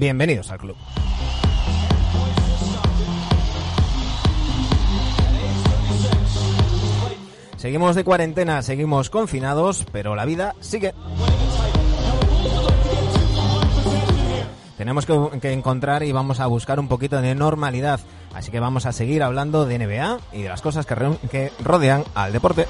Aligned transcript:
Bienvenidos 0.00 0.50
al 0.50 0.56
club. 0.56 0.76
Seguimos 7.58 7.94
de 7.96 8.02
cuarentena, 8.02 8.62
seguimos 8.62 9.10
confinados, 9.10 9.84
pero 9.92 10.16
la 10.16 10.24
vida 10.24 10.54
sigue. 10.60 10.94
Tenemos 14.78 15.04
que, 15.04 15.52
encontrar 15.52 16.02
y 16.02 16.12
vamos 16.12 16.40
a 16.40 16.46
buscar 16.46 16.80
un 16.80 16.88
poquito 16.88 17.20
de 17.20 17.34
normalidad, 17.34 18.00
así 18.32 18.50
que 18.50 18.58
vamos 18.58 18.86
a 18.86 18.92
seguir 18.92 19.22
hablando 19.22 19.66
de 19.66 19.80
NBA 19.80 20.18
y 20.32 20.40
de 20.40 20.48
las 20.48 20.62
cosas 20.62 20.86
que, 20.86 20.94
que 21.30 21.52
rodean 21.62 22.04
al 22.14 22.32
deporte. 22.32 22.66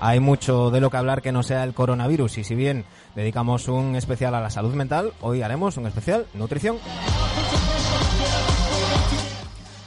Hay 0.00 0.18
mucho 0.18 0.70
de 0.70 0.80
lo 0.80 0.88
que 0.88 0.96
hablar 0.96 1.20
que 1.20 1.30
no 1.30 1.42
sea 1.42 1.62
el 1.62 1.74
coronavirus 1.74 2.38
y 2.38 2.44
si 2.44 2.54
bien 2.54 2.86
dedicamos 3.14 3.68
un 3.68 3.96
especial 3.96 4.34
a 4.34 4.40
la 4.40 4.48
salud 4.48 4.74
mental, 4.74 5.12
hoy 5.20 5.42
haremos 5.42 5.76
un 5.76 5.86
especial 5.86 6.26
nutrición. 6.32 6.78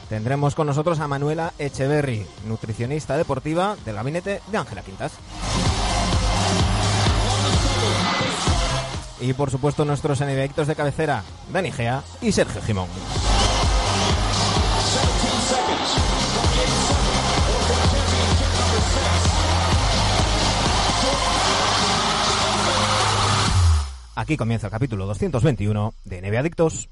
Tendremos 0.08 0.54
con 0.54 0.68
nosotros 0.68 1.00
a 1.00 1.08
Manuela 1.08 1.52
Echeverry, 1.58 2.24
nutricionista 2.46 3.16
deportiva 3.16 3.76
del 3.84 3.96
gabinete 3.96 4.40
de 4.46 4.58
Ángela 4.58 4.82
Quintas. 4.82 5.14
Y 9.20 9.32
por 9.32 9.50
supuesto 9.50 9.84
nuestros 9.84 10.20
enemigos 10.20 10.68
de 10.68 10.76
cabecera, 10.76 11.24
Dani 11.52 11.72
Gea 11.72 12.04
y 12.20 12.30
Sergio 12.30 12.62
Jimón. 12.62 12.88
Aquí 24.16 24.36
comienza 24.36 24.68
el 24.68 24.70
capítulo 24.70 25.06
221 25.06 25.94
de 26.04 26.22
NBA 26.22 26.38
Adictos. 26.38 26.88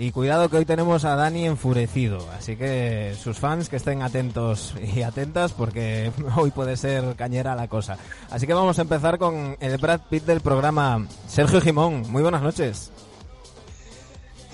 Y 0.00 0.12
cuidado 0.12 0.48
que 0.48 0.58
hoy 0.58 0.64
tenemos 0.64 1.04
a 1.04 1.16
Dani 1.16 1.44
enfurecido, 1.46 2.24
así 2.30 2.56
que 2.56 3.16
sus 3.20 3.38
fans 3.38 3.68
que 3.68 3.76
estén 3.76 4.02
atentos 4.02 4.74
y 4.94 5.02
atentas 5.02 5.52
porque 5.52 6.12
hoy 6.36 6.52
puede 6.52 6.76
ser 6.76 7.16
cañera 7.16 7.56
la 7.56 7.66
cosa. 7.66 7.98
Así 8.30 8.46
que 8.46 8.54
vamos 8.54 8.78
a 8.78 8.82
empezar 8.82 9.18
con 9.18 9.56
el 9.58 9.76
Brad 9.78 10.02
Pitt 10.08 10.24
del 10.24 10.40
programa. 10.40 11.04
Sergio 11.26 11.60
Jimón, 11.60 12.04
muy 12.10 12.22
buenas 12.22 12.42
noches. 12.42 12.92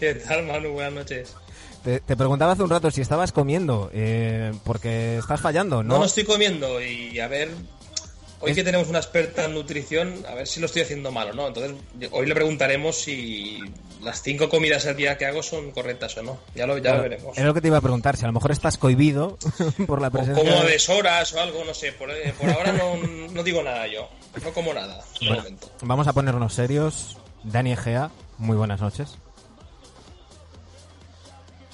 ¿Qué 0.05 0.15
tal, 0.17 0.45
Manu? 0.45 0.71
Buenas 0.73 0.93
noches. 0.93 1.35
Te, 1.83 2.01
te 2.01 2.17
preguntaba 2.17 2.53
hace 2.53 2.63
un 2.63 2.69
rato 2.71 2.91
si 2.91 3.01
estabas 3.01 3.33
comiendo, 3.33 3.91
eh, 3.95 4.53
porque 4.65 5.17
estás 5.19 5.41
fallando, 5.41 5.83
No, 5.83 5.95
¿no? 5.95 5.99
no 6.01 6.05
estoy 6.05 6.25
comiendo 6.25 6.83
y 6.83 7.19
a 7.21 7.29
ver, 7.29 7.51
hoy 8.41 8.51
Es- 8.51 8.57
que 8.57 8.65
tenemos 8.65 8.89
una 8.89 8.99
experta 8.99 9.47
en 9.47 9.55
nutrición, 9.55 10.25
a 10.29 10.35
ver 10.35 10.47
si 10.47 10.61
lo 10.61 10.67
estoy 10.67 10.83
haciendo 10.83 11.11
mal 11.11 11.31
o 11.31 11.33
no. 11.35 11.47
Entonces, 11.49 11.73
hoy 12.11 12.27
le 12.27 12.35
preguntaremos 12.35 12.97
si 12.97 13.61
las 14.03 14.23
cinco 14.23 14.49
comidas 14.51 14.85
al 14.87 14.97
día 14.97 15.17
que 15.17 15.25
hago 15.25 15.43
son 15.43 15.71
correctas 15.73 16.17
o 16.19 16.23
no. 16.23 16.39
Ya 16.55 16.67
lo, 16.67 16.77
ya 16.79 16.95
lo 16.97 17.03
veremos. 17.03 17.37
Es 17.39 17.45
lo 17.45 17.55
que 17.55 17.61
te 17.63 17.69
iba 17.69 17.79
a 17.79 17.83
preguntar, 17.83 18.17
si 18.19 18.25
a 18.25 18.27
lo 18.29 18.33
mejor 18.35 18.53
estás 18.53 18.77
cohibido 18.77 19.39
por 19.87 20.01
la 20.03 20.09
O 20.09 20.11
presencia... 20.11 20.43
como 20.45 20.63
de- 20.65 20.71
deshoras 20.73 21.33
o 21.35 21.41
algo, 21.41 21.65
no 21.65 21.73
sé. 21.75 21.93
Por, 21.93 22.11
eh, 22.11 22.35
por 22.39 22.51
ahora 22.51 22.73
no, 22.73 22.97
no 22.99 23.43
digo 23.43 23.63
nada 23.63 23.87
yo. 23.87 24.09
No 24.43 24.53
como 24.53 24.75
nada, 24.75 25.03
Bueno, 25.21 25.37
momento. 25.37 25.71
vamos 25.83 26.07
a 26.09 26.13
ponernos 26.13 26.53
serios. 26.55 27.17
Dani 27.43 27.73
Egea, 27.73 28.11
muy 28.39 28.57
buenas 28.57 28.81
noches. 28.81 29.17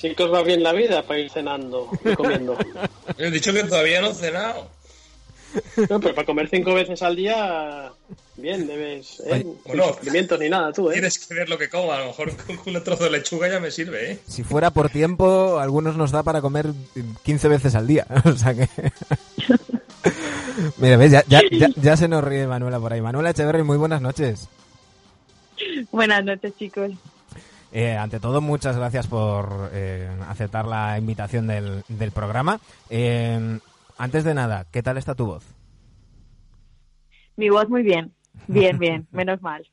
Sí 0.00 0.14
que 0.14 0.22
os 0.22 0.32
va 0.32 0.42
bien 0.42 0.62
la 0.62 0.72
vida 0.72 1.02
para 1.02 1.20
ir 1.20 1.30
cenando 1.30 1.90
y 2.02 2.14
comiendo. 2.14 2.56
He 3.18 3.30
dicho 3.30 3.52
que 3.52 3.64
todavía 3.64 4.00
no 4.00 4.08
he 4.08 4.14
cenado. 4.14 4.68
No, 5.90 6.00
pero 6.00 6.14
para 6.14 6.24
comer 6.24 6.48
cinco 6.48 6.72
veces 6.72 7.02
al 7.02 7.16
día, 7.16 7.90
bien, 8.36 8.66
debes. 8.66 9.20
¿eh? 9.26 9.44
Bueno. 9.66 9.88
sufrimientos 9.88 10.38
ni 10.38 10.48
nada, 10.48 10.72
tú, 10.72 10.90
¿eh? 10.90 10.94
Tienes 10.94 11.18
que 11.18 11.34
ver 11.34 11.48
lo 11.50 11.58
que 11.58 11.68
como. 11.68 11.92
A 11.92 11.98
lo 11.98 12.06
mejor 12.06 12.32
con 12.64 12.76
un 12.76 12.84
trozo 12.84 13.04
de 13.04 13.10
lechuga 13.10 13.48
ya 13.48 13.60
me 13.60 13.70
sirve, 13.70 14.12
¿eh? 14.12 14.18
Si 14.26 14.42
fuera 14.42 14.70
por 14.70 14.88
tiempo, 14.88 15.58
algunos 15.58 15.96
nos 15.96 16.12
da 16.12 16.22
para 16.22 16.40
comer 16.40 16.68
15 17.24 17.48
veces 17.48 17.74
al 17.74 17.86
día. 17.86 18.06
O 18.24 18.32
sea 18.32 18.54
que... 18.54 18.68
Mira, 20.78 20.96
ves, 20.96 21.12
ya, 21.12 21.24
ya, 21.26 21.42
ya, 21.50 21.68
ya 21.76 21.96
se 21.96 22.08
nos 22.08 22.24
ríe 22.24 22.46
Manuela 22.46 22.80
por 22.80 22.92
ahí. 22.92 23.02
Manuela 23.02 23.30
Echeverry, 23.30 23.64
muy 23.64 23.76
buenas 23.76 24.00
noches. 24.00 24.48
Buenas 25.90 26.24
noches, 26.24 26.54
chicos. 26.56 26.92
Eh, 27.72 27.96
ante 27.96 28.18
todo, 28.20 28.40
muchas 28.40 28.76
gracias 28.76 29.06
por 29.06 29.70
eh, 29.72 30.08
aceptar 30.28 30.66
la 30.66 30.98
invitación 30.98 31.46
del, 31.46 31.82
del 31.88 32.10
programa. 32.10 32.58
Eh, 32.88 33.58
antes 33.98 34.24
de 34.24 34.34
nada, 34.34 34.66
¿qué 34.72 34.82
tal 34.82 34.98
está 34.98 35.14
tu 35.14 35.26
voz? 35.26 35.44
Mi 37.36 37.48
voz 37.48 37.68
muy 37.68 37.82
bien. 37.82 38.12
Bien, 38.48 38.78
bien, 38.80 39.06
menos 39.12 39.40
mal. 39.42 39.66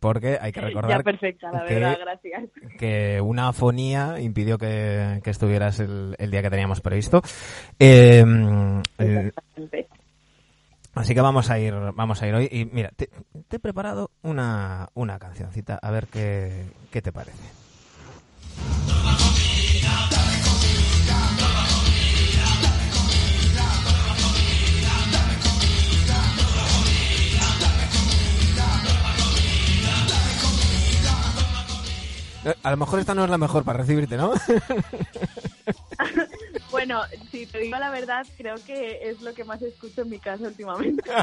Porque 0.00 0.38
hay 0.40 0.52
que 0.52 0.60
recordar 0.60 0.98
ya 0.98 1.02
perfecta, 1.02 1.50
la 1.52 1.64
que- 1.64 1.74
verdad, 1.74 1.98
gracias. 2.00 2.44
que 2.78 3.20
una 3.20 3.48
afonía 3.48 4.20
impidió 4.20 4.58
que, 4.58 5.20
que 5.22 5.30
estuvieras 5.30 5.80
el, 5.80 6.14
el 6.18 6.30
día 6.30 6.42
que 6.42 6.50
teníamos 6.50 6.80
previsto. 6.80 7.22
Eh, 7.78 8.24
eh. 8.98 9.32
Así 10.96 11.14
que 11.14 11.20
vamos 11.20 11.50
a 11.50 11.58
ir, 11.58 11.74
vamos 11.94 12.20
a 12.22 12.26
ir 12.26 12.34
hoy. 12.34 12.48
Y 12.50 12.64
mira, 12.64 12.90
te, 12.96 13.10
he 13.50 13.58
preparado 13.58 14.10
una, 14.22 14.88
una 14.94 15.18
cancioncita, 15.18 15.78
a 15.80 15.90
ver 15.90 16.08
qué, 16.08 16.66
qué 16.90 17.02
te 17.02 17.12
parece. 17.12 17.44
A 32.62 32.70
lo 32.70 32.76
mejor 32.76 33.00
esta 33.00 33.14
no 33.14 33.24
es 33.24 33.30
la 33.30 33.38
mejor 33.38 33.64
para 33.64 33.78
recibirte, 33.78 34.16
¿no? 34.16 34.32
Bueno, 36.70 37.00
si 37.30 37.46
te 37.46 37.60
digo 37.60 37.78
la 37.78 37.88
verdad, 37.90 38.26
creo 38.36 38.56
que 38.66 39.08
es 39.08 39.22
lo 39.22 39.32
que 39.32 39.44
más 39.44 39.62
escucho 39.62 40.02
en 40.02 40.10
mi 40.10 40.18
casa 40.18 40.44
últimamente. 40.44 41.08
el, 41.08 41.16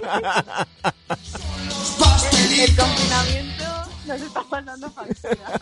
el 2.60 2.76
confinamiento 2.76 3.66
nos 4.08 4.22
está 4.22 4.42
pasando 4.50 4.90
factura. 4.90 5.62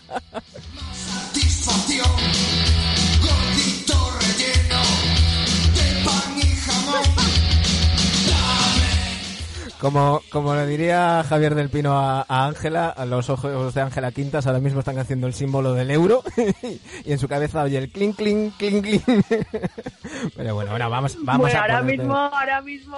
Como, 9.82 10.22
como 10.32 10.54
le 10.54 10.68
diría 10.68 11.24
Javier 11.28 11.56
del 11.56 11.70
Pino 11.72 11.98
a 11.98 12.24
Ángela, 12.30 12.90
a 12.90 13.04
los 13.08 13.32
ojos 13.32 13.74
de 13.74 13.82
Ángela 13.82 14.12
Quintas 14.12 14.46
ahora 14.46 14.60
mismo 14.60 14.80
están 14.82 15.00
haciendo 15.00 15.26
el 15.26 15.34
símbolo 15.34 15.74
del 15.74 15.90
euro 15.90 16.22
y 17.04 17.12
en 17.12 17.18
su 17.18 17.28
cabeza 17.28 17.64
oye 17.64 17.80
el 17.80 17.92
clink, 17.92 18.16
clink, 18.16 18.56
clink, 18.58 18.84
clink. 18.84 19.04
Pero 20.38 20.54
bueno, 20.54 20.70
bueno, 20.70 20.88
vamos, 20.88 21.18
vamos 21.24 21.42
bueno, 21.42 21.58
a 21.58 21.62
ahora 21.64 21.82
ponerte- 21.82 21.98
mismo, 21.98 22.16
ahora 22.16 22.62
mismo 22.62 22.98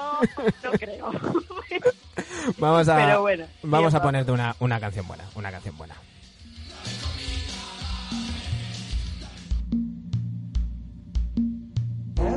no 0.61 0.71
creo. 0.73 1.11
vamos 2.57 2.89
a, 2.89 2.95
pero 2.97 3.21
bueno, 3.21 3.45
vamos 3.63 3.93
a 3.93 4.01
ponerte 4.01 4.31
una, 4.33 4.53
una 4.59 4.77
canción 4.81 5.07
buena, 5.07 5.23
una 5.35 5.51
canción 5.51 5.77
buena. 5.77 5.95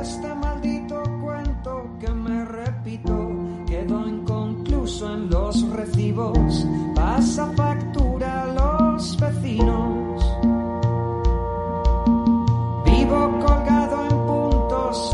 Este 0.01 0.33
en 5.01 5.29
los 5.29 5.69
recibos. 5.69 6.65
Pasa 6.95 7.51
factura 7.55 8.43
a 8.43 8.47
los 8.47 9.17
vecinos. 9.17 10.23
Vivo 12.85 13.39
colgado 13.45 14.03
en 14.09 14.27
puntos 14.27 15.09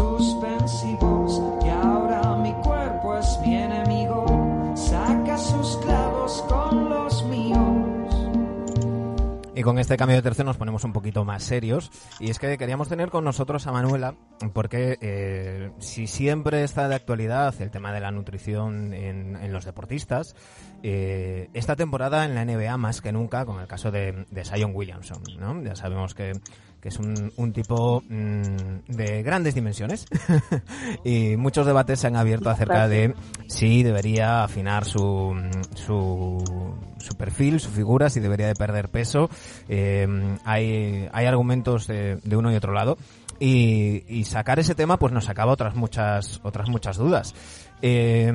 con 9.62 9.78
este 9.78 9.98
cambio 9.98 10.16
de 10.16 10.24
tercio 10.24 10.44
nos 10.44 10.58
ponemos 10.58 10.84
un 10.84 10.94
poquito 10.94 11.24
más 11.26 11.44
serios. 11.44 11.92
Y 12.20 12.32
es 12.32 12.40
que 12.40 12.58
queríamos 12.58 12.90
tener 12.90 13.12
con 13.12 13.24
nosotros 13.24 13.68
a 13.68 13.72
Manuela, 13.72 14.16
porque 14.54 14.98
eh, 15.02 15.72
si 15.78 16.08
siempre 16.08 16.64
está 16.64 16.88
de 16.88 16.96
actualidad 16.96 17.54
el 17.62 17.70
tema 17.70 17.94
de 17.94 18.00
la 18.00 18.10
nutrición 18.10 18.94
en, 18.94 19.54
los 19.54 19.66
deportistas, 19.66 20.36
eh, 20.82 21.50
esta 21.54 21.76
temporada 21.76 22.26
en 22.26 22.34
la 22.34 22.46
NBA 22.46 22.76
más 22.78 23.02
que 23.02 23.12
nunca, 23.12 23.46
con 23.46 23.60
el 23.60 23.68
caso 23.68 23.92
de, 23.92 24.26
de 24.32 24.44
Zion 24.44 24.72
Williamson, 24.74 25.22
¿no? 25.38 25.62
Ya 25.62 25.76
sabemos 25.76 26.16
que 26.16 26.34
que 26.84 26.90
es 26.90 27.00
un, 27.00 27.32
un 27.38 27.54
tipo 27.54 28.04
mm, 28.10 28.90
de 28.90 29.24
grandes 29.24 29.56
dimensiones 29.56 30.06
y 31.06 31.38
muchos 31.38 31.66
debates 31.66 32.02
se 32.02 32.08
han 32.08 32.18
abierto 32.18 32.50
acerca 32.50 32.90
de 32.90 33.16
si 33.48 33.84
debería 33.84 34.44
afinar 34.44 34.84
su, 34.84 35.34
su, 35.76 36.44
su 37.00 37.16
perfil, 37.16 37.62
su 37.62 37.70
figura, 37.70 38.10
si 38.10 38.20
debería 38.20 38.48
de 38.48 38.56
perder 38.56 38.90
peso. 38.90 39.30
Eh, 39.70 40.06
hay, 40.44 41.08
hay 41.14 41.26
argumentos 41.26 41.88
de, 41.88 42.18
de 42.18 42.36
uno 42.36 42.52
y 42.52 42.56
otro 42.58 42.74
lado 42.74 42.98
y, 43.40 44.04
y 44.10 44.26
sacar 44.26 44.60
ese 44.60 44.76
tema 44.76 44.98
pues 45.00 45.14
nos 45.14 45.30
acaba 45.30 45.54
otras 45.54 45.76
muchas 45.76 46.42
otras 46.44 46.68
muchas 46.68 46.98
dudas. 46.98 47.34
Eh, 47.82 48.28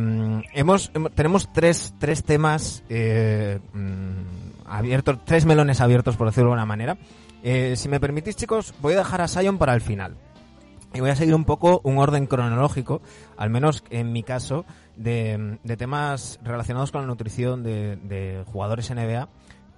hemos, 0.54 0.90
hemos- 0.94 1.12
tenemos 1.12 1.52
tres, 1.52 1.92
tres 1.98 2.24
temas 2.24 2.82
eh, 2.88 3.58
mm, 3.74 4.66
abiertos, 4.66 5.18
tres 5.26 5.44
melones 5.44 5.82
abiertos 5.82 6.16
por 6.16 6.28
decirlo 6.28 6.48
de 6.48 6.52
alguna 6.54 6.66
manera. 6.66 6.96
Eh, 7.42 7.74
si 7.76 7.88
me 7.88 8.00
permitís 8.00 8.36
chicos, 8.36 8.74
voy 8.80 8.94
a 8.94 8.98
dejar 8.98 9.20
a 9.20 9.28
Sion 9.28 9.58
para 9.58 9.74
el 9.74 9.80
final. 9.80 10.16
Y 10.94 11.00
voy 11.00 11.10
a 11.10 11.16
seguir 11.16 11.34
un 11.34 11.44
poco 11.44 11.80
un 11.84 11.98
orden 11.98 12.26
cronológico, 12.26 13.02
al 13.36 13.50
menos 13.50 13.84
en 13.90 14.12
mi 14.12 14.22
caso, 14.22 14.64
de, 14.96 15.58
de 15.62 15.76
temas 15.76 16.40
relacionados 16.42 16.92
con 16.92 17.02
la 17.02 17.06
nutrición 17.06 17.62
de, 17.62 17.96
de 17.96 18.42
jugadores 18.46 18.90
NBA 18.90 19.28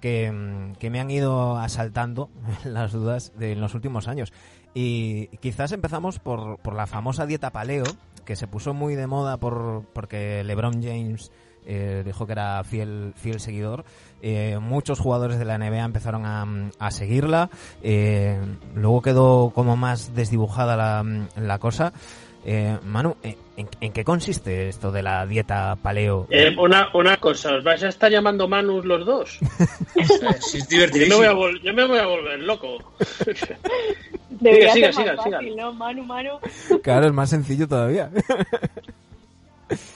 que, 0.01 0.73
que 0.79 0.89
me 0.89 0.99
han 0.99 1.11
ido 1.11 1.57
asaltando 1.57 2.29
las 2.65 2.91
dudas 2.91 3.31
de 3.37 3.53
en 3.53 3.61
los 3.61 3.75
últimos 3.75 4.07
años. 4.07 4.33
Y 4.73 5.27
quizás 5.37 5.71
empezamos 5.71 6.19
por, 6.19 6.57
por 6.59 6.75
la 6.75 6.87
famosa 6.87 7.25
dieta 7.25 7.51
paleo, 7.51 7.85
que 8.25 8.35
se 8.35 8.47
puso 8.47 8.73
muy 8.73 8.95
de 8.95 9.07
moda 9.07 9.37
por, 9.37 9.85
porque 9.93 10.43
LeBron 10.43 10.81
James 10.81 11.31
eh, 11.65 12.03
dijo 12.05 12.25
que 12.25 12.31
era 12.33 12.63
fiel, 12.63 13.13
fiel 13.15 13.39
seguidor. 13.39 13.85
Eh, 14.21 14.59
muchos 14.61 14.99
jugadores 14.99 15.39
de 15.39 15.45
la 15.45 15.57
NBA 15.57 15.83
empezaron 15.83 16.25
a, 16.25 16.45
a 16.79 16.91
seguirla. 16.91 17.49
Eh, 17.81 18.39
luego 18.75 19.01
quedó 19.01 19.51
como 19.53 19.75
más 19.75 20.13
desdibujada 20.15 20.75
la, 20.77 21.03
la 21.35 21.57
cosa. 21.59 21.91
Eh, 22.43 22.75
Manu, 22.83 23.15
¿en, 23.21 23.37
en 23.81 23.91
qué 23.93 24.03
consiste 24.03 24.67
esto 24.67 24.91
de 24.91 25.03
la 25.03 25.27
dieta 25.27 25.75
paleo? 25.75 26.25
Eh, 26.31 26.55
una, 26.57 26.89
una 26.95 27.17
cosa, 27.17 27.53
¿os 27.55 27.63
vais 27.63 27.83
a 27.83 27.89
estar 27.89 28.11
llamando 28.11 28.47
Manus 28.47 28.83
los 28.85 29.05
dos? 29.05 29.39
Eh, 29.95 30.05
sí, 30.39 30.57
es 30.57 30.67
Yo 30.67 30.77
me 30.77 30.77
divertidísimo. 30.87 31.17
voy 31.17 31.25
a, 31.27 31.33
vol- 31.33 31.61
yo 31.61 31.73
me 31.73 31.85
voy 31.85 31.99
a 31.99 32.05
volver 32.07 32.39
loco. 32.39 32.77
Debería 34.29 34.73
siga, 34.73 34.87
ser 34.91 34.95
siga, 35.03 35.13
más 35.15 35.23
siga. 35.25 35.37
fácil, 35.37 35.55
¿no? 35.55 35.73
Manu, 35.73 36.03
Manu. 36.03 36.39
Claro, 36.81 37.05
es 37.07 37.13
más 37.13 37.29
sencillo 37.29 37.67
todavía. 37.67 38.09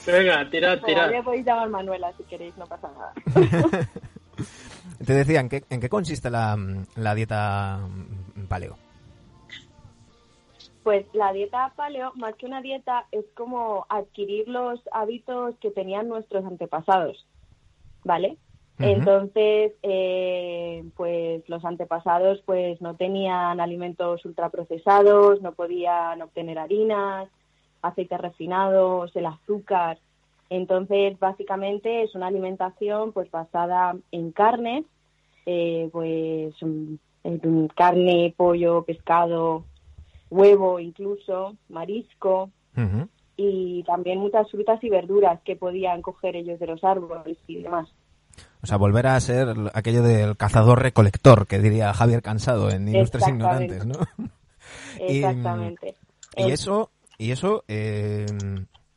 Venga, 0.06 0.48
tirad, 0.50 0.78
Todavía 0.80 1.08
tirad. 1.10 1.24
podéis 1.24 1.44
llamar 1.46 1.68
Manuela 1.68 2.12
si 2.16 2.22
queréis, 2.24 2.56
no 2.56 2.66
pasa 2.66 2.88
nada. 2.96 3.88
Te 5.04 5.12
decía, 5.12 5.40
¿en 5.40 5.48
qué, 5.48 5.64
en 5.70 5.80
qué 5.80 5.88
consiste 5.88 6.30
la, 6.30 6.56
la 6.96 7.14
dieta 7.14 7.80
paleo? 8.48 8.76
Pues 10.82 11.04
la 11.12 11.32
dieta 11.32 11.72
paleo, 11.74 12.12
más 12.14 12.34
que 12.36 12.46
una 12.46 12.62
dieta, 12.62 13.06
es 13.10 13.24
como 13.34 13.86
adquirir 13.88 14.48
los 14.48 14.80
hábitos 14.92 15.56
que 15.60 15.70
tenían 15.70 16.08
nuestros 16.08 16.44
antepasados, 16.44 17.26
¿vale? 18.04 18.36
Entonces, 18.78 19.72
eh, 19.82 20.84
pues 20.96 21.48
los 21.48 21.64
antepasados 21.64 22.42
pues 22.44 22.80
no 22.82 22.94
tenían 22.94 23.58
alimentos 23.60 24.24
ultraprocesados, 24.24 25.40
no 25.40 25.52
podían 25.52 26.20
obtener 26.20 26.58
harinas, 26.58 27.28
aceites 27.80 28.20
refinados, 28.20 29.16
el 29.16 29.26
azúcar. 29.26 29.98
Entonces, 30.50 31.18
básicamente 31.18 32.02
es 32.04 32.14
una 32.14 32.28
alimentación 32.28 33.12
pues 33.12 33.30
basada 33.30 33.96
en 34.12 34.30
carne, 34.32 34.84
eh, 35.44 35.88
pues 35.92 36.54
mm, 36.60 37.66
carne, 37.74 38.34
pollo, 38.36 38.82
pescado, 38.84 39.64
huevo 40.30 40.78
incluso, 40.80 41.56
marisco 41.68 42.50
y 43.36 43.82
también 43.84 44.18
muchas 44.18 44.50
frutas 44.50 44.82
y 44.84 44.88
verduras 44.90 45.40
que 45.42 45.56
podían 45.56 46.02
coger 46.02 46.36
ellos 46.36 46.58
de 46.60 46.66
los 46.66 46.84
árboles 46.84 47.38
y 47.46 47.62
demás. 47.62 47.88
O 48.62 48.66
sea, 48.66 48.76
volver 48.76 49.06
a 49.06 49.18
ser 49.20 49.48
aquello 49.74 50.02
del 50.02 50.36
cazador-recolector, 50.36 51.46
que 51.46 51.58
diría 51.58 51.92
Javier 51.94 52.22
Cansado 52.22 52.70
en 52.70 52.88
Ilustres. 52.88 53.28
Ignorantes, 53.28 53.86
¿no? 53.86 53.94
Y- 54.98 55.18
Exactamente. 55.18 55.94
Y 56.36 56.42
El- 56.44 56.50
eso, 56.52 56.90
y 57.18 57.30
eso, 57.30 57.64
eh, 57.68 58.26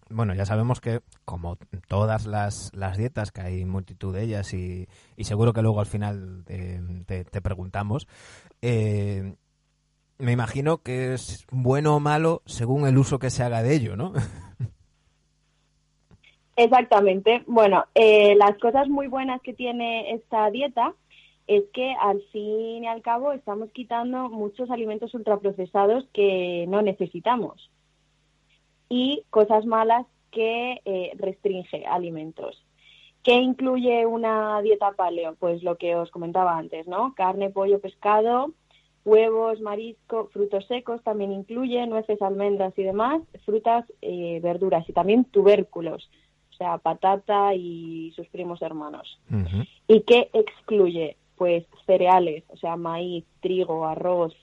bueno, 0.10 0.34
ya 0.34 0.46
sabemos 0.46 0.82
que 0.82 1.02
como 1.26 1.58
todas 1.88 2.26
las, 2.26 2.72
las 2.74 2.98
dietas, 2.98 3.32
que 3.32 3.42
hay 3.42 3.66
multitud 3.66 4.14
de 4.14 4.24
ellas 4.24 4.54
y, 4.54 4.88
seguro 5.20 5.54
que 5.54 5.62
luego 5.62 5.80
al 5.80 5.86
final 5.86 6.44
eh, 6.48 6.80
te, 7.06 7.26
te 7.26 7.42
preguntamos, 7.42 8.08
eh, 8.62 9.36
me 10.18 10.34
imagino 10.34 10.80
que 10.80 11.14
es 11.14 11.46
bueno 11.52 11.96
o 11.96 12.00
malo 12.00 12.42
según 12.46 12.88
el 12.88 12.98
uso 12.98 13.20
que 13.20 13.30
se 13.30 13.44
haga 13.44 13.64
de 13.64 13.76
ello, 13.76 13.96
¿no? 13.96 14.14
Exactamente. 16.56 17.44
Bueno, 17.48 17.86
eh, 17.96 18.36
las 18.36 18.58
cosas 18.58 18.90
muy 18.90 19.08
buenas 19.08 19.42
que 19.42 19.54
tiene 19.54 20.14
esta 20.14 20.50
dieta 20.52 20.94
es 21.48 21.64
que 21.74 21.96
al 22.02 22.22
fin 22.34 22.84
y 22.84 22.88
al 22.88 23.02
cabo 23.02 23.32
estamos 23.32 23.72
quitando 23.72 24.30
muchos 24.30 24.70
alimentos 24.70 25.14
ultraprocesados 25.14 26.06
que 26.14 26.66
no 26.68 26.82
necesitamos 26.82 27.72
y 28.90 29.24
cosas 29.30 29.66
malas 29.66 30.06
que 30.32 30.82
eh, 30.86 31.12
restringe 31.18 31.86
alimentos. 31.86 32.62
¿Qué 33.24 33.36
incluye 33.36 34.06
una 34.06 34.62
dieta 34.62 34.92
paleo? 34.94 35.36
Pues 35.36 35.62
lo 35.62 35.78
que 35.78 35.96
os 35.96 36.10
comentaba 36.10 36.58
antes, 36.58 36.88
¿no? 36.88 37.14
Carne, 37.16 37.50
pollo, 37.50 37.80
pescado, 37.80 38.54
huevos, 39.06 39.60
marisco, 39.62 40.30
frutos 40.32 40.66
secos 40.68 41.04
también 41.04 41.32
incluye, 41.32 41.86
nueces, 41.88 42.22
almendras 42.22 42.78
y 42.78 42.84
demás, 42.84 43.22
frutas, 43.46 43.86
eh, 44.02 44.40
verduras 44.42 44.88
y 44.88 44.94
también 44.94 45.26
tubérculos, 45.26 46.10
o 46.52 46.54
sea, 46.54 46.78
patata 46.78 47.54
y 47.56 48.12
sus 48.16 48.28
primos 48.28 48.62
hermanos. 48.62 49.20
¿Y 49.88 50.02
qué 50.02 50.30
excluye? 50.34 51.18
Pues 51.36 51.66
cereales, 51.86 52.44
o 52.50 52.58
sea, 52.58 52.76
maíz, 52.76 53.26
trigo, 53.42 53.86
arroz, 53.86 54.36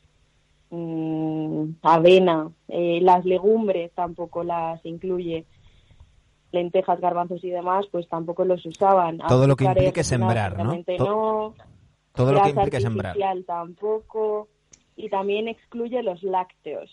mm, 0.71 1.77
avena, 1.83 2.51
eh, 2.69 3.01
las 3.03 3.25
legumbres 3.25 3.93
tampoco 3.93 4.45
las 4.45 4.85
incluye, 4.85 5.45
lentejas, 6.53 7.01
garbanzos 7.01 7.43
y 7.45 7.51
demás, 7.51 7.87
pues 7.91 8.09
tampoco 8.09 8.45
los 8.45 8.65
usaban. 8.67 9.19
Todo 9.19 9.47
lo 9.47 9.57
que 9.57 9.65
implique 9.65 10.05
sembrar, 10.05 10.63
¿no? 10.63 10.73
Todo 12.15 12.33
lo 12.33 12.43
que 12.43 12.51
implique 12.51 12.81
sembrar. 12.81 13.17
tampoco. 13.47 14.49
Y 14.97 15.11
también 15.11 15.49
excluye 15.49 16.03
los 16.03 16.23
lácteos 16.23 16.91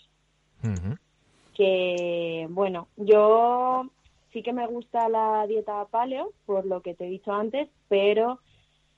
que, 1.54 2.46
bueno, 2.50 2.88
yo 2.96 3.88
sí 4.32 4.42
que 4.42 4.52
me 4.52 4.66
gusta 4.66 5.08
la 5.08 5.46
dieta 5.46 5.84
paleo, 5.86 6.32
por 6.44 6.66
lo 6.66 6.82
que 6.82 6.94
te 6.94 7.06
he 7.06 7.10
dicho 7.10 7.32
antes, 7.32 7.68
pero 7.88 8.40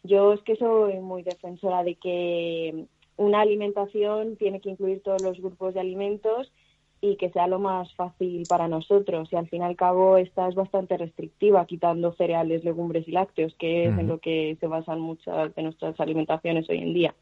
yo 0.02 0.33
es 0.33 0.40
que 0.42 0.56
soy 0.56 0.99
muy 0.99 1.23
defensora 1.23 1.85
de 1.85 1.97
que 1.97 2.87
una 3.16 3.40
alimentación 3.40 4.37
tiene 4.37 4.61
que 4.61 4.70
incluir 4.70 5.02
todos 5.02 5.23
los 5.23 5.38
grupos 5.40 5.75
de 5.75 5.80
alimentos 5.80 6.52
y 7.00 7.16
que 7.16 7.30
sea 7.30 7.46
lo 7.46 7.58
más 7.58 7.92
fácil 7.94 8.44
para 8.49 8.68
nosotros. 8.68 9.28
Y 9.32 9.37
al 9.37 9.49
fin 9.49 9.62
y 9.62 9.64
al 9.64 9.76
cabo 9.76 10.16
esta 10.16 10.49
es 10.49 10.54
bastante 10.54 10.96
restrictiva, 10.96 11.66
quitando 11.66 12.12
cereales, 12.12 12.64
legumbres 12.64 13.06
y 13.06 13.12
lácteos, 13.12 13.54
que 13.58 13.87
es 13.87 13.99
en 13.99 14.08
lo 14.08 14.18
que 14.18 14.56
se 14.61 14.66
basan 14.66 15.00
muchas 15.00 15.54
de 15.54 15.62
nuestras 15.62 15.99
alimentaciones 16.00 16.68
hoy 16.68 16.78
en 16.78 16.94
día. 16.94 17.14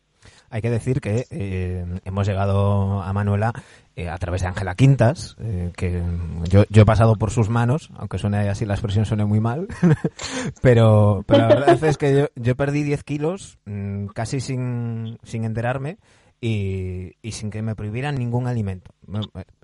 Hay 0.50 0.62
que 0.62 0.70
decir 0.70 1.00
que 1.00 1.26
eh, 1.30 1.84
hemos 2.04 2.26
llegado 2.26 3.02
a 3.02 3.12
Manuela 3.12 3.52
eh, 3.96 4.08
a 4.08 4.18
través 4.18 4.42
de 4.42 4.48
Ángela 4.48 4.74
Quintas, 4.74 5.36
eh, 5.40 5.72
que 5.76 6.02
yo, 6.48 6.64
yo 6.68 6.82
he 6.82 6.84
pasado 6.86 7.16
por 7.16 7.30
sus 7.30 7.48
manos, 7.48 7.90
aunque 7.96 8.18
suene 8.18 8.48
así 8.48 8.64
la 8.64 8.74
expresión 8.74 9.04
suene 9.04 9.24
muy 9.24 9.40
mal, 9.40 9.68
pero, 10.62 11.24
la 11.28 11.46
verdad 11.46 11.84
es 11.84 11.96
que 11.96 12.16
yo, 12.16 12.26
yo 12.34 12.56
perdí 12.56 12.82
10 12.82 13.04
kilos 13.04 13.58
mm, 13.66 14.06
casi 14.06 14.40
sin, 14.40 15.18
sin 15.22 15.44
enterarme 15.44 15.98
y, 16.46 17.16
y 17.22 17.32
sin 17.32 17.48
que 17.50 17.62
me 17.62 17.74
prohibieran 17.74 18.16
ningún 18.16 18.46
alimento. 18.46 18.92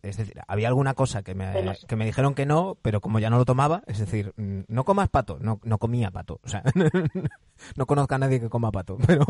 Es 0.03 0.17
decir, 0.17 0.41
había 0.49 0.69
alguna 0.69 0.95
cosa 0.95 1.23
que 1.23 1.35
me, 1.35 1.53
Bueno. 1.53 1.73
que 1.87 1.95
me 1.97 2.07
dijeron 2.07 2.35
que 2.35 2.47
no, 2.47 2.79
pero 2.81 3.03
como 3.03 3.19
ya 3.19 3.29
no 3.29 3.37
lo 3.37 3.45
tomaba, 3.45 3.83
es 3.87 3.99
decir, 3.99 4.33
mm, 4.39 4.61
no 4.69 4.85
comas 4.85 5.11
pato, 5.11 5.39
no, 5.43 5.61
no 5.63 5.77
comía 5.77 6.11
pato. 6.11 6.41
O 6.43 6.49
sea, 6.49 6.63
no 7.77 7.85
conozco 7.87 8.15
a 8.15 8.19
nadie 8.19 8.41
que 8.41 8.49
coma 8.49 8.71
pato, 8.73 8.97
pero, 9.07 9.25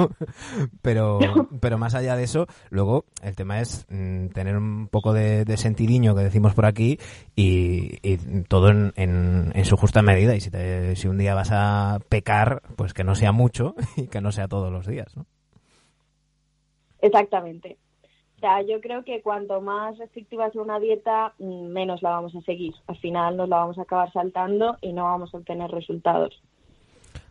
pero, 0.80 1.18
pero 1.60 1.76
más 1.76 1.94
allá 1.96 2.14
de 2.14 2.22
eso, 2.22 2.46
luego 2.70 3.04
el 3.22 3.34
tema 3.34 3.60
es 3.60 3.84
mm, 3.88 4.28
tener 4.28 4.56
un 4.56 4.86
poco 4.86 5.12
de, 5.12 5.44
de 5.44 5.56
sentidiño 5.56 6.14
que 6.14 6.22
decimos 6.22 6.54
por 6.54 6.66
aquí 6.66 7.00
y, 7.34 7.98
y 8.08 8.16
todo 8.48 8.68
en, 8.68 8.92
en, 8.94 9.50
en 9.54 9.64
su 9.64 9.76
justa 9.76 10.02
medida. 10.02 10.36
Y 10.36 10.40
si, 10.40 10.50
te- 10.52 10.94
si 10.94 11.08
un 11.08 11.18
día 11.18 11.34
vas 11.34 11.50
a 11.50 11.98
pecar, 12.08 12.62
pues 12.76 12.94
que 12.94 13.02
no 13.02 13.16
sea 13.16 13.32
mucho 13.32 13.74
y 13.96 14.06
que 14.06 14.20
no 14.20 14.30
sea 14.30 14.46
todos 14.46 14.70
los 14.72 14.86
días, 14.86 15.16
¿no? 15.16 15.26
Exactamente. 17.02 17.78
O 18.36 18.40
sea, 18.40 18.62
yo 18.62 18.80
creo 18.80 19.04
que 19.04 19.20
cuanto 19.20 19.60
más 19.60 19.98
restrictiva 19.98 20.50
sea 20.50 20.62
una 20.62 20.80
dieta, 20.80 21.34
menos 21.38 22.00
la 22.00 22.10
vamos 22.10 22.34
a 22.34 22.40
seguir. 22.40 22.74
Al 22.86 22.96
final 22.96 23.36
nos 23.36 23.50
la 23.50 23.56
vamos 23.56 23.78
a 23.78 23.82
acabar 23.82 24.10
saltando 24.12 24.78
y 24.80 24.94
no 24.94 25.04
vamos 25.04 25.34
a 25.34 25.36
obtener 25.36 25.70
resultados. 25.70 26.40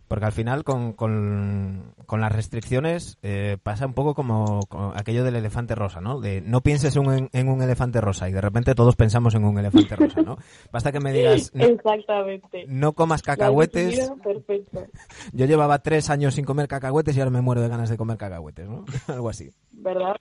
Porque 0.10 0.26
al 0.26 0.32
final 0.34 0.64
con, 0.66 0.92
con, 0.94 1.94
con 2.08 2.20
las 2.20 2.32
restricciones 2.34 3.18
eh, 3.22 3.58
pasa 3.64 3.86
un 3.86 3.94
poco 3.94 4.16
como, 4.16 4.60
como 4.68 4.92
aquello 4.96 5.24
del 5.24 5.36
elefante 5.38 5.76
rosa, 5.76 6.02
¿no? 6.02 6.20
De 6.20 6.42
no 6.42 6.62
pienses 6.62 6.96
en, 6.98 7.08
un- 7.08 7.30
en 7.32 7.48
un 7.48 7.62
elefante 7.62 8.02
rosa 8.02 8.28
y 8.28 8.34
de 8.34 8.42
repente 8.42 8.74
todos 8.76 8.96
pensamos 8.96 9.36
en 9.36 9.46
un 9.46 9.58
elefante 9.60 9.96
rosa, 9.96 10.22
¿no? 10.24 10.36
Basta 10.72 10.92
que 10.92 11.00
me 11.00 11.14
digas, 11.14 11.52
no, 11.54 11.64
Exactamente. 11.68 12.66
no 12.68 12.94
comas 12.94 13.22
cacahuetes. 13.22 14.12
Perfecto. 14.24 14.88
Yo 15.32 15.46
llevaba 15.46 15.80
tres 15.80 16.10
años 16.10 16.34
sin 16.34 16.44
comer 16.44 16.68
cacahuetes 16.68 17.16
y 17.16 17.20
ahora 17.20 17.30
me 17.32 17.42
muero 17.42 17.62
de 17.62 17.70
ganas 17.70 17.90
de 17.90 17.96
comer 17.98 18.18
cacahuetes, 18.18 18.68
¿no? 18.68 18.86
Algo 19.08 19.30
así. 19.30 19.52
¿Verdad? 19.72 20.16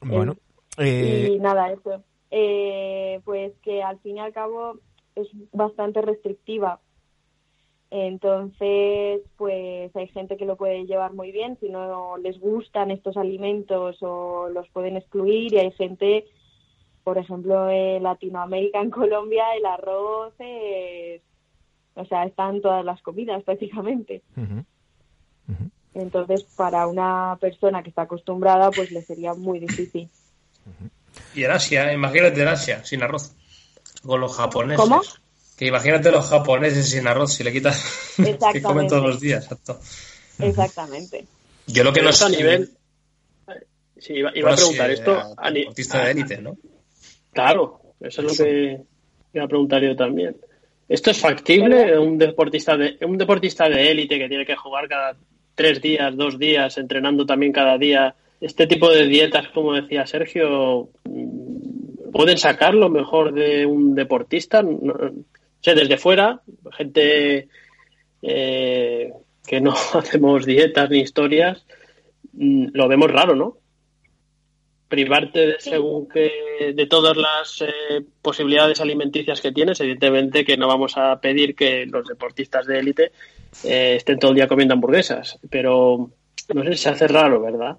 Bueno, 0.00 0.34
Y 0.78 0.82
eh, 0.84 1.38
nada, 1.40 1.70
eso. 1.72 2.02
Eh, 2.30 3.20
pues 3.24 3.52
que 3.62 3.82
al 3.82 3.98
fin 4.00 4.16
y 4.16 4.20
al 4.20 4.32
cabo 4.32 4.78
es 5.14 5.28
bastante 5.52 6.00
restrictiva. 6.02 6.80
Entonces, 7.90 9.22
pues 9.36 9.94
hay 9.94 10.08
gente 10.08 10.36
que 10.36 10.44
lo 10.44 10.56
puede 10.56 10.86
llevar 10.86 11.12
muy 11.12 11.30
bien 11.30 11.56
si 11.60 11.68
no 11.68 12.16
les 12.16 12.38
gustan 12.40 12.90
estos 12.90 13.16
alimentos 13.16 13.98
o 14.02 14.48
los 14.48 14.68
pueden 14.70 14.96
excluir 14.96 15.52
y 15.52 15.58
hay 15.58 15.70
gente, 15.72 16.26
por 17.04 17.16
ejemplo, 17.16 17.70
en 17.70 18.02
Latinoamérica, 18.02 18.80
en 18.82 18.90
Colombia, 18.90 19.44
el 19.56 19.66
arroz 19.66 20.34
es, 20.38 21.22
o 21.94 22.04
sea, 22.06 22.24
está 22.24 22.48
en 22.50 22.60
todas 22.60 22.84
las 22.84 23.00
comidas 23.02 23.42
prácticamente. 23.44 24.22
Entonces, 25.94 26.42
para 26.56 26.86
una 26.88 27.38
persona 27.40 27.82
que 27.82 27.88
está 27.90 28.02
acostumbrada, 28.02 28.70
pues 28.70 28.90
le 28.90 29.00
sería 29.02 29.32
muy 29.32 29.60
difícil. 29.60 30.10
Y 31.34 31.44
en 31.44 31.50
Asia, 31.50 31.92
imagínate 31.92 32.42
en 32.42 32.48
Asia, 32.48 32.84
sin 32.84 33.02
arroz. 33.02 33.34
Con 34.02 34.20
los 34.20 34.36
japoneses. 34.36 34.84
¿Cómo? 34.84 35.00
Que 35.56 35.66
imagínate 35.66 36.10
los 36.10 36.26
japoneses 36.26 36.88
sin 36.90 37.06
arroz, 37.06 37.32
si 37.32 37.42
le 37.44 37.52
quitas 37.52 38.14
que 38.52 38.62
comen 38.62 38.86
todos 38.88 39.02
los 39.04 39.20
días. 39.20 39.44
Exacto. 39.44 39.80
Exactamente. 40.38 41.24
Yo 41.66 41.82
lo 41.82 41.90
que 41.92 42.00
Pero 42.00 42.04
no 42.04 42.10
esto 42.10 42.26
a 42.26 42.30
sé- 42.30 42.36
nivel. 42.36 42.70
Sí, 43.98 44.12
iba, 44.12 44.30
iba 44.36 44.50
a 44.50 44.52
Bueno, 44.52 44.56
preguntar 44.56 44.90
esto 44.90 45.12
a- 45.12 45.34
a 45.38 45.50
ni- 45.50 45.64
de 45.64 46.10
élite, 46.10 46.36
¿no? 46.38 46.56
Claro, 47.32 47.80
eso 48.00 48.20
es 48.22 48.38
lo 48.38 48.44
que 48.44 48.80
iba 49.32 49.44
a 49.44 49.48
preguntar 49.48 49.82
yo 49.82 49.96
también. 49.96 50.36
¿Esto 50.88 51.10
es 51.10 51.18
factible? 51.18 51.98
Un 51.98 52.18
deportista 52.18 52.76
de 52.76 52.98
un 53.00 53.16
deportista 53.18 53.68
de 53.68 53.90
élite 53.90 54.18
que 54.18 54.28
tiene 54.28 54.44
que 54.46 54.54
jugar 54.54 54.86
cada 54.88 55.16
tres 55.54 55.80
días, 55.80 56.14
dos 56.14 56.38
días, 56.38 56.76
entrenando 56.76 57.24
también 57.24 57.52
cada 57.52 57.78
día. 57.78 58.14
Este 58.40 58.66
tipo 58.66 58.90
de 58.90 59.06
dietas, 59.06 59.48
como 59.54 59.72
decía 59.72 60.06
Sergio, 60.06 60.90
mm, 61.04 62.10
¿pueden 62.12 62.36
sacar 62.36 62.74
lo 62.74 62.90
mejor 62.90 63.32
de 63.32 63.64
un 63.64 63.94
deportista? 63.94 64.62
Sé, 65.66 65.74
desde 65.74 65.98
fuera, 65.98 66.42
gente 66.76 67.48
eh, 68.22 69.12
que 69.44 69.60
no 69.60 69.72
hacemos 69.94 70.46
dietas 70.46 70.88
ni 70.90 71.00
historias, 71.00 71.66
mm, 72.34 72.68
lo 72.72 72.86
vemos 72.86 73.10
raro, 73.10 73.34
¿no? 73.34 73.56
privarte 74.86 75.44
de 75.44 75.56
según 75.58 76.08
que 76.08 76.72
de 76.72 76.86
todas 76.86 77.16
las 77.16 77.62
eh, 77.62 78.04
posibilidades 78.22 78.80
alimenticias 78.80 79.40
que 79.40 79.50
tienes, 79.50 79.80
evidentemente 79.80 80.44
que 80.44 80.56
no 80.56 80.68
vamos 80.68 80.96
a 80.96 81.20
pedir 81.20 81.56
que 81.56 81.84
los 81.86 82.06
deportistas 82.06 82.66
de 82.66 82.78
élite 82.78 83.10
eh, 83.64 83.96
estén 83.96 84.20
todo 84.20 84.30
el 84.30 84.36
día 84.36 84.46
comiendo 84.46 84.74
hamburguesas, 84.74 85.36
pero 85.50 86.12
no 86.54 86.62
sé 86.62 86.72
si 86.74 86.78
se 86.78 86.90
hace 86.90 87.08
raro, 87.08 87.40
¿verdad? 87.40 87.76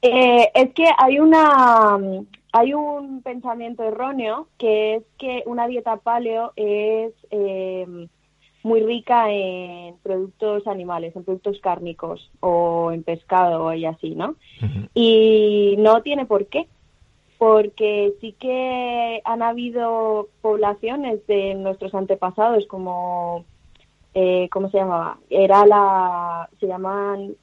Eh, 0.00 0.48
es 0.54 0.72
que 0.72 0.86
hay 0.96 1.18
una 1.18 1.98
hay 2.58 2.74
un 2.74 3.22
pensamiento 3.22 3.82
erróneo 3.84 4.48
que 4.58 4.96
es 4.96 5.02
que 5.18 5.42
una 5.46 5.66
dieta 5.68 5.96
paleo 5.98 6.52
es 6.56 7.12
eh, 7.30 8.06
muy 8.62 8.82
rica 8.82 9.30
en 9.30 9.96
productos 10.02 10.66
animales, 10.66 11.14
en 11.14 11.24
productos 11.24 11.58
cárnicos 11.60 12.30
o 12.40 12.90
en 12.92 13.02
pescado 13.04 13.72
y 13.74 13.84
así, 13.84 14.14
¿no? 14.14 14.34
Y 14.94 15.76
no 15.78 16.02
tiene 16.02 16.26
por 16.26 16.46
qué, 16.46 16.66
porque 17.38 18.14
sí 18.20 18.32
que 18.38 19.20
han 19.24 19.42
habido 19.42 20.28
poblaciones 20.42 21.24
de 21.28 21.54
nuestros 21.54 21.94
antepasados 21.94 22.66
como 22.66 23.44
eh, 24.14 24.48
¿cómo 24.50 24.68
se 24.70 24.78
llamaba? 24.78 25.18
Era 25.30 25.64
la 25.66 26.48
se 26.58 26.66
llaman 26.66 27.34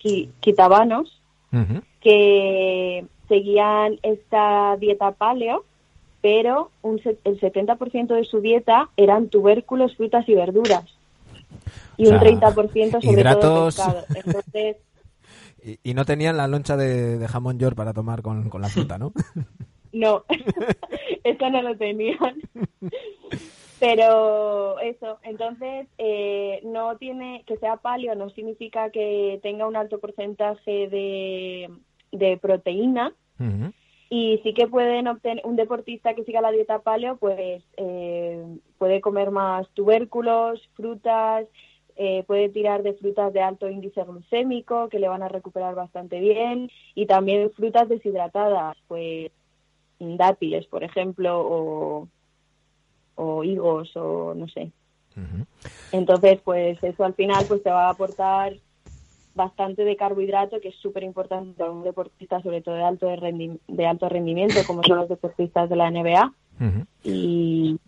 qui- 0.00 0.30
quitabanos 0.40 1.20
que 2.00 3.04
seguían 3.28 3.98
esta 4.02 4.76
dieta 4.78 5.12
paleo, 5.12 5.64
pero 6.22 6.70
un 6.82 7.00
el 7.24 7.40
70% 7.40 8.14
de 8.14 8.24
su 8.24 8.40
dieta 8.40 8.88
eran 8.96 9.28
tubérculos, 9.28 9.96
frutas 9.96 10.28
y 10.28 10.34
verduras. 10.34 10.84
Y 11.96 12.06
O 12.06 12.10
un 12.12 12.20
sea, 12.20 12.28
30% 12.30 13.00
sobre 13.02 13.22
hidratos- 13.22 13.40
todo 13.40 13.66
pescado. 13.66 14.04
Entonces, 14.14 14.76
Y, 15.64 15.80
y 15.82 15.94
no 15.94 16.04
tenían 16.04 16.36
la 16.36 16.46
loncha 16.46 16.76
de, 16.76 17.18
de 17.18 17.26
jamón 17.26 17.58
york 17.58 17.74
para 17.74 17.92
tomar 17.92 18.22
con, 18.22 18.48
con 18.50 18.62
la 18.62 18.68
fruta, 18.68 18.98
¿no? 18.98 19.12
no, 19.92 20.22
eso 21.24 21.50
no 21.50 21.60
lo 21.62 21.76
tenían. 21.76 22.36
Pero 23.78 24.78
eso, 24.80 25.18
entonces 25.22 25.86
eh, 25.98 26.60
no 26.64 26.96
tiene 26.98 27.42
que 27.46 27.56
sea 27.58 27.76
paleo 27.76 28.14
no 28.14 28.30
significa 28.30 28.90
que 28.90 29.38
tenga 29.42 29.66
un 29.66 29.76
alto 29.76 29.98
porcentaje 29.98 30.88
de, 30.88 31.68
de 32.18 32.36
proteína, 32.36 33.12
y 34.08 34.38
sí 34.42 34.54
que 34.54 34.66
pueden 34.68 35.08
obtener 35.08 35.44
un 35.44 35.56
deportista 35.56 36.14
que 36.14 36.24
siga 36.24 36.40
la 36.40 36.52
dieta 36.52 36.78
paleo 36.78 37.16
pues 37.16 37.62
eh, 37.76 38.44
puede 38.78 39.00
comer 39.00 39.30
más 39.30 39.68
tubérculos 39.74 40.60
frutas 40.74 41.46
eh, 41.96 42.24
puede 42.26 42.48
tirar 42.48 42.82
de 42.82 42.94
frutas 42.94 43.32
de 43.32 43.40
alto 43.40 43.68
índice 43.68 44.04
glucémico 44.04 44.88
que 44.88 45.00
le 45.00 45.08
van 45.08 45.22
a 45.22 45.28
recuperar 45.28 45.74
bastante 45.74 46.20
bien 46.20 46.70
y 46.94 47.06
también 47.06 47.50
frutas 47.50 47.88
deshidratadas 47.88 48.76
pues 48.86 49.32
dátiles 49.98 50.66
por 50.66 50.84
ejemplo 50.84 51.40
o, 51.40 52.08
o 53.16 53.44
higos 53.44 53.96
o 53.96 54.34
no 54.34 54.46
sé. 54.48 54.70
Entonces, 55.92 56.40
pues 56.44 56.82
eso 56.82 57.04
al 57.04 57.14
final 57.14 57.44
pues 57.48 57.62
te 57.62 57.70
va 57.70 57.86
a 57.86 57.90
aportar 57.90 58.52
bastante 59.36 59.84
de 59.84 59.94
carbohidrato, 59.96 60.58
que 60.60 60.68
es 60.70 60.74
súper 60.76 61.04
importante 61.04 61.52
para 61.56 61.70
un 61.70 61.84
deportista, 61.84 62.42
sobre 62.42 62.62
todo 62.62 62.74
de 62.74 62.82
alto, 62.82 63.06
de, 63.06 63.16
rendi- 63.16 63.60
de 63.68 63.86
alto 63.86 64.08
rendimiento, 64.08 64.64
como 64.66 64.82
son 64.82 64.96
los 64.98 65.08
deportistas 65.08 65.68
de 65.68 65.76
la 65.76 65.90
NBA, 65.90 66.32
y, 67.04 67.78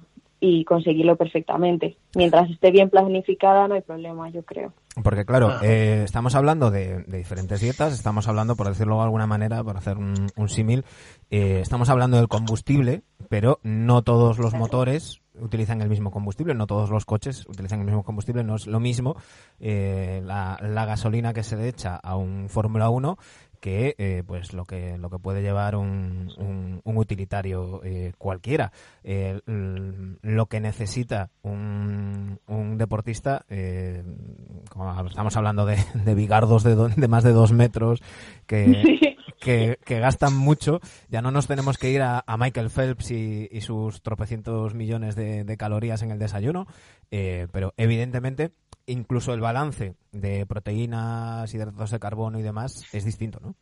y 0.40 0.64
conseguirlo 0.64 1.16
perfectamente. 1.16 1.96
Mientras 2.14 2.50
esté 2.50 2.70
bien 2.70 2.90
planificada, 2.90 3.66
no 3.66 3.74
hay 3.74 3.80
problema, 3.82 4.28
yo 4.30 4.42
creo. 4.44 4.72
Porque 5.02 5.24
claro, 5.24 5.48
Ajá. 5.48 5.64
eh, 5.66 6.02
estamos 6.04 6.34
hablando 6.34 6.70
de, 6.70 7.02
de 7.04 7.18
diferentes 7.18 7.60
dietas, 7.60 7.92
estamos 7.94 8.28
hablando, 8.28 8.54
por 8.56 8.68
decirlo 8.68 8.96
de 8.98 9.04
alguna 9.04 9.26
manera, 9.26 9.62
por 9.64 9.76
hacer 9.76 9.96
un, 9.96 10.14
un 10.36 10.48
símil, 10.48 10.84
eh, 11.30 11.60
estamos 11.62 11.88
hablando 11.88 12.16
del 12.18 12.28
combustible, 12.28 13.02
pero 13.28 13.58
no 13.62 14.02
todos 14.02 14.38
los 14.38 14.54
motores 14.54 15.20
utilizan 15.40 15.80
el 15.82 15.88
mismo 15.88 16.10
combustible, 16.10 16.54
no 16.54 16.66
todos 16.66 16.90
los 16.90 17.04
coches 17.04 17.46
utilizan 17.48 17.80
el 17.80 17.86
mismo 17.86 18.02
combustible, 18.02 18.44
no 18.44 18.56
es 18.56 18.66
lo 18.66 18.80
mismo 18.80 19.16
eh, 19.60 20.20
la, 20.24 20.58
la 20.62 20.84
gasolina 20.84 21.32
que 21.32 21.42
se 21.42 21.56
le 21.56 21.68
echa 21.68 21.96
a 21.96 22.16
un 22.16 22.48
Fórmula 22.48 22.90
1 22.90 23.16
que 23.60 23.96
eh, 23.98 24.22
pues 24.24 24.52
lo 24.52 24.64
que 24.64 24.96
lo 24.98 25.10
que 25.10 25.18
puede 25.18 25.42
llevar 25.42 25.74
un, 25.74 26.30
un, 26.38 26.80
un 26.84 26.96
utilitario 26.96 27.80
eh, 27.82 28.12
cualquiera. 28.16 28.70
Eh, 29.02 29.40
lo 29.46 30.46
que 30.46 30.60
necesita 30.60 31.30
un, 31.42 32.38
un 32.46 32.78
deportista 32.78 33.44
eh, 33.48 34.04
como 34.70 35.06
estamos 35.08 35.36
hablando 35.36 35.66
de, 35.66 35.76
de 35.94 36.14
bigardos 36.14 36.62
de, 36.62 36.76
do- 36.76 36.88
de 36.88 37.08
más 37.08 37.24
de 37.24 37.32
dos 37.32 37.50
metros 37.52 38.00
que, 38.46 39.16
que, 39.40 39.78
gastan 39.86 40.36
mucho 40.36 40.80
ya 41.08 41.22
no 41.22 41.30
nos 41.30 41.46
tenemos 41.46 41.78
que 41.78 41.90
ir 41.90 42.02
a, 42.02 42.24
Michael 42.38 42.70
Phelps 42.70 43.10
y, 43.10 43.60
sus 43.60 44.02
tropecientos 44.02 44.74
millones 44.74 45.16
de, 45.16 45.44
de 45.44 45.56
calorías 45.56 46.02
en 46.02 46.10
el 46.10 46.18
desayuno 46.18 46.66
eh, 47.10 47.48
pero 47.52 47.72
evidentemente 47.76 48.52
incluso 48.86 49.34
el 49.34 49.40
balance 49.40 49.94
de 50.12 50.46
proteínas, 50.46 51.52
hidratos 51.54 51.90
de 51.90 52.00
carbono 52.00 52.38
y 52.38 52.42
demás 52.42 52.82
es 52.92 53.04
distinto, 53.04 53.38
¿no? 53.40 53.54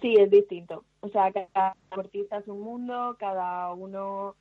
Sí, 0.00 0.14
es 0.18 0.30
distinto. 0.30 0.84
O 1.00 1.08
sea, 1.08 1.32
cada 1.32 1.76
deportista 1.90 2.38
es 2.38 2.48
un 2.48 2.60
mundo, 2.60 3.16
cada 3.18 3.72
uno 3.72 4.36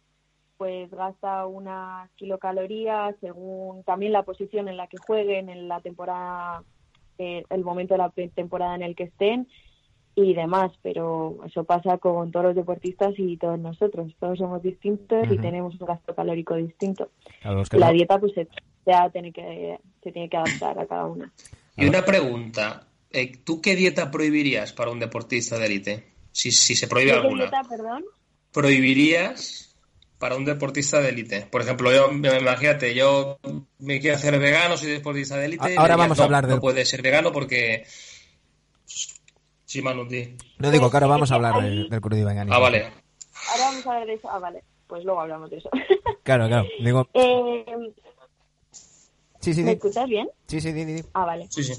pues 0.57 0.91
gasta 0.91 1.45
unas 1.45 2.09
kilocalorías 2.11 3.15
según 3.21 3.83
también 3.83 4.11
la 4.11 4.23
posición 4.23 4.67
en 4.67 4.75
la 4.75 4.87
que 4.87 4.97
jueguen, 4.97 5.49
en 5.49 5.69
la 5.69 5.79
temporada, 5.79 6.63
eh, 7.19 7.43
el 7.49 7.63
momento 7.63 7.93
de 7.93 7.99
la 7.99 8.11
temporada 8.33 8.75
en 8.75 8.81
el 8.81 8.95
que 8.95 9.03
estén 9.03 9.47
y 10.15 10.33
demás, 10.33 10.71
pero 10.81 11.37
eso 11.45 11.63
pasa 11.63 11.97
con 11.97 12.31
todos 12.31 12.47
los 12.47 12.55
deportistas 12.55 13.13
y 13.17 13.37
todos 13.37 13.59
nosotros. 13.59 14.13
Todos 14.19 14.39
somos 14.39 14.61
distintos 14.63 15.25
y 15.29 15.33
Ujú. 15.33 15.41
tenemos 15.41 15.79
un 15.79 15.85
gasto 15.87 16.15
calórico 16.15 16.55
distinto. 16.55 17.11
Claro, 17.41 17.57
los 17.59 17.69
que 17.69 17.77
la 17.77 17.87
no- 17.87 17.93
dieta 17.93 18.19
pues 18.19 18.33
se, 18.33 18.45
se 18.45 19.09
tiene 19.13 19.31
que, 19.31 19.79
se 20.03 20.11
tiene 20.11 20.29
que 20.29 20.37
adaptar 20.37 20.79
a 20.79 20.87
cada 20.87 21.05
uno. 21.05 21.31
Y 21.77 21.85
una 21.85 22.03
pregunta, 22.03 22.87
eh, 23.11 23.31
¿tú 23.45 23.61
qué 23.61 23.75
dieta 23.75 24.11
prohibirías 24.11 24.73
para 24.73 24.91
un 24.91 24.99
deportista 24.99 25.57
de 25.57 25.65
élite? 25.65 26.03
Si, 26.31 26.51
si 26.51 26.75
se 26.75 26.87
prohíbe 26.87 27.11
¿Qué 27.11 27.17
alguna. 27.17 27.43
dieta, 27.43 27.61
perdón? 27.69 28.03
¿Prohibirías 28.51 29.68
para 30.19 30.35
un 30.35 30.45
deportista 30.45 30.99
de 30.99 31.09
élite? 31.09 31.47
Por 31.49 31.61
ejemplo, 31.61 31.91
yo, 31.91 32.11
imagínate, 32.11 32.93
yo 32.93 33.39
me 33.79 33.99
quiero 33.99 34.17
hacer 34.17 34.37
vegano, 34.37 34.77
soy 34.77 34.89
deportista 34.91 35.37
de 35.37 35.45
élite. 35.45 35.75
Ahora 35.77 35.95
vamos 35.95 36.19
a 36.19 36.21
"No, 36.21 36.25
hablar 36.25 36.43
No 36.43 36.49
del- 36.51 36.59
puede 36.59 36.85
ser 36.85 37.01
vegano 37.01 37.31
porque... 37.31 37.85
Sí, 39.65 39.81
Manu, 39.81 40.05
di. 40.07 40.35
No 40.57 40.71
digo, 40.71 40.89
claro, 40.89 41.05
es 41.05 41.09
vamos 41.11 41.31
a 41.31 41.33
que 41.33 41.35
hablar 41.45 41.63
de- 41.63 41.87
del 41.89 42.01
crudo 42.01 42.17
y 42.19 42.23
veganismo. 42.25 42.55
Ah, 42.55 42.59
vale. 42.59 42.91
Ahora 43.51 43.63
vamos 43.65 43.85
a 43.87 43.89
hablar 43.91 44.07
de 44.07 44.13
eso. 44.15 44.29
Ah, 44.29 44.39
vale. 44.39 44.63
Pues 44.87 45.03
luego 45.05 45.21
hablamos 45.21 45.49
de 45.49 45.57
eso. 45.57 45.69
Claro, 46.23 46.47
claro. 46.47 46.67
Digo, 46.83 47.07
eh, 47.13 47.65
sí, 49.39 49.53
sí, 49.53 49.61
¿Me 49.63 49.71
di. 49.71 49.75
escuchas 49.77 50.07
bien? 50.07 50.29
Sí, 50.47 50.61
sí, 50.61 50.71
di, 50.73 50.85
di, 50.85 50.93
di. 50.95 51.03
Ah, 51.13 51.25
vale. 51.25 51.47
Sí, 51.49 51.63
sí. 51.63 51.73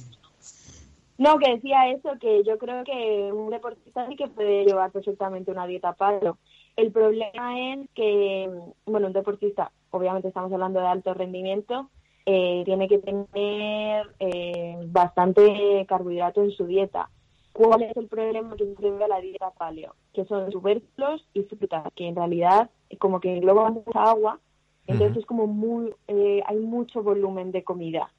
No, 1.18 1.38
que 1.38 1.50
decía 1.54 1.88
eso, 1.90 2.10
que 2.20 2.42
yo 2.44 2.58
creo 2.58 2.82
que 2.82 3.30
un 3.32 3.50
deportista 3.50 4.08
sí 4.08 4.16
que 4.16 4.26
puede 4.28 4.64
llevar 4.64 4.90
perfectamente 4.90 5.50
una 5.52 5.66
dieta 5.66 5.92
palo. 5.92 6.38
El 6.76 6.92
problema 6.92 7.72
es 7.72 7.88
que, 7.94 8.50
bueno, 8.86 9.08
un 9.08 9.12
deportista, 9.12 9.70
obviamente 9.90 10.28
estamos 10.28 10.52
hablando 10.52 10.80
de 10.80 10.86
alto 10.86 11.14
rendimiento, 11.14 11.90
eh, 12.26 12.62
tiene 12.64 12.88
que 12.88 12.98
tener 12.98 14.06
eh, 14.18 14.76
bastante 14.86 15.84
carbohidrato 15.88 16.42
en 16.42 16.50
su 16.52 16.66
dieta. 16.66 17.10
¿Cuál 17.52 17.82
es 17.82 17.96
el 17.96 18.06
problema 18.06 18.56
que 18.56 19.04
a 19.04 19.08
la 19.08 19.20
dieta 19.20 19.50
paleo? 19.50 19.94
Que 20.14 20.24
son 20.24 20.50
tubérculos 20.50 21.26
y 21.34 21.42
frutas, 21.42 21.84
que 21.94 22.06
en 22.06 22.16
realidad 22.16 22.70
como 22.98 23.20
que 23.20 23.36
engloban 23.36 23.74
mucha 23.74 24.04
agua, 24.04 24.38
entonces 24.86 25.12
Ujú. 25.12 25.20
es 25.20 25.26
como 25.26 25.46
muy, 25.46 25.94
eh, 26.08 26.42
hay 26.46 26.56
mucho 26.58 27.02
volumen 27.02 27.52
de 27.52 27.64
comida. 27.64 28.12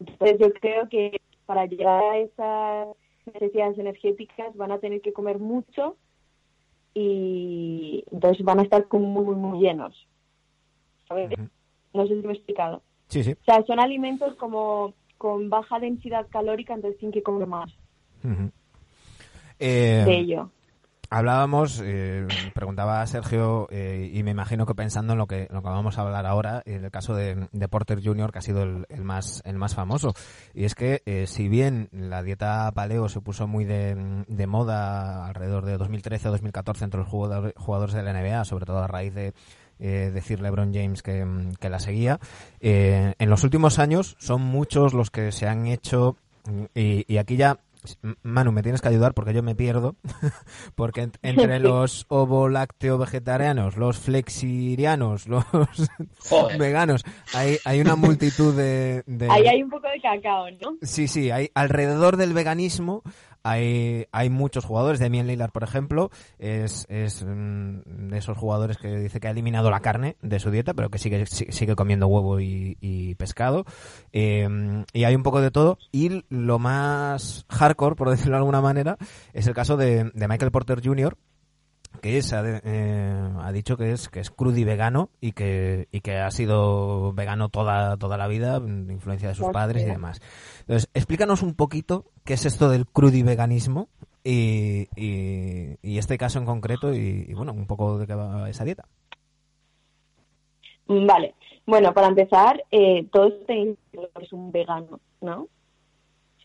Entonces 0.00 0.38
yo 0.38 0.52
creo 0.52 0.88
que 0.88 1.20
para 1.46 1.66
llegar 1.66 2.02
a 2.02 2.18
esas 2.18 2.88
necesidades 3.32 3.78
energéticas 3.78 4.54
van 4.56 4.72
a 4.72 4.78
tener 4.78 5.00
que 5.00 5.12
comer 5.12 5.38
mucho 5.38 5.96
y 6.98 8.02
entonces 8.10 8.42
van 8.42 8.58
a 8.58 8.62
estar 8.62 8.88
como 8.88 9.06
muy, 9.06 9.26
muy, 9.26 9.36
muy 9.36 9.60
llenos. 9.60 10.08
¿Sabes? 11.06 11.30
No 11.92 12.06
sé 12.06 12.14
si 12.16 12.26
me 12.26 12.32
he 12.32 12.36
explicado. 12.36 12.82
Sí, 13.08 13.22
sí. 13.22 13.32
O 13.32 13.44
sea, 13.44 13.62
son 13.66 13.80
alimentos 13.80 14.34
como 14.36 14.94
con 15.18 15.50
baja 15.50 15.78
densidad 15.78 16.26
calórica, 16.30 16.72
entonces 16.72 16.98
tienen 16.98 17.12
que 17.12 17.22
comer 17.22 17.46
más 17.46 17.70
Ujú. 18.24 18.50
Eh, 19.58 20.04
de 20.06 20.18
ello. 20.18 20.50
Hablábamos, 21.08 21.80
eh, 21.84 22.26
preguntaba 22.54 23.00
a 23.00 23.06
Sergio, 23.06 23.68
eh, 23.70 24.10
y 24.12 24.22
me 24.22 24.32
imagino 24.32 24.66
que 24.66 24.74
pensando 24.74 25.12
en 25.12 25.18
lo 25.18 25.26
que, 25.26 25.46
lo 25.50 25.62
que 25.62 25.68
vamos 25.68 25.98
a 25.98 26.02
hablar 26.02 26.26
ahora, 26.26 26.62
en 26.64 26.84
el 26.84 26.90
caso 26.90 27.14
de, 27.14 27.48
Porter 27.70 28.02
Jr., 28.02 28.32
que 28.32 28.38
ha 28.38 28.42
sido 28.42 28.62
el, 28.62 28.86
más, 29.02 29.40
el 29.44 29.56
más 29.56 29.74
famoso. 29.74 30.14
Y 30.54 30.64
es 30.64 30.74
que, 30.74 31.02
eh, 31.06 31.26
si 31.26 31.48
bien 31.48 31.88
la 31.92 32.22
dieta 32.22 32.70
paleo 32.72 33.08
se 33.08 33.20
puso 33.20 33.46
muy 33.46 33.64
de, 33.64 33.94
moda 34.48 35.26
alrededor 35.26 35.64
de 35.64 35.76
2013 35.76 36.28
o 36.28 36.32
2014 36.32 36.84
entre 36.84 37.00
los 37.00 37.08
jugador- 37.08 37.54
jugadores 37.56 37.94
de 37.94 38.02
la 38.02 38.12
NBA, 38.12 38.44
sobre 38.44 38.66
todo 38.66 38.78
a 38.78 38.86
raíz 38.86 39.14
de 39.14 39.32
eh, 39.78 40.10
decir 40.12 40.40
LeBron 40.40 40.72
James 40.74 41.02
que, 41.02 41.24
que 41.60 41.70
la 41.70 41.78
seguía, 41.78 42.18
eh, 42.60 43.14
en 43.18 43.30
los 43.30 43.44
últimos 43.44 43.78
años 43.78 44.16
son 44.18 44.42
muchos 44.42 44.94
los 44.94 45.10
que 45.10 45.30
se 45.32 45.46
han 45.46 45.66
hecho, 45.66 46.16
y 46.74 47.16
aquí 47.16 47.36
ya 47.36 47.58
Manu, 48.22 48.52
me 48.52 48.62
tienes 48.62 48.80
que 48.80 48.88
ayudar 48.88 49.14
porque 49.14 49.32
yo 49.34 49.42
me 49.42 49.54
pierdo. 49.54 49.96
porque 50.74 51.02
ent- 51.04 51.18
entre 51.22 51.58
los 51.60 52.06
ovo-lácteo 52.08 52.98
vegetarianos, 52.98 53.76
los 53.76 53.98
flexirianos, 53.98 55.26
los 55.28 55.44
Joder. 56.28 56.58
veganos, 56.58 57.04
hay, 57.34 57.58
hay 57.64 57.80
una 57.80 57.96
multitud 57.96 58.54
de, 58.56 59.02
de- 59.06 59.30
Ahí 59.30 59.46
hay 59.46 59.62
un 59.62 59.70
poco 59.70 59.88
de 59.88 60.00
cacao, 60.00 60.50
¿no? 60.62 60.76
Sí, 60.82 61.08
sí, 61.08 61.30
hay 61.30 61.50
alrededor 61.54 62.16
del 62.16 62.32
veganismo 62.34 63.02
hay, 63.48 64.06
hay 64.12 64.30
muchos 64.30 64.64
jugadores. 64.64 64.98
Demian 65.00 65.26
Lillard, 65.26 65.50
por 65.52 65.62
ejemplo, 65.62 66.10
es, 66.38 66.86
es 66.88 67.24
mm, 67.24 68.08
de 68.10 68.18
esos 68.18 68.36
jugadores 68.36 68.78
que 68.78 68.96
dice 68.98 69.20
que 69.20 69.28
ha 69.28 69.30
eliminado 69.30 69.70
la 69.70 69.80
carne 69.80 70.16
de 70.22 70.38
su 70.40 70.50
dieta, 70.50 70.74
pero 70.74 70.90
que 70.90 70.98
sigue, 70.98 71.26
si- 71.26 71.52
sigue 71.52 71.76
comiendo 71.76 72.06
huevo 72.06 72.40
y, 72.40 73.14
pescado. 73.18 73.64
Eh, 74.12 74.84
y 74.92 75.04
hay 75.04 75.14
un 75.14 75.22
poco 75.22 75.40
de 75.40 75.50
todo. 75.50 75.78
Y 75.92 76.24
lo 76.28 76.58
más 76.58 77.46
hardcore, 77.48 77.96
por 77.96 78.10
decirlo 78.10 78.32
de 78.32 78.38
alguna 78.38 78.60
manera, 78.60 78.96
es 79.32 79.46
el 79.46 79.54
caso 79.54 79.76
de 79.76 80.10
Michael 80.14 80.50
Porter 80.50 80.80
Jr., 80.84 81.16
que 82.00 82.18
es, 82.18 82.32
eh, 82.32 83.30
ha 83.40 83.52
dicho 83.52 83.76
que 83.76 83.92
es 83.92 84.08
que 84.08 84.20
es 84.20 84.30
crudo 84.30 84.58
y 84.58 84.64
vegano 84.64 85.10
y 85.20 85.32
que, 85.32 85.88
y 85.90 86.00
que 86.00 86.18
ha 86.18 86.30
sido 86.30 87.12
vegano 87.12 87.48
toda, 87.48 87.96
toda 87.96 88.16
la 88.16 88.28
vida, 88.28 88.58
influencia 88.58 89.28
de 89.28 89.34
sus 89.34 89.48
padres 89.48 89.82
y 89.82 89.86
demás. 89.86 90.20
Entonces, 90.60 90.88
explícanos 90.94 91.42
un 91.42 91.54
poquito 91.54 92.04
qué 92.24 92.34
es 92.34 92.46
esto 92.46 92.68
del 92.70 92.86
crudo 92.86 93.16
y 93.16 93.22
veganismo 93.22 93.88
y, 94.24 94.88
y, 94.96 95.76
y 95.82 95.98
este 95.98 96.18
caso 96.18 96.38
en 96.38 96.46
concreto 96.46 96.94
y, 96.94 97.26
y, 97.28 97.34
bueno, 97.34 97.52
un 97.52 97.66
poco 97.66 97.98
de 97.98 98.06
qué 98.06 98.14
va 98.14 98.48
esa 98.50 98.64
dieta. 98.64 98.86
Vale. 100.88 101.34
Bueno, 101.66 101.92
para 101.92 102.06
empezar, 102.06 102.62
eh, 102.70 103.06
todos 103.12 103.34
que 103.46 103.76
es 104.20 104.32
un 104.32 104.52
vegano, 104.52 105.00
¿no? 105.20 105.48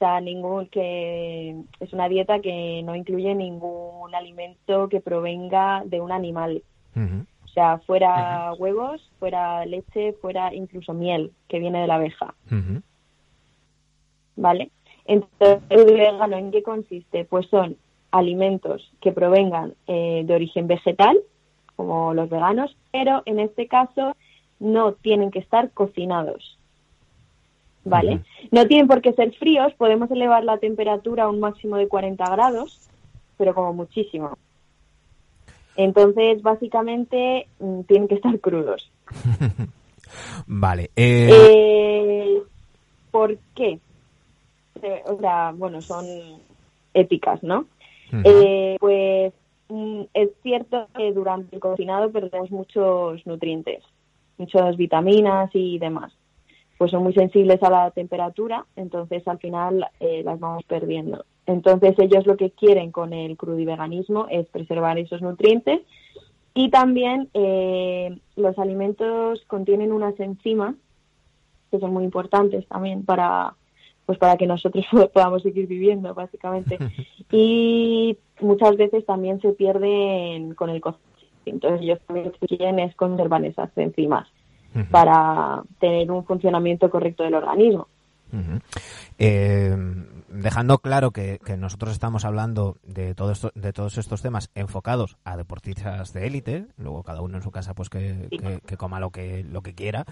O 0.01 0.03
sea, 0.03 0.19
ningún 0.19 0.65
que 0.65 1.55
es 1.79 1.93
una 1.93 2.09
dieta 2.09 2.39
que 2.39 2.81
no 2.83 2.95
incluye 2.95 3.35
ningún 3.35 4.15
alimento 4.15 4.89
que 4.89 4.99
provenga 4.99 5.83
de 5.85 6.01
un 6.01 6.11
animal. 6.11 6.63
O 6.95 7.47
sea, 7.49 7.77
fuera 7.85 8.51
huevos, 8.53 9.11
fuera 9.19 9.63
leche, 9.67 10.13
fuera 10.13 10.55
incluso 10.55 10.95
miel 10.95 11.31
que 11.47 11.59
viene 11.59 11.81
de 11.81 11.85
la 11.85 11.95
abeja, 11.95 12.33
¿vale? 14.35 14.71
Entonces, 15.05 15.61
el 15.69 15.85
vegano 15.85 16.35
en 16.35 16.49
qué 16.49 16.63
consiste? 16.63 17.23
Pues 17.25 17.45
son 17.49 17.77
alimentos 18.09 18.91
que 19.01 19.11
provengan 19.11 19.75
eh, 19.85 20.23
de 20.25 20.33
origen 20.33 20.65
vegetal, 20.65 21.19
como 21.75 22.15
los 22.15 22.27
veganos, 22.27 22.75
pero 22.91 23.21
en 23.27 23.39
este 23.39 23.67
caso 23.67 24.15
no 24.59 24.93
tienen 24.93 25.29
que 25.29 25.37
estar 25.37 25.69
cocinados. 25.73 26.57
¿Vale? 27.83 28.19
No 28.51 28.67
tienen 28.67 28.87
por 28.87 29.01
qué 29.01 29.13
ser 29.13 29.33
fríos, 29.35 29.73
podemos 29.73 30.09
elevar 30.11 30.43
la 30.43 30.57
temperatura 30.57 31.23
a 31.23 31.29
un 31.29 31.39
máximo 31.39 31.77
de 31.77 31.87
40 31.87 32.29
grados, 32.29 32.79
pero 33.37 33.55
como 33.55 33.73
muchísimo. 33.73 34.37
Entonces, 35.75 36.41
básicamente, 36.41 37.47
mm, 37.59 37.81
tienen 37.81 38.07
que 38.07 38.15
estar 38.15 38.39
crudos. 38.39 38.91
Vale. 40.45 40.91
eh, 40.95 41.29
Eh, 41.31 42.41
¿Por 43.09 43.37
qué? 43.55 43.79
Eh, 44.81 45.01
o 45.05 45.17
sea, 45.19 45.53
bueno, 45.55 45.81
son 45.81 46.05
éticas, 46.93 47.41
¿no? 47.43 47.65
Eh, 48.25 48.75
pues 48.79 49.33
mm, 49.69 50.01
es 50.13 50.29
cierto 50.43 50.87
que 50.95 51.13
durante 51.13 51.55
el 51.55 51.61
cocinado 51.61 52.11
perdemos 52.11 52.51
muchos 52.51 53.25
nutrientes, 53.25 53.83
muchas 54.37 54.75
vitaminas 54.75 55.49
y 55.53 55.79
demás. 55.79 56.11
Pues 56.81 56.89
son 56.89 57.03
muy 57.03 57.13
sensibles 57.13 57.61
a 57.61 57.69
la 57.69 57.91
temperatura, 57.91 58.65
entonces 58.75 59.27
al 59.27 59.37
final 59.37 59.85
eh, 59.99 60.23
las 60.25 60.39
vamos 60.39 60.63
perdiendo. 60.63 61.25
Entonces 61.45 61.93
ellos 61.99 62.25
lo 62.25 62.37
que 62.37 62.49
quieren 62.49 62.91
con 62.91 63.13
el 63.13 63.37
crudiveganismo 63.37 64.25
es 64.31 64.47
preservar 64.47 64.97
esos 64.97 65.21
nutrientes 65.21 65.81
y 66.55 66.71
también 66.71 67.29
eh, 67.35 68.19
los 68.35 68.57
alimentos 68.57 69.43
contienen 69.45 69.91
unas 69.91 70.19
enzimas 70.19 70.73
que 71.69 71.77
son 71.77 71.93
muy 71.93 72.03
importantes 72.03 72.67
también 72.67 73.05
para 73.05 73.53
pues 74.07 74.17
para 74.17 74.35
que 74.35 74.47
nosotros 74.47 74.83
podamos 75.13 75.43
seguir 75.43 75.67
viviendo 75.67 76.15
básicamente. 76.15 76.79
Y 77.31 78.17
muchas 78.39 78.75
veces 78.75 79.05
también 79.05 79.39
se 79.39 79.51
pierden 79.51 80.55
con 80.55 80.71
el 80.71 80.81
cocido 80.81 81.11
entonces 81.45 81.81
ellos 81.81 81.99
también 82.07 82.25
lo 82.25 82.31
que 82.31 82.57
quieren 82.57 82.79
es 82.79 82.95
conservar 82.95 83.45
esas 83.45 83.69
enzimas 83.77 84.27
ujú. 84.75 84.85
para 84.91 85.61
tener 85.79 86.09
un 86.11 86.23
funcionamiento 86.25 86.89
correcto 86.89 87.23
del 87.23 87.35
organismo 87.35 87.87
Ujú. 88.33 88.59
Eh, 89.17 89.75
dejando 90.29 90.77
claro 90.77 91.11
que, 91.11 91.39
que 91.45 91.57
nosotros 91.57 91.91
estamos 91.91 92.23
hablando 92.23 92.77
de 92.83 93.13
todo 93.13 93.33
esto, 93.33 93.51
de 93.55 93.73
todos 93.73 93.97
estos 93.97 94.21
temas 94.21 94.49
enfocados 94.55 95.17
a 95.25 95.35
deportistas 95.35 96.13
de 96.13 96.27
élite, 96.27 96.67
luego 96.77 97.03
cada 97.03 97.21
uno 97.21 97.35
en 97.35 97.43
su 97.43 97.51
casa 97.51 97.73
pues 97.73 97.89
que, 97.89 98.27
Sí. 98.29 98.37
que- 98.37 98.61
que 98.65 98.77
coma 98.77 99.01
lo 99.01 99.09
que 99.09 99.43
lo 99.43 99.61
que 99.61 99.75
quiera. 99.75 100.05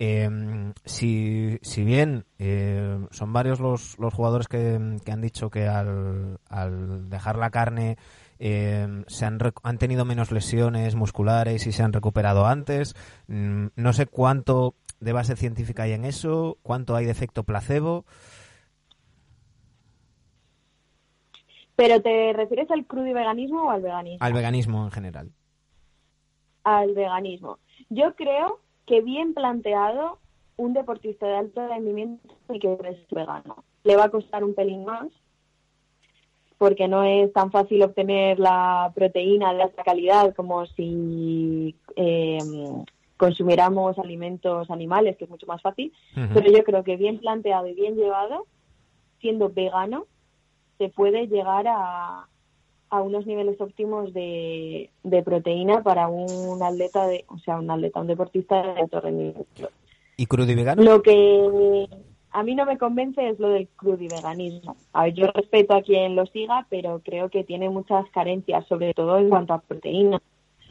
Eh, 0.00 0.72
si, 0.84 1.58
si 1.62 1.84
bien 1.84 2.24
eh, 2.40 3.06
son 3.12 3.32
varios 3.32 3.60
los, 3.60 3.96
los 4.00 4.12
jugadores 4.14 4.48
que, 4.48 4.96
que 5.04 5.12
han 5.12 5.20
dicho 5.20 5.48
que 5.48 5.68
al, 5.68 6.38
al 6.48 7.08
dejar 7.08 7.36
la 7.36 7.50
carne 7.50 7.98
eh, 8.40 9.04
se 9.06 9.24
han, 9.26 9.38
han 9.62 9.78
tenido 9.78 10.04
menos 10.04 10.32
lesiones 10.32 10.96
musculares 10.96 11.66
y 11.66 11.72
se 11.72 11.82
han 11.84 11.92
recuperado 11.92 12.46
antes. 12.46 12.94
Mm, 13.28 13.66
no 13.76 13.92
sé 13.92 14.06
cuánto 14.06 14.74
de 14.98 15.12
base 15.12 15.36
científica 15.36 15.84
hay 15.84 15.92
en 15.92 16.04
eso, 16.04 16.58
cuánto 16.62 16.96
hay 16.96 17.04
de 17.04 17.12
efecto 17.12 17.44
placebo. 17.44 18.04
pero 21.76 22.02
te 22.02 22.34
refieres 22.34 22.70
al 22.70 22.84
crudiveganismo 22.86 23.64
o 23.64 23.70
al 23.70 23.80
veganismo 23.80 24.18
Al 24.24 24.32
veganismo 24.34 24.84
en 24.84 24.90
general. 24.90 25.30
al 26.64 26.92
veganismo. 26.94 27.58
Yo 27.88 28.14
creo 28.16 28.60
que 28.86 29.00
bien 29.00 29.32
planteado, 29.32 30.18
un 30.58 30.74
deportista 30.74 31.26
de 31.26 31.36
alto 31.38 31.66
rendimiento 31.68 32.34
y 32.50 32.58
que 32.60 32.74
es 32.84 32.98
vegano. 33.10 33.64
le 33.84 33.96
va 33.96 34.04
a 34.04 34.10
costar 34.10 34.44
un 34.44 34.54
pelín 34.54 34.84
más, 34.84 35.08
porque 36.60 36.88
no 36.88 37.04
es 37.04 37.32
tan 37.32 37.50
fácil 37.50 37.82
obtener 37.82 38.38
la 38.38 38.92
proteína 38.94 39.54
de 39.54 39.62
alta 39.62 39.82
calidad 39.82 40.34
como 40.34 40.66
si 40.66 41.74
eh, 41.96 42.36
consumiéramos 43.16 43.98
alimentos 43.98 44.70
animales, 44.70 45.16
que 45.16 45.24
es 45.24 45.30
mucho 45.30 45.46
más 45.46 45.62
fácil. 45.62 45.90
Pero 46.14 46.52
yo 46.52 46.62
creo 46.62 46.84
que 46.84 46.98
bien 46.98 47.16
planteado 47.16 47.66
y 47.66 47.72
bien 47.72 47.96
llevado, 47.96 48.46
siendo 49.22 49.48
vegano, 49.48 50.04
se 50.76 50.90
puede 50.90 51.28
llegar 51.28 51.64
a, 51.66 52.26
a 52.90 53.00
unos 53.00 53.24
niveles 53.24 53.58
óptimos 53.58 54.12
de, 54.12 54.90
de 55.02 55.22
proteína 55.22 55.82
para 55.82 56.08
un 56.08 56.62
atleta, 56.62 57.06
de, 57.06 57.24
o 57.28 57.38
sea, 57.38 57.58
un 57.58 57.70
atleta, 57.70 58.02
un 58.02 58.06
deportista 58.06 58.60
de 58.60 58.82
alto 58.82 59.00
rendimiento. 59.00 59.70
¿Y 60.18 60.26
crudo 60.26 60.52
y 60.52 60.56
vegano? 60.56 60.82
Lo 60.82 61.00
que 61.00 61.88
a 62.32 62.42
mí 62.42 62.54
no 62.54 62.64
me 62.64 62.78
convence 62.78 63.28
es 63.28 63.38
lo 63.40 63.48
del 63.48 63.68
crudiveganismo. 63.76 64.76
A 64.92 65.04
ver, 65.04 65.14
yo 65.14 65.26
respeto 65.28 65.74
a 65.74 65.82
quien 65.82 66.14
lo 66.14 66.26
siga, 66.26 66.66
pero 66.70 67.00
creo 67.04 67.28
que 67.28 67.44
tiene 67.44 67.68
muchas 67.68 68.08
carencias, 68.10 68.66
sobre 68.66 68.94
todo 68.94 69.18
en 69.18 69.28
cuanto 69.28 69.52
a 69.54 69.58
proteína. 69.60 70.20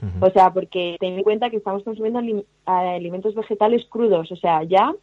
Ujú. 0.01 0.25
O 0.25 0.29
sea, 0.29 0.53
porque 0.53 0.95
ten 0.99 1.15
en 1.15 1.23
cuenta 1.23 1.49
que 1.49 1.57
estamos 1.57 1.83
consumiendo 1.83 2.19
alim- 2.19 2.45
alimentos 2.65 3.35
vegetales 3.35 3.85
crudos, 3.89 4.31
o 4.31 4.35
sea, 4.37 4.63
ya 4.63 4.93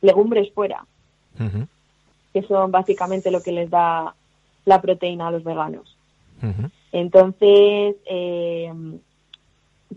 legumbres 0.00 0.52
fuera, 0.52 0.84
que 2.32 2.42
son 2.42 2.70
básicamente 2.70 3.30
lo 3.30 3.42
que 3.42 3.52
les 3.52 3.70
da 3.70 4.14
la 4.64 4.80
proteína 4.82 5.28
a 5.28 5.30
los 5.30 5.44
veganos. 5.44 5.96
Entonces, 6.92 7.96
eh, 8.06 8.72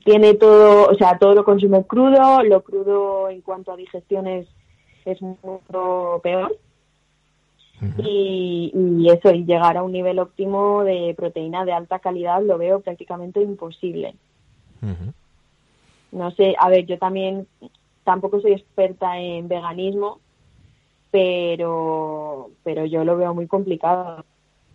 tiene 0.05 0.35
todo, 0.35 0.87
o 0.89 0.95
sea, 0.95 1.17
todo 1.17 1.33
lo 1.33 1.43
consume 1.43 1.83
crudo, 1.83 2.43
lo 2.43 2.61
crudo 2.61 3.29
en 3.29 3.41
cuanto 3.41 3.71
a 3.71 3.75
digestión 3.77 4.27
es, 4.27 4.47
es 5.11 5.21
mucho 5.21 6.19
peor. 6.23 6.55
Y, 7.97 8.71
y 8.73 9.09
eso, 9.09 9.31
y 9.31 9.45
llegar 9.45 9.77
a 9.77 9.83
un 9.83 9.93
nivel 9.93 10.19
óptimo 10.19 10.83
de 10.83 11.13
proteína 11.15 11.63
de 11.63 11.71
alta 11.71 11.99
calidad 11.99 12.41
lo 12.43 12.57
veo 12.57 12.81
prácticamente 12.81 13.41
imposible. 13.41 14.15
No 16.11 16.31
sé, 16.31 16.55
a 16.59 16.69
ver, 16.69 16.85
yo 16.85 16.97
también 16.97 17.47
tampoco 18.03 18.41
soy 18.41 18.53
experta 18.53 19.19
en 19.19 19.47
veganismo, 19.47 20.19
pero, 21.11 22.51
pero 22.63 22.85
yo 22.85 23.03
lo 23.03 23.15
veo 23.15 23.33
muy 23.33 23.47
complicado. 23.47 24.25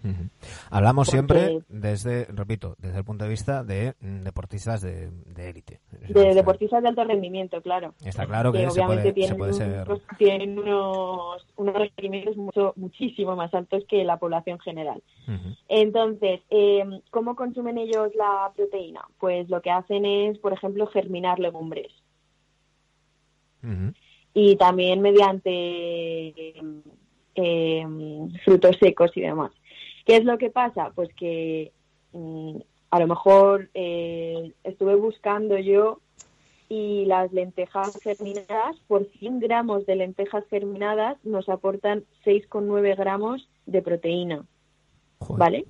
Ujú. 0.02 0.28
Hablamos 0.74 1.06
Porque- 1.06 1.36
siempre 1.36 1.64
desde, 1.68 2.24
repito, 2.26 2.74
desde 2.78 2.98
el 2.98 3.04
punto 3.04 3.24
de 3.24 3.30
vista 3.30 3.62
de 3.62 3.94
mm, 4.00 4.22
deportistas 4.22 4.82
de 4.82 5.08
élite. 5.36 5.80
De 6.08 6.34
deportistas 6.34 6.82
de 6.82 6.88
alto 6.88 7.04
rendimiento, 7.04 7.62
claro. 7.62 7.94
Está 8.04 8.26
claro 8.26 8.52
que 8.52 8.58
se 8.58 8.66
obviamente 8.66 9.02
puede, 9.02 9.08
se 9.08 9.12
tienen, 9.12 9.36
puede 9.38 9.52
ser... 9.52 9.86
unos, 9.88 10.02
tienen 10.18 10.58
unos, 10.58 11.46
unos 11.56 11.74
requerimientos 11.76 12.36
mucho, 12.36 12.72
muchísimo 12.74 13.36
más 13.36 13.54
altos 13.54 13.84
que 13.88 14.02
la 14.04 14.16
población 14.18 14.58
general. 14.58 15.00
Entonces, 15.68 16.40
eh, 16.50 16.84
¿cómo 17.10 17.36
consumen 17.36 17.78
ellos 17.78 18.12
la 18.16 18.50
proteína? 18.56 19.02
Pues 19.20 19.48
lo 19.48 19.62
que 19.62 19.70
hacen 19.70 20.04
es, 20.04 20.38
por 20.38 20.52
ejemplo, 20.52 20.86
germinar 20.88 21.38
legumbres 21.38 21.92
ujú, 23.62 23.92
y 24.34 24.56
también 24.56 25.00
mediante 25.00 26.34
eh, 27.36 27.86
frutos 28.44 28.76
secos 28.80 29.12
y 29.16 29.20
demás. 29.20 29.52
¿Qué 30.04 30.16
es 30.16 30.24
lo 30.24 30.38
que 30.38 30.50
pasa? 30.50 30.90
Pues 30.94 31.08
que 31.14 31.72
mm, 32.12 32.56
a 32.90 33.00
lo 33.00 33.06
mejor 33.06 33.70
eh, 33.74 34.52
estuve 34.64 34.94
buscando 34.94 35.58
yo 35.58 36.00
y 36.68 37.04
las 37.06 37.32
lentejas 37.32 37.98
germinadas, 38.02 38.76
por 38.88 39.06
100 39.18 39.40
gramos 39.40 39.84
de 39.86 39.96
lentejas 39.96 40.44
germinadas 40.48 41.16
nos 41.24 41.48
aportan 41.48 42.04
6,9 42.24 42.96
gramos 42.96 43.48
de 43.66 43.82
proteína, 43.82 44.44
joder. 45.18 45.38
¿vale? 45.38 45.64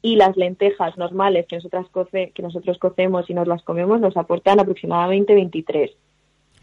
Y 0.00 0.16
las 0.16 0.36
lentejas 0.38 0.96
normales 0.96 1.46
que 1.46 1.56
nosotras 1.56 1.86
coce- 1.92 2.32
que 2.32 2.42
nosotros 2.42 2.78
cocemos 2.78 3.28
y 3.28 3.34
nos 3.34 3.46
las 3.46 3.62
comemos 3.62 4.00
nos 4.00 4.16
aportan 4.16 4.58
aproximadamente 4.58 5.34
23 5.34 5.90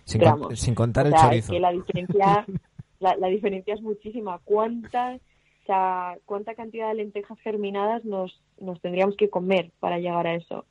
Sin, 0.04 0.20
con- 0.20 0.26
gramos. 0.28 0.60
sin 0.60 0.74
contar 0.74 1.06
o 1.06 1.10
el 1.10 1.14
chorizo. 1.16 1.38
es 1.38 1.50
que 1.52 1.60
la 1.60 1.72
diferencia, 1.72 2.46
la, 3.00 3.16
la 3.18 3.28
diferencia 3.28 3.76
es 3.76 3.82
muchísima. 3.84 4.40
¿Cuánta, 4.44 5.14
o 5.16 5.20
sea, 5.68 6.18
cuánta 6.26 6.56
cantidad 6.56 6.88
de 6.88 6.96
lentejas 6.96 7.40
germinadas 7.40 8.04
nos, 8.04 8.42
nos 8.60 8.82
tendríamos 8.82 9.16
que 9.16 9.30
comer 9.30 9.72
para 9.80 10.00
llegar 10.00 10.26
a 10.26 10.36
eso? 10.36 10.66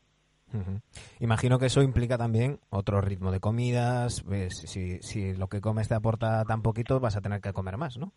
Imagino 1.20 1.58
que 1.58 1.66
eso 1.66 1.82
implica 1.82 2.16
también 2.16 2.58
otro 2.70 3.00
ritmo 3.00 3.30
de 3.30 3.40
comidas. 3.40 4.24
ves, 4.24 4.54
Si, 4.66 4.98
si 5.02 5.34
lo 5.34 5.48
que 5.48 5.60
comes 5.60 5.88
te 5.88 5.94
aporta 5.94 6.44
tan 6.44 6.62
poquito, 6.62 7.00
vas 7.00 7.16
a 7.16 7.20
tener 7.20 7.40
que 7.40 7.52
comer 7.52 7.76
más, 7.76 7.98
¿no? 7.98 8.12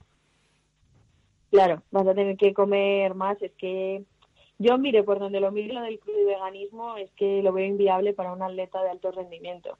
Claro, 1.51 1.81
vas 1.91 2.07
a 2.07 2.13
tener 2.13 2.37
que 2.37 2.53
comer 2.53 3.15
más. 3.15 3.41
Es 3.41 3.51
que 3.53 4.05
yo, 4.59 4.77
mire, 4.77 5.03
por 5.03 5.19
donde 5.19 5.39
lo 5.39 5.51
miro 5.51 5.73
lo 5.75 5.81
del 5.81 5.99
veganismo, 6.27 6.97
es 6.97 7.11
que 7.11 7.41
lo 7.41 7.51
veo 7.51 7.65
inviable 7.65 8.13
para 8.13 8.33
un 8.33 8.41
atleta 8.43 8.81
de 8.83 8.91
alto 8.91 9.11
rendimiento. 9.11 9.77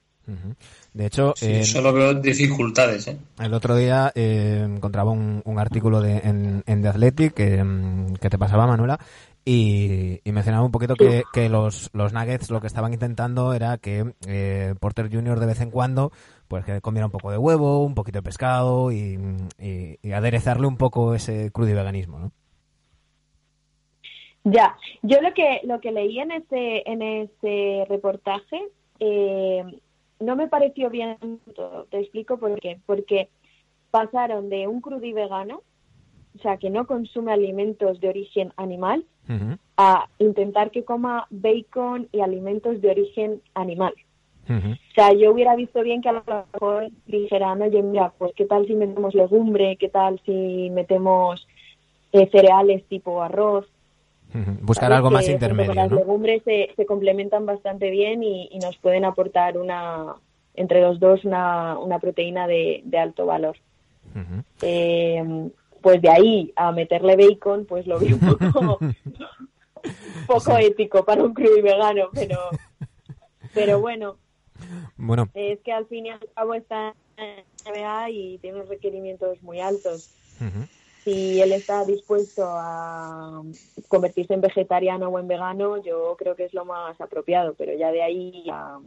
De 0.94 1.06
hecho, 1.06 1.32
Sí, 1.36 1.64
solo 1.64 1.92
veo 1.92 2.14
dificultades, 2.14 3.08
¿eh? 3.08 3.16
el 3.40 3.52
otro 3.52 3.74
día 3.74 4.12
eh, 4.14 4.62
encontraba 4.64 5.10
un, 5.10 5.42
un 5.44 5.58
artículo 5.58 6.00
de, 6.00 6.18
en, 6.18 6.62
en 6.66 6.82
The 6.82 6.88
Athletic 6.88 7.34
que, 7.34 7.64
mm, 7.64 8.14
que 8.14 8.30
te 8.30 8.38
pasaba, 8.38 8.66
Manuela, 8.68 9.00
y, 9.44 10.20
y 10.22 10.32
mencionaba 10.32 10.64
un 10.64 10.70
poquito 10.70 10.94
que, 10.94 11.24
que 11.32 11.48
los, 11.48 11.90
los 11.94 12.12
Nuggets 12.12 12.50
lo 12.50 12.60
que 12.60 12.66
estaban 12.68 12.92
intentando 12.92 13.54
era 13.54 13.78
que 13.78 14.12
eh, 14.28 14.74
Porter 14.78 15.10
Jr. 15.12 15.40
de 15.40 15.46
vez 15.46 15.60
en 15.62 15.70
cuando 15.70 16.12
pues 16.46 16.64
que 16.64 16.80
comiera 16.80 17.06
un 17.06 17.12
poco 17.12 17.30
de 17.32 17.38
huevo, 17.38 17.84
un 17.84 17.94
poquito 17.94 18.18
de 18.18 18.22
pescado 18.22 18.92
y, 18.92 19.18
y- 19.58 19.98
y 20.02 20.12
aderezarle 20.12 20.66
un 20.66 20.76
poco 20.76 21.14
ese 21.14 21.50
crudo 21.52 21.70
y 21.70 21.74
veganismo, 21.74 22.18
¿no? 22.20 22.32
Ya, 24.44 24.76
yo 25.02 25.20
lo 25.20 25.32
que 25.34 25.60
lo 25.64 25.80
que 25.80 25.92
leí 25.92 26.18
en 26.18 26.32
ese 26.32 26.82
en 26.86 27.02
ese 27.02 27.84
reportaje 27.90 28.58
eh, 28.98 29.62
no 30.20 30.36
me 30.36 30.48
pareció 30.48 30.90
bien 30.90 31.16
todo. 31.54 31.84
Te 31.90 31.98
explico 31.98 32.38
por 32.38 32.58
qué. 32.60 32.78
Porque 32.86 33.28
pasaron 33.90 34.48
de 34.48 34.68
un 34.68 34.80
crudí 34.80 35.12
vegano, 35.12 35.62
o 36.36 36.42
sea, 36.42 36.58
que 36.58 36.70
no 36.70 36.86
consume 36.86 37.32
alimentos 37.32 38.00
de 38.00 38.08
origen 38.08 38.52
animal, 38.56 39.04
a 39.76 40.08
intentar 40.18 40.72
que 40.72 40.84
coma 40.84 41.28
bacon 41.30 42.08
y 42.10 42.20
alimentos 42.20 42.80
de 42.80 42.90
origen 42.90 43.42
animal. 43.54 43.94
O 44.48 44.94
sea, 44.96 45.12
yo 45.12 45.30
hubiera 45.30 45.54
visto 45.54 45.80
bien 45.82 46.02
que 46.02 46.08
a 46.08 46.12
lo 46.12 46.24
mejor 46.24 46.90
dijeran, 47.06 47.62
oye, 47.62 47.80
mira, 47.82 48.12
pues 48.18 48.32
qué 48.34 48.46
tal 48.46 48.66
si 48.66 48.74
metemos 48.74 49.14
legumbre, 49.14 49.76
qué 49.76 49.88
tal 49.88 50.20
si 50.26 50.70
metemos 50.70 51.46
eh, 52.10 52.28
cereales 52.32 52.84
tipo 52.88 53.22
arroz. 53.22 53.69
Buscar 54.62 54.84
¿sabes? 54.90 54.96
algo 54.96 55.10
más 55.10 55.28
intermedio, 55.28 55.74
las 55.74 55.90
¿no? 55.90 55.96
legumbres 55.96 56.42
se, 56.44 56.70
se 56.76 56.86
complementan 56.86 57.46
bastante 57.46 57.90
bien 57.90 58.22
y, 58.22 58.48
y 58.52 58.58
nos 58.58 58.76
pueden 58.78 59.04
aportar 59.04 59.58
una 59.58 60.14
entre 60.54 60.80
los 60.80 61.00
dos 61.00 61.24
una, 61.24 61.78
una 61.78 61.98
proteína 61.98 62.46
de, 62.46 62.82
de 62.84 62.98
alto 62.98 63.26
valor. 63.26 63.56
Eh, 64.62 65.50
pues 65.80 66.02
de 66.02 66.10
ahí 66.10 66.52
a 66.56 66.72
meterle 66.72 67.16
bacon, 67.16 67.64
pues 67.64 67.86
lo 67.86 67.98
veo 67.98 68.16
un 68.16 68.38
poco, 68.38 68.78
poco 70.26 70.58
ético 70.58 71.04
para 71.04 71.22
un 71.22 71.32
crudo 71.34 71.56
y 71.56 71.62
vegano, 71.62 72.10
pero, 72.12 72.36
pero 73.54 73.80
bueno, 73.80 74.16
Bueno, 74.96 75.28
es 75.34 75.60
que 75.60 75.72
al 75.72 75.86
fin 75.86 76.06
y 76.06 76.10
al 76.10 76.20
cabo 76.34 76.54
está 76.54 76.94
en 77.16 77.44
y 78.12 78.38
tiene 78.38 78.58
unos 78.58 78.68
requerimientos 78.68 79.42
muy 79.42 79.60
altos. 79.60 80.10
ujú. 80.40 80.66
Si 81.04 81.40
él 81.40 81.52
está 81.52 81.84
dispuesto 81.84 82.44
a 82.46 83.42
convertirse 83.88 84.34
en 84.34 84.40
vegetariano 84.40 85.08
o 85.08 85.18
en 85.18 85.28
vegano, 85.28 85.82
yo 85.82 86.16
creo 86.18 86.36
que 86.36 86.44
es 86.44 86.54
lo 86.54 86.64
más 86.64 87.00
apropiado, 87.00 87.54
pero 87.54 87.72
ya 87.76 87.90
de 87.90 88.02
ahí 88.02 88.44
a, 88.50 88.78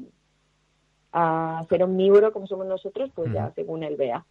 a 1.12 1.66
ser 1.70 1.84
omnívoro 1.84 2.32
como 2.32 2.48
somos 2.48 2.68
nosotros, 2.68 3.10
pues 3.16 3.32
ya 3.34 3.52
según 3.56 3.84
él 3.84 3.96
vea. 3.96 4.26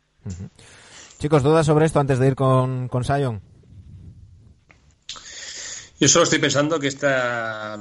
chicos, 1.19 1.43
¿dudas 1.43 1.67
sobre 1.67 1.87
esto 1.87 1.99
antes 2.01 2.19
de 2.19 2.29
ir 2.29 2.35
con, 2.37 2.89
con 2.89 3.05
Sion? 3.05 3.41
Yo 5.99 6.09
solo 6.09 6.25
estoy 6.25 6.41
pensando 6.41 6.81
que 6.81 6.89
esta 6.89 7.79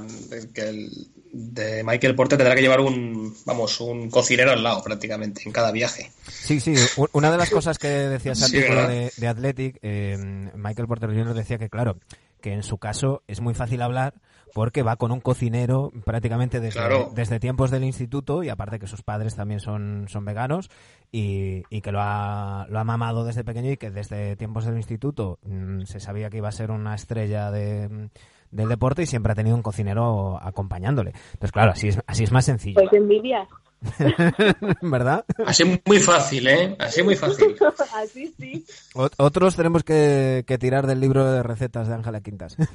que 0.54 0.68
el 0.68 0.88
de 1.32 1.82
Michael 1.82 2.14
Porter 2.14 2.36
tendrá 2.36 2.54
que 2.54 2.60
llevar 2.60 2.80
un 2.80 3.34
vamos 3.46 3.80
un 3.80 4.10
cocinero 4.10 4.50
al 4.52 4.62
lado 4.62 4.82
prácticamente 4.82 5.42
en 5.46 5.52
cada 5.52 5.72
viaje. 5.72 6.12
Sí, 6.28 6.60
sí. 6.60 6.74
Una 7.12 7.30
de 7.30 7.38
las 7.38 7.50
cosas 7.50 7.78
que 7.78 7.88
decía 7.88 8.32
ese 8.32 8.44
Sí, 8.48 8.56
artículo 8.58 8.86
de, 8.86 9.10
de 9.16 9.28
Athletic, 9.28 9.78
eh, 9.82 10.50
Michael 10.54 10.86
Porter 10.88 11.08
Jr. 11.10 11.32
decía 11.34 11.56
que, 11.58 11.70
claro, 11.70 11.96
que 12.42 12.52
en 12.52 12.62
su 12.62 12.76
caso 12.78 13.22
es 13.28 13.40
muy 13.40 13.54
fácil 13.54 13.80
hablar 13.82 14.14
porque 14.54 14.82
va 14.82 14.96
con 14.96 15.12
un 15.12 15.20
cocinero 15.22 15.90
prácticamente 16.04 16.60
desde, 16.60 16.78
Claro. 16.78 17.10
desde 17.14 17.40
tiempos 17.40 17.70
del 17.70 17.84
instituto 17.84 18.42
y 18.42 18.50
aparte 18.50 18.78
que 18.78 18.86
sus 18.86 19.02
padres 19.02 19.34
también 19.34 19.60
son, 19.60 20.06
son 20.10 20.26
veganos 20.26 20.68
y, 21.10 21.62
y 21.70 21.80
que 21.80 21.90
lo 21.92 22.00
ha, 22.02 22.66
lo 22.68 22.78
ha 22.78 22.84
mamado 22.84 23.24
desde 23.24 23.44
pequeño 23.44 23.70
y 23.72 23.78
que 23.78 23.90
desde 23.90 24.36
tiempos 24.36 24.66
del 24.66 24.76
instituto 24.76 25.38
mm, 25.44 25.84
se 25.84 26.00
sabía 26.00 26.28
que 26.28 26.36
iba 26.36 26.50
a 26.50 26.52
ser 26.52 26.70
una 26.70 26.94
estrella 26.94 27.50
de, 27.50 28.10
del 28.52 28.68
deporte 28.68 29.02
y 29.02 29.06
siempre 29.06 29.32
ha 29.32 29.34
tenido 29.34 29.56
un 29.56 29.62
cocinero 29.62 30.38
acompañándole. 30.40 31.12
Entonces, 31.32 31.52
claro, 31.52 31.72
así 31.72 31.88
es, 31.88 31.98
así 32.06 32.24
es 32.24 32.30
más 32.30 32.44
sencillo. 32.44 32.80
Pues 32.80 32.92
envidia. 32.92 33.48
¿Verdad? 34.82 35.24
Así 35.44 35.64
muy 35.84 35.98
fácil, 35.98 36.46
¿eh? 36.46 36.76
Así 36.78 37.02
muy 37.02 37.16
fácil. 37.16 37.56
Así 37.96 38.32
sí. 38.38 38.64
Otros 38.94 39.56
tenemos 39.56 39.82
que, 39.82 40.44
que 40.46 40.58
tirar 40.58 40.86
del 40.86 41.00
libro 41.00 41.24
de 41.30 41.42
recetas 41.42 41.88
de 41.88 41.94
Ángela 41.94 42.20
Quintas. 42.20 42.56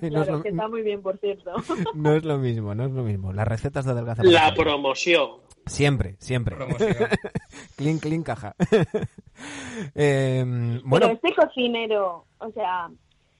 No, 0.00 0.20
es 0.20 0.28
lo, 0.28 0.42
que 0.42 0.50
está 0.50 0.68
muy 0.68 0.82
bien, 0.82 1.00
por 1.00 1.16
cierto. 1.16 1.54
no 1.94 2.14
es 2.14 2.24
lo 2.24 2.36
mismo, 2.36 2.74
no 2.74 2.84
es 2.84 2.90
lo 2.90 3.04
mismo. 3.04 3.32
Las 3.32 3.48
recetas 3.48 3.86
de 3.86 3.92
adelgaza. 3.92 4.22
La 4.22 4.52
promoción. 4.52 5.30
Siempre, 5.64 6.16
siempre. 6.18 6.56
Promoción. 6.56 6.94
clean, 7.74 7.98
clean, 7.98 8.22
caja. 8.22 8.54
Eh, 9.94 10.44
Pero 10.44 10.82
bueno, 10.84 11.06
este 11.06 11.34
cocinero, 11.34 12.26
o 12.36 12.50
sea, 12.52 12.90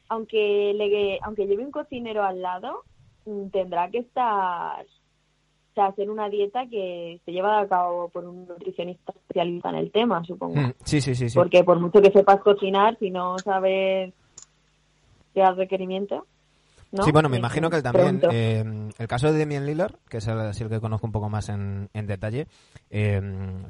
aunque 0.09 0.73
le, 0.75 1.19
aunque 1.23 1.47
lleve 1.47 1.65
un 1.65 1.71
cocinero 1.71 2.23
al 2.23 2.43
lado, 2.43 2.85
mm, 3.27 3.49
tendrá 3.49 3.91
que 3.91 3.99
estar, 3.99 4.85
o 4.85 5.75
sea, 5.75 5.87
hacer 5.87 6.11
una 6.11 6.29
dieta 6.29 6.67
que 6.69 7.21
se 7.25 7.33
lleva 7.33 7.61
a 7.61 7.69
cabo 7.69 8.09
por 8.09 8.25
un 8.25 8.47
nutricionista 8.47 9.13
especialista 9.13 9.71
en 9.71 9.77
el 9.77 9.91
tema, 9.91 10.25
supongo. 10.25 10.61
mm, 10.61 10.73
sí, 10.85 11.01
sí, 11.01 11.15
sí, 11.15 11.29
sí. 11.29 11.39
Porque 11.39 11.65
por 11.65 11.81
mucho 11.81 12.01
que 12.01 12.11
sepas 12.11 12.41
cocinar, 12.41 12.97
si 12.99 13.11
no 13.11 13.39
sabes 13.39 14.13
qué 15.33 15.43
al 15.43 15.57
requerimiento, 15.57 16.27
¿no? 16.95 17.05
Sí, 17.05 17.13
bueno, 17.13 17.29
me 17.29 17.37
imagino 17.37 17.69
que 17.69 17.77
él 17.77 17.83
también. 17.83 18.21
eh, 18.31 18.65
el 18.97 19.09
caso 19.09 19.31
de 19.31 19.39
Demian 19.39 19.67
Lillard, 19.67 19.97
que 20.09 20.19
es 20.19 20.27
el, 20.29 20.69
que 20.69 20.81
conozco 20.81 21.07
un 21.07 21.13
poco 21.13 21.29
más 21.29 21.49
en, 21.49 21.91
en 21.93 22.07
detalle. 22.07 22.47
eh, 22.91 23.21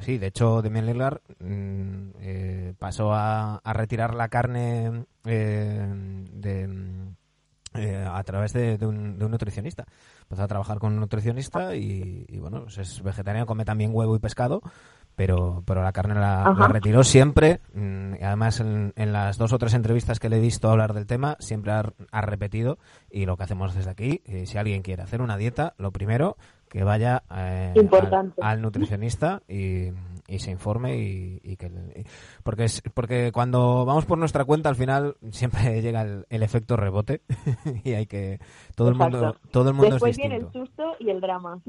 sí, 0.00 0.18
de 0.18 0.26
hecho, 0.28 0.62
Demian 0.62 0.86
Lillard 0.86 1.20
mm, 1.40 2.08
eh, 2.20 2.74
pasó 2.78 3.12
a, 3.12 3.56
a 3.56 3.72
retirar 3.72 4.14
la 4.14 4.28
carne 4.28 5.06
eh, 5.24 5.86
de, 6.32 6.68
eh, 7.74 8.06
a 8.08 8.22
través 8.22 8.52
de, 8.52 8.78
de 8.78 8.86
un, 8.86 9.18
de 9.18 9.24
un 9.24 9.30
nutricionista. 9.32 9.84
Empezó 10.22 10.42
a 10.44 10.48
trabajar 10.48 10.78
con 10.78 10.92
un 10.92 11.00
nutricionista 11.00 11.74
y, 11.74 12.24
y, 12.28 12.38
bueno, 12.38 12.62
pues 12.62 12.78
es 12.78 13.02
vegetariano, 13.02 13.46
come 13.46 13.64
también 13.64 13.90
huevo 13.92 14.14
y 14.16 14.20
pescado. 14.20 14.62
Pero, 15.16 15.62
pero 15.64 15.82
la 15.82 15.92
carne 15.92 16.14
la, 16.16 16.52
retiró 16.68 17.04
siempre. 17.04 17.60
mm, 17.72 18.14
además, 18.22 18.58
en, 18.60 18.92
en 18.96 19.12
las 19.12 19.38
dos 19.38 19.52
o 19.52 19.58
tres 19.58 19.74
entrevistas 19.74 20.18
que 20.18 20.28
le 20.28 20.38
he 20.38 20.40
visto 20.40 20.68
hablar 20.70 20.92
del 20.92 21.06
tema, 21.06 21.36
siempre 21.38 21.70
ha, 21.72 21.84
ha 22.10 22.20
repetido. 22.20 22.78
Y 23.10 23.24
lo 23.26 23.36
que 23.36 23.44
hacemos 23.44 23.74
desde 23.74 23.90
aquí, 23.90 24.22
eh, 24.24 24.46
si 24.46 24.58
alguien 24.58 24.82
quiere 24.82 25.02
hacer 25.02 25.22
una 25.22 25.36
dieta, 25.36 25.74
lo 25.78 25.92
primero, 25.92 26.36
que 26.68 26.82
vaya 26.82 27.22
eh, 27.32 27.72
al, 28.40 28.60
nutricionista 28.60 29.40
y, 29.46 29.90
y 30.26 30.38
se 30.40 30.50
informe. 30.50 30.96
y, 30.98 31.40
y 31.44 31.56
que 31.56 31.66
y- 31.66 32.04
porque, 32.42 32.64
es, 32.64 32.82
porque 32.92 33.30
cuando 33.30 33.84
vamos 33.84 34.06
por 34.06 34.18
nuestra 34.18 34.44
cuenta, 34.44 34.68
al 34.68 34.74
final 34.76 35.14
siempre 35.30 35.80
llega 35.80 36.02
el, 36.02 36.26
el 36.28 36.42
efecto 36.42 36.76
rebote. 36.76 37.20
y 37.84 37.92
hay 37.92 38.06
que. 38.06 38.40
Todo 38.74 38.88
el 38.88 38.96
mundo, 38.96 39.36
todo 39.52 39.68
el 39.68 39.74
mundo 39.76 39.92
Después 39.92 40.10
es 40.10 40.16
viene 40.16 40.36
el 40.38 40.50
susto 40.52 40.96
y 40.98 41.10
el 41.10 41.20
drama. 41.20 41.60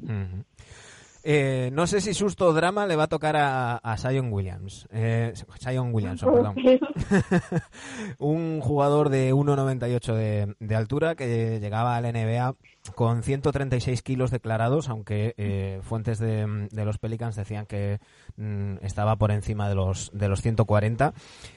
Eh, 1.27 1.71
no 1.73 1.87
sé 1.87 2.01
si 2.01 2.13
susto 2.13 2.45
o 2.45 2.53
drama 2.53 2.85
le 2.85 2.95
va 2.95 3.05
a 3.05 3.07
tocar 3.07 3.35
a, 3.35 3.77
a 3.77 3.97
Zion 3.97 4.31
Williams. 4.31 4.87
Eh, 4.91 5.33
Zion 5.59 5.89
Williamson, 5.91 6.31
perdón. 6.31 6.55
Un 8.19 8.61
jugador 8.61 9.09
de 9.09 9.33
1,98 9.33 10.13
de, 10.13 10.55
de 10.59 10.75
altura 10.75 11.15
que 11.15 11.59
llegaba 11.59 11.95
a 11.95 12.01
la 12.01 12.11
NBA 12.11 12.55
con 12.93 13.23
136 13.23 14.01
kilos 14.01 14.31
declarados, 14.31 14.89
aunque 14.89 15.33
eh, 15.37 15.79
fuentes 15.83 16.19
de, 16.19 16.67
los 16.71 16.97
Pelicans 16.97 17.35
decían 17.35 17.65
que 17.65 17.99
mm, 18.37 18.77
estaba 18.81 19.15
por 19.15 19.31
encima 19.31 19.67
de 19.69 19.75
los, 19.75 20.11
de 20.13 20.29
los 20.29 20.41
140. 20.41 21.13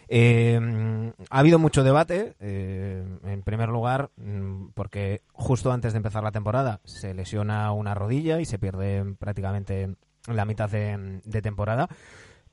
Eh, 0.09 0.59
mm, 0.61 1.09
ha 1.31 1.39
habido 1.39 1.59
mucho 1.59 1.85
debate, 1.85 2.35
eh, 2.41 3.05
en 3.25 3.43
primer 3.43 3.69
lugar, 3.69 4.11
mm, 4.17 4.69
porque 4.75 5.23
justo 5.33 5.73
antes 5.73 5.93
de 5.93 5.99
empezar 5.99 6.23
la 6.23 6.33
temporada 6.33 6.81
se 6.85 7.15
lesiona 7.15 7.73
una 7.73 7.95
rodilla 7.95 8.41
y 8.41 8.45
se 8.45 8.59
pierde 8.59 9.05
prácticamente 9.19 9.95
la 10.27 10.45
mitad 10.45 10.71
de, 10.71 11.21
de 11.25 11.43
temporada. 11.43 11.89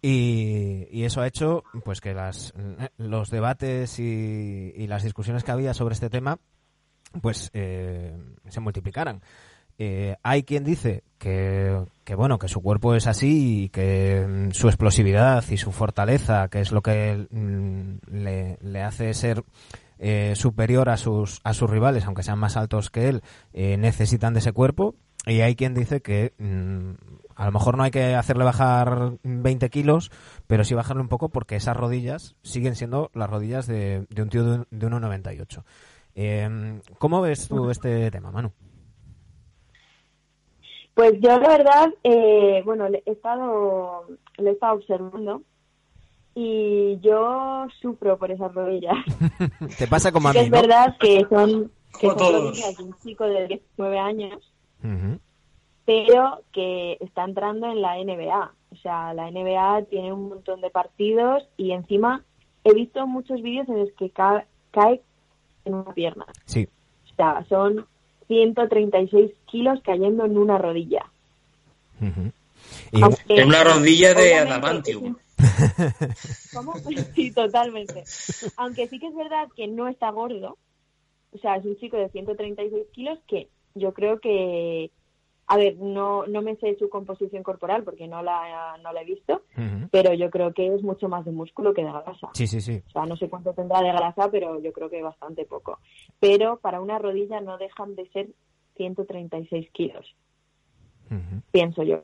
Y, 0.02 1.04
eso 1.04 1.22
ha 1.22 1.28
hecho 1.28 1.64
pues 1.84 2.02
que 2.02 2.14
las, 2.14 2.54
los 2.98 3.30
debates 3.30 4.00
y 4.00 4.86
las 4.88 5.04
discusiones 5.04 5.44
que 5.44 5.52
había 5.52 5.74
sobre 5.74 5.94
este 5.94 6.10
tema 6.10 6.40
pues 7.22 7.50
eh, 7.54 8.16
se 8.48 8.60
multiplicaran. 8.60 9.22
Eh, 9.78 10.16
hay 10.24 10.44
quien 10.44 10.64
dice 10.64 11.04
que, 11.18 11.84
que, 12.06 12.16
bueno 12.16 12.40
que 12.40 12.48
su 12.48 12.62
cuerpo 12.62 12.96
es 12.96 13.08
así 13.08 13.64
y 13.66 13.70
que 13.70 14.26
mm, 14.26 14.52
su 14.52 14.68
explosividad 14.70 15.44
y 15.50 15.58
su 15.58 15.74
fortaleza 15.74 16.48
que 16.48 16.62
es 16.62 16.72
lo 16.72 16.82
que 16.82 17.28
mm, 17.30 17.98
le, 18.10 18.58
le 18.62 18.82
hace 18.84 19.14
ser 19.14 19.44
eh, 20.00 20.32
superior 20.38 20.88
a 20.90 20.96
sus 20.96 21.42
a 21.44 21.54
sus 21.54 21.70
rivales 21.70 22.06
aunque 22.06 22.24
sean 22.24 22.40
más 22.40 22.56
altos 22.56 22.90
que 22.90 23.10
él 23.10 23.22
eh, 23.52 23.76
necesitan 23.76 24.34
de 24.34 24.40
ese 24.40 24.54
cuerpo 24.54 24.96
y 25.26 25.42
hay 25.42 25.56
quien 25.58 25.74
dice 25.74 26.02
que 26.02 26.34
mm, 26.38 26.92
a 27.36 27.46
lo 27.46 27.52
mejor 27.52 27.76
no 27.76 27.84
hay 27.84 27.92
que 27.92 28.16
hacerle 28.16 28.46
bajar 28.46 29.18
20 29.24 29.70
kilos, 29.70 30.10
pero 30.48 30.64
sí 30.64 30.74
bajarle 30.74 31.02
un 31.02 31.10
poco 31.10 31.28
porque 31.28 31.58
esas 31.58 31.76
rodillas 31.76 32.36
siguen 32.44 32.76
siendo 32.76 33.12
las 33.14 33.30
rodillas 33.30 33.68
de, 33.68 34.06
de 34.10 34.22
un 34.22 34.30
tío 34.30 34.46
de, 34.46 34.52
un- 34.60 34.68
de 34.72 34.88
1,98. 34.88 35.64
Eh, 36.16 36.80
¿Cómo 36.98 37.22
ves 37.22 37.48
tú 37.48 37.70
este 37.70 38.10
tema, 38.12 38.32
Manu? 38.32 38.52
Pues 40.94 41.14
yo 41.20 41.38
la 41.40 41.50
verdad, 41.50 41.90
eh, 42.04 42.62
bueno, 42.64 42.88
le 42.88 43.04
he 43.06 43.12
estado, 43.12 44.06
le 44.38 44.50
he 44.50 44.54
estado 44.54 44.76
observando 44.76 45.42
y 46.34 46.98
yo 47.02 47.68
sufro 47.82 48.18
por 48.18 48.32
esas 48.32 48.54
rodillas. 48.54 48.96
Te 49.78 49.88
pasa 49.88 50.12
como 50.14 50.30
a 50.30 50.34
mí, 50.34 50.40
es 50.40 50.50
¿no? 50.50 50.62
verdad 50.62 50.96
que 51.00 51.26
son, 51.30 51.70
que 52.00 52.08
son 52.08 52.18
rodillas 52.18 52.78
de 52.78 52.84
un 52.84 52.96
chico 53.04 53.26
de 53.26 53.48
19 53.48 54.00
años, 54.00 54.54
Ujú. 54.82 55.20
pero 55.86 56.42
que 56.54 56.98
está 57.02 57.26
entrando 57.26 57.68
en 57.68 57.82
la 57.82 57.98
NBA. 57.98 58.54
O 58.72 58.76
sea, 58.78 59.14
la 59.14 59.30
NBA 59.30 59.84
tiene 59.90 60.14
un 60.14 60.30
montón 60.30 60.62
de 60.62 60.70
partidos 60.70 61.44
y 61.58 61.72
encima 61.72 62.24
he 62.64 62.74
visto 62.74 63.06
muchos 63.06 63.42
vídeos 63.42 63.68
en 63.68 63.80
los 63.80 63.92
que 63.98 64.10
ca- 64.12 64.46
cae 64.72 65.02
en 65.66 65.74
una 65.76 65.94
pierna. 65.94 66.26
Sí. 66.46 66.68
O 67.12 67.16
sea, 67.16 67.46
son 67.50 67.86
136 68.28 69.32
kilos 69.46 69.80
cayendo 69.84 70.26
en 70.26 70.38
una 70.38 70.58
rodilla. 70.58 71.06
Ujú. 72.02 72.32
Y- 72.92 73.02
Aunque, 73.02 73.24
En 73.42 73.48
una 73.48 73.64
rodilla 73.64 74.14
de 74.14 74.36
adamantium. 74.36 75.16
¿Cómo? 76.54 76.74
Sí, 77.16 77.32
totalmente. 77.32 78.04
Aunque 78.58 78.88
sí 78.88 79.00
que 79.00 79.08
es 79.08 79.16
verdad 79.16 79.48
que 79.56 79.68
no 79.68 79.88
está 79.88 80.10
gordo. 80.12 80.58
O 81.34 81.38
sea, 81.40 81.58
es 81.58 81.66
un 81.66 81.78
chico 81.78 81.98
de 81.98 82.10
136 82.10 82.88
kilos 82.94 83.20
que 83.28 83.50
yo 83.76 83.94
creo 83.94 84.20
que... 84.20 84.90
A 85.48 85.58
ver, 85.58 85.78
no, 85.78 86.26
no 86.26 86.42
me 86.42 86.56
sé 86.56 86.76
su 86.80 86.90
composición 86.90 87.44
corporal 87.44 87.84
porque 87.84 88.08
no 88.08 88.24
la, 88.24 88.78
no 88.82 88.92
la 88.92 89.02
he 89.02 89.06
visto, 89.06 89.44
pero 89.92 90.12
yo 90.14 90.32
creo 90.32 90.54
que 90.54 90.74
es 90.74 90.82
mucho 90.82 91.08
más 91.08 91.24
de 91.24 91.32
músculo 91.32 91.74
que 91.76 91.84
de 91.84 91.92
grasa. 91.92 92.30
Sí, 92.34 92.48
sí, 92.48 92.62
sí. 92.62 92.82
O 92.88 92.90
sea, 92.92 93.06
no 93.06 93.16
sé 93.16 93.30
cuánto 93.30 93.54
tendrá 93.54 93.82
de 93.82 93.92
grasa, 93.92 94.32
pero 94.32 94.60
yo 94.60 94.74
creo 94.74 94.90
que 94.90 95.04
bastante 95.04 95.46
poco. 95.46 95.78
Pero 96.20 96.58
para 96.58 96.82
una 96.82 96.98
rodilla 96.98 97.42
no 97.42 97.60
dejan 97.60 97.96
de 97.96 98.10
ser 98.10 98.30
136 98.78 99.70
kilos, 99.72 100.16
Ujú. 101.12 101.42
pienso 101.52 101.84
yo. 101.84 102.02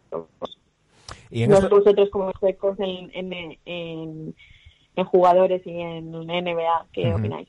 Y 1.31 1.43
en 1.43 1.49
No 1.49 1.55
esto- 1.55 1.69
sé 1.69 1.75
vosotros 1.75 2.09
como 2.11 2.29
expertos 2.29 2.79
en, 2.79 3.09
en, 3.13 3.57
en, 3.65 4.35
en 4.95 5.05
jugadores 5.05 5.61
y 5.65 5.79
en 5.79 6.11
NBA, 6.11 6.85
¿qué 6.91 7.07
Ujú. 7.07 7.19
opináis? 7.19 7.47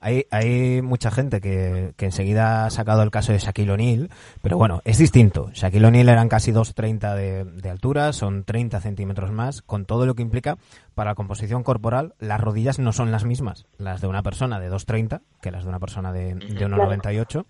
Hay, 0.00 0.26
hay 0.30 0.80
mucha 0.82 1.10
gente 1.10 1.40
que, 1.40 1.92
que 1.96 2.04
enseguida 2.04 2.66
ha 2.66 2.70
sacado 2.70 3.02
el 3.02 3.10
caso 3.10 3.32
de 3.32 3.38
Shaquille 3.38 3.72
O'Neal, 3.72 4.10
pero 4.42 4.56
bueno, 4.58 4.80
es 4.84 4.98
distinto. 4.98 5.50
Shaquille 5.52 5.86
O'Neal 5.86 6.08
eran 6.08 6.28
casi 6.28 6.52
2,30 6.52 7.14
de, 7.16 7.44
de 7.44 7.70
altura, 7.70 8.12
son 8.12 8.44
30 8.44 8.80
centímetros 8.80 9.32
más, 9.32 9.62
con 9.62 9.86
todo 9.86 10.06
lo 10.06 10.14
que 10.14 10.22
implica 10.22 10.56
para 10.94 11.10
la 11.10 11.14
composición 11.16 11.64
corporal, 11.64 12.14
las 12.20 12.40
rodillas 12.40 12.78
no 12.78 12.92
son 12.92 13.10
las 13.10 13.24
mismas, 13.24 13.66
las 13.78 14.00
de 14.00 14.06
una 14.06 14.22
persona 14.22 14.60
de 14.60 14.70
2,30 14.70 15.20
que 15.42 15.50
las 15.50 15.64
de 15.64 15.68
una 15.70 15.80
persona 15.80 16.12
de, 16.12 16.34
de 16.34 16.66
1,98. 16.68 17.44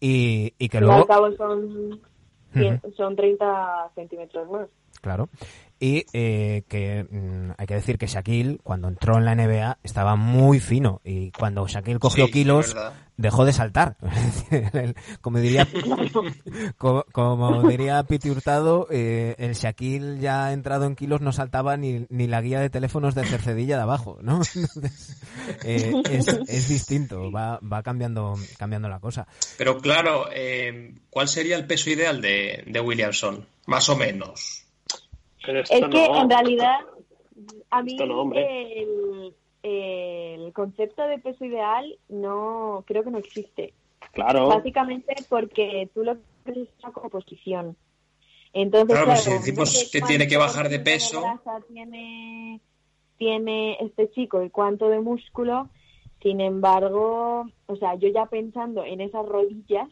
Y, 0.00 0.54
y 0.58 0.68
que 0.70 0.78
Al 0.78 0.84
luego... 0.84 1.06
cabo 1.06 1.30
son, 1.36 2.00
cien- 2.54 2.80
son 2.96 3.16
30 3.16 3.90
centímetros 3.94 4.48
más. 4.50 4.68
Claro. 5.02 5.28
Y 5.82 6.04
eh, 6.12 6.64
que 6.68 7.06
mm, 7.10 7.52
hay 7.56 7.66
que 7.66 7.74
decir 7.74 7.96
que 7.96 8.06
Shaquille, 8.06 8.58
cuando 8.62 8.88
entró 8.88 9.16
en 9.16 9.24
la 9.24 9.34
NBA, 9.34 9.78
estaba 9.82 10.14
muy 10.14 10.60
fino. 10.60 11.00
Y 11.04 11.30
cuando 11.30 11.66
Shaquille 11.66 11.98
cogió 11.98 12.26
Sí, 12.26 12.32
kilos, 12.32 12.76
dejó 13.16 13.46
de 13.46 13.54
saltar. 13.54 13.96
como 15.22 15.38
diría 15.38 15.66
como, 16.76 17.04
como 17.12 17.68
diría 17.68 18.02
Piti 18.02 18.28
Hurtado, 18.28 18.88
eh, 18.90 19.36
el 19.38 19.54
Shaquille 19.54 20.18
ya 20.20 20.52
entrado 20.52 20.84
en 20.84 20.96
kilos 20.96 21.22
no 21.22 21.32
saltaba 21.32 21.78
ni, 21.78 22.06
ni 22.10 22.26
la 22.26 22.42
guía 22.42 22.60
de 22.60 22.68
teléfonos 22.68 23.14
de 23.14 23.24
Cercedilla 23.24 23.76
de 23.76 23.82
abajo, 23.82 24.18
¿no? 24.22 24.40
Entonces, 24.54 25.16
eh, 25.64 26.02
es, 26.10 26.28
es 26.28 26.68
distinto, 26.68 27.32
va, 27.32 27.58
va 27.60 27.82
cambiando, 27.82 28.34
cambiando 28.58 28.88
la 28.90 29.00
cosa. 29.00 29.26
Pero 29.56 29.78
claro, 29.78 30.28
eh, 30.32 30.94
¿cuál 31.08 31.28
sería 31.28 31.56
el 31.56 31.66
peso 31.66 31.88
ideal 31.88 32.20
de, 32.20 32.64
de 32.66 32.80
Williamson? 32.80 33.46
Más 33.66 33.88
o 33.88 33.96
menos. 33.96 34.59
Pero 35.44 35.60
esto 35.60 35.74
Es 35.74 35.80
que 35.88 36.08
no. 36.08 36.22
en 36.22 36.30
realidad, 36.30 36.78
a 37.70 37.82
mí 37.82 37.96
no, 37.96 38.32
el, 38.34 39.34
el 39.62 40.52
concepto 40.52 41.06
de 41.06 41.18
peso 41.18 41.44
ideal 41.44 41.98
no 42.08 42.84
creo 42.86 43.04
que 43.04 43.10
no 43.10 43.18
existe. 43.18 43.72
Claro. 44.12 44.48
Básicamente 44.48 45.14
porque 45.28 45.88
tú 45.94 46.02
lo 46.04 46.16
que 46.44 46.52
es 46.52 46.68
una 46.82 46.92
composición. 46.92 47.76
Entonces, 48.52 48.88
Claro, 48.96 49.06
pues 49.06 49.22
claro, 49.22 49.38
si 49.40 49.46
decimos 49.46 49.90
que 49.92 50.00
tiene 50.02 50.26
que 50.26 50.36
bajar 50.36 50.68
de 50.68 50.80
peso. 50.80 51.20
grasa 51.20 51.60
tiene, 51.68 52.60
tiene 53.16 53.76
este 53.80 54.10
chico 54.10 54.42
y 54.42 54.50
cuánto 54.50 54.88
de 54.88 55.00
músculo. 55.00 55.68
Sin 56.22 56.40
embargo, 56.40 57.46
o 57.66 57.76
sea, 57.76 57.94
yo 57.94 58.08
ya 58.08 58.26
pensando 58.26 58.84
en 58.84 59.00
esas 59.00 59.24
rodillas, 59.24 59.88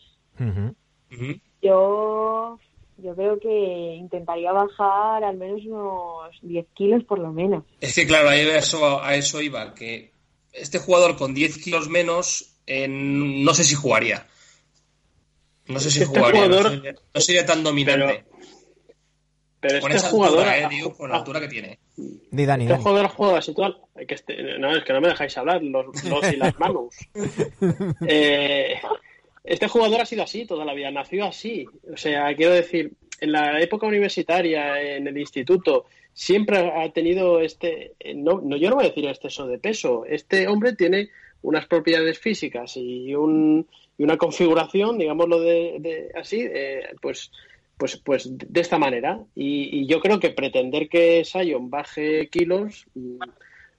yo, 1.63 2.59
yo 2.99 3.15
creo 3.15 3.39
que 3.41 3.95
intentaría 3.97 4.53
bajar 4.53 5.25
al 5.25 5.37
menos 5.37 5.61
unos 5.65 6.31
10 6.43 6.67
kilos 6.75 7.05
por 7.05 7.19
lo 7.19 7.33
menos. 7.33 7.65
Es 7.81 7.95
que 7.95 8.07
claro, 8.07 8.29
a 8.29 8.37
eso, 8.37 9.03
a 9.03 9.15
eso 9.15 9.41
iba, 9.41 9.75
que 9.75 10.13
este 10.53 10.79
jugador 10.79 11.17
con 11.17 11.35
10 11.35 11.59
kilos 11.63 11.89
menos, 11.89 12.55
eh, 12.67 12.87
no 12.89 13.55
sé 13.55 13.65
si 13.65 13.75
jugaría. 13.75 14.27
No 15.67 15.79
sé 15.81 15.91
si 15.91 16.03
este 16.03 16.19
jugaría, 16.19 16.49
no, 16.49 16.63
sería, 16.63 16.95
no 17.15 17.21
sería 17.21 17.47
tan 17.47 17.63
dominante. 17.63 18.25
Pero 19.61 19.81
con 19.81 19.91
este 19.91 20.07
esa 20.07 20.11
jugador. 20.11 20.39
altura, 20.47 20.59
eh, 20.59 20.69
digo, 20.71 20.97
con 20.97 21.11
la 21.11 21.17
altura 21.17 21.41
que 21.41 21.49
tiene. 21.49 21.79
Di 21.97 22.47
Dani, 22.47 22.65
Este 22.65 22.73
Dani. 22.75 22.83
jugador 22.85 23.07
ha 23.07 23.09
jugado 23.09 23.37
así 23.37 23.55
toda- 23.55 23.75
que 24.07 24.15
este- 24.15 24.59
no, 24.59 24.75
es 24.77 24.85
que 24.85 24.93
no 24.93 25.01
me 25.01 25.09
dejáis 25.09 25.37
hablar, 25.37 25.63
los, 25.65 25.87
los 26.05 26.33
y 26.33 26.37
las 26.37 26.59
manos. 26.61 26.95
Eh, 28.07 28.75
este 29.49 29.67
jugador 29.67 30.03
ha 30.03 30.07
sido 30.07 30.23
así 30.23 30.45
toda 30.45 30.65
la 30.65 30.75
vida, 30.75 30.91
nació 30.91 31.25
así. 31.25 31.67
O 31.93 31.97
sea, 31.97 32.35
quiero 32.37 32.53
decir, 32.53 32.93
en 33.21 33.33
la 33.33 33.61
época 33.61 33.87
universitaria, 33.87 34.81
en 34.97 35.07
el 35.09 35.17
instituto, 35.17 35.87
siempre 36.13 36.59
ha 36.59 36.91
tenido 36.93 37.41
este. 37.41 37.95
No, 38.15 38.41
no, 38.43 38.57
yo 38.57 38.69
no 38.69 38.77
voy 38.77 38.85
a 38.85 38.89
decir 38.89 39.07
exceso 39.07 39.47
de 39.47 39.59
peso. 39.59 40.05
Este 40.05 40.47
hombre 40.49 40.75
tiene 40.75 41.09
unas 41.43 41.67
propiedades 41.67 42.19
físicas 42.19 42.77
y, 42.77 43.15
un, 43.15 43.67
y 43.97 44.03
una 44.05 44.19
configuración, 44.19 44.99
digámoslo 44.99 45.41
de, 45.41 45.77
de- 45.81 46.11
así, 46.15 46.41
eh, 46.43 46.83
pues. 47.01 47.31
Pues, 47.79 47.97
pues 47.97 48.29
de 48.37 48.61
esta 48.61 48.77
manera. 48.77 49.21
Y, 49.37 49.87
yo 49.87 50.01
creo 50.01 50.19
que 50.19 50.31
pretender 50.31 50.89
que 50.89 51.25
Sion 51.25 51.71
baje 51.71 52.29
kilos, 52.29 52.87
mm, 52.97 53.23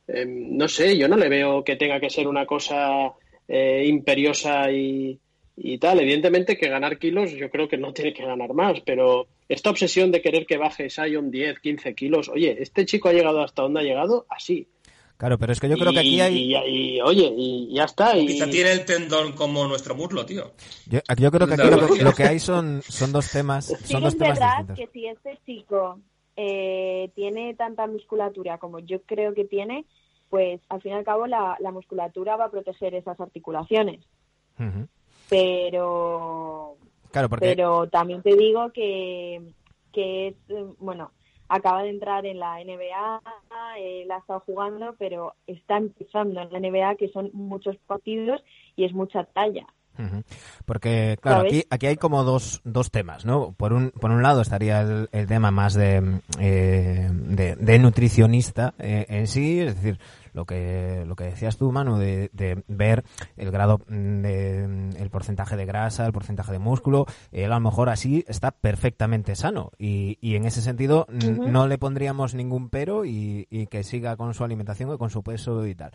eh, 0.08 0.25
no 0.25 0.69
sé, 0.69 0.97
yo 0.97 1.10
no 1.10 1.17
le 1.17 1.27
veo 1.27 1.65
que 1.65 1.75
tenga 1.75 1.99
que 1.99 2.10
ser 2.10 2.25
una 2.25 2.45
cosa 2.45 3.12
eh, 3.45 3.84
imperiosa 3.86 4.71
y, 4.71 5.19
y 5.62 5.78
tal. 5.78 6.00
Evidentemente 6.00 6.58
que 6.58 6.69
ganar 6.69 6.98
kilos 6.98 7.32
yo 7.32 7.50
creo 7.50 7.67
que 7.67 7.78
no 7.78 7.93
tiene 7.93 8.13
que 8.13 8.24
ganar 8.26 8.54
más, 8.54 8.80
pero 8.86 9.28
esta 9.48 9.69
obsesión 9.69 10.12
de 10.12 10.22
querer 10.22 10.45
que 10.45 10.58
baje 10.58 10.89
Sion 10.89 11.30
10, 11.32 11.60
15 11.60 11.93
kilos, 11.95 12.30
oye, 12.30 12.56
este 12.62 12.86
chico 12.86 13.10
ha 13.10 13.13
llegado 13.13 13.41
hasta 13.43 13.62
donde 13.63 13.82
ha 13.82 13.84
llegado 13.84 14.26
así. 14.30 14.67
Claro, 15.17 15.38
pero 15.38 15.52
es 15.52 15.60
que 15.60 15.67
yo 15.67 15.76
creo 15.76 15.91
que 15.91 16.00
aquí 16.00 16.22
hay... 16.22 16.38
y, 16.38 16.56
y, 16.95 17.02
oye, 17.02 17.30
y 17.36 17.74
ya 17.74 17.84
está. 17.84 18.17
Y, 18.17 18.26
Quizá 18.26 18.50
tiene 18.50 18.72
el 18.72 18.86
tendón 18.86 19.34
como 19.34 19.67
nuestro 19.67 19.93
muslo, 19.93 20.26
tío. 20.26 20.54
Yo, 20.89 21.00
yo 21.17 21.30
creo 21.30 21.45
que 21.45 21.56
aquí 21.56 21.69
lo, 21.69 21.88
que- 21.93 22.04
lo 22.06 22.13
que 22.13 22.24
hay 22.24 22.39
son, 22.39 22.82
son 22.84 23.12
dos 23.12 23.30
temas, 23.30 23.65
Sí 23.65 23.76
son 23.91 24.00
que 24.00 24.04
dos 24.06 24.13
es 24.13 24.17
temas 24.19 24.39
verdad 24.39 24.58
distintos. 24.60 24.78
que 24.78 24.88
si 24.93 25.06
este 25.08 25.39
chico 25.45 26.00
eh, 26.38 27.12
tiene 27.15 27.54
tanta 27.56 27.86
musculatura 27.86 28.60
como 28.60 28.80
yo 28.80 29.02
creo 29.02 29.34
que 29.34 29.43
tiene, 29.43 29.84
pues 30.30 30.62
al 30.69 30.82
fin 30.82 30.93
y 30.93 30.95
al 30.95 31.04
cabo 31.04 31.28
la, 31.28 31.58
la 31.60 31.72
musculatura 31.72 32.38
va 32.38 32.45
a 32.45 32.52
proteger 32.52 32.95
esas 32.95 33.19
articulaciones. 33.19 34.00
Pero, 35.29 36.77
Claro, 37.11 37.29
porque 37.29 37.45
pero 37.45 37.87
también 37.87 38.21
te 38.21 38.35
digo 38.35 38.71
que, 38.71 39.53
que 39.91 40.29
es, 40.29 40.35
eh, 40.49 40.65
bueno, 40.79 41.11
acaba 41.47 41.83
de 41.83 41.89
entrar 41.89 42.25
en 42.25 42.39
la 42.39 42.63
NBA, 42.63 43.21
él 43.79 44.11
ha 44.11 44.17
estado 44.17 44.41
jugando, 44.41 44.95
pero 44.97 45.33
está 45.47 45.77
empezando 45.77 46.41
en 46.41 46.51
la 46.51 46.59
NBA, 46.59 46.95
que 46.95 47.09
son 47.09 47.31
muchos 47.33 47.77
partidos 47.87 48.43
y 48.75 48.85
es 48.85 48.93
mucha 48.93 49.23
talla. 49.23 49.65
Porque, 50.65 51.17
claro, 51.21 51.41
aquí, 51.41 51.63
aquí 51.69 51.88
hay 51.88 51.97
como 51.97 52.23
dos, 52.23 52.62
dos 52.63 52.91
temas, 52.91 53.25
¿no? 53.25 53.53
Por 53.53 53.73
un, 53.73 53.91
por 53.91 54.12
un 54.12 54.23
lado 54.23 54.41
estaría 54.41 54.81
el, 54.81 55.09
el 55.12 55.27
tema 55.27 55.51
más 55.51 55.73
de, 55.73 56.21
eh, 56.39 57.09
de, 57.12 57.55
de 57.55 57.79
nutricionista 57.79 58.73
eh, 58.79 59.05
en 59.09 59.27
sí, 59.27 59.59
es 59.59 59.75
decir, 59.75 59.99
lo 60.33 60.45
que, 60.45 61.03
lo 61.05 61.15
que 61.15 61.25
decías 61.25 61.57
tú, 61.57 61.71
Manu, 61.71 61.97
de, 61.97 62.29
de 62.33 62.63
ver 62.67 63.03
el 63.38 63.51
grado, 63.51 63.79
mm, 63.88 64.21
de, 64.21 64.67
mm, 64.67 64.89
el 64.97 65.09
porcentaje 65.09 65.55
de 65.55 65.65
grasa, 65.65 66.05
el 66.05 66.13
porcentaje 66.13 66.51
de 66.51 66.59
músculo, 66.59 67.05
él 67.31 67.51
a 67.51 67.55
lo 67.55 67.62
mejor 67.62 67.89
así 67.89 68.23
está 68.27 68.51
perfectamente 68.51 69.35
sano 69.35 69.71
y, 69.77 70.17
y 70.21 70.35
en 70.35 70.45
ese 70.45 70.62
sentido 70.62 71.07
no 71.09 71.67
le 71.67 71.77
pondríamos 71.77 72.33
ningún 72.35 72.69
pero 72.69 73.05
y, 73.05 73.47
y 73.49 73.67
que 73.67 73.83
siga 73.83 74.15
con 74.17 74.33
su 74.33 74.43
alimentación 74.43 74.93
y 74.93 74.97
con 74.97 75.09
su 75.09 75.23
peso 75.23 75.65
y 75.65 75.75
tal. 75.75 75.91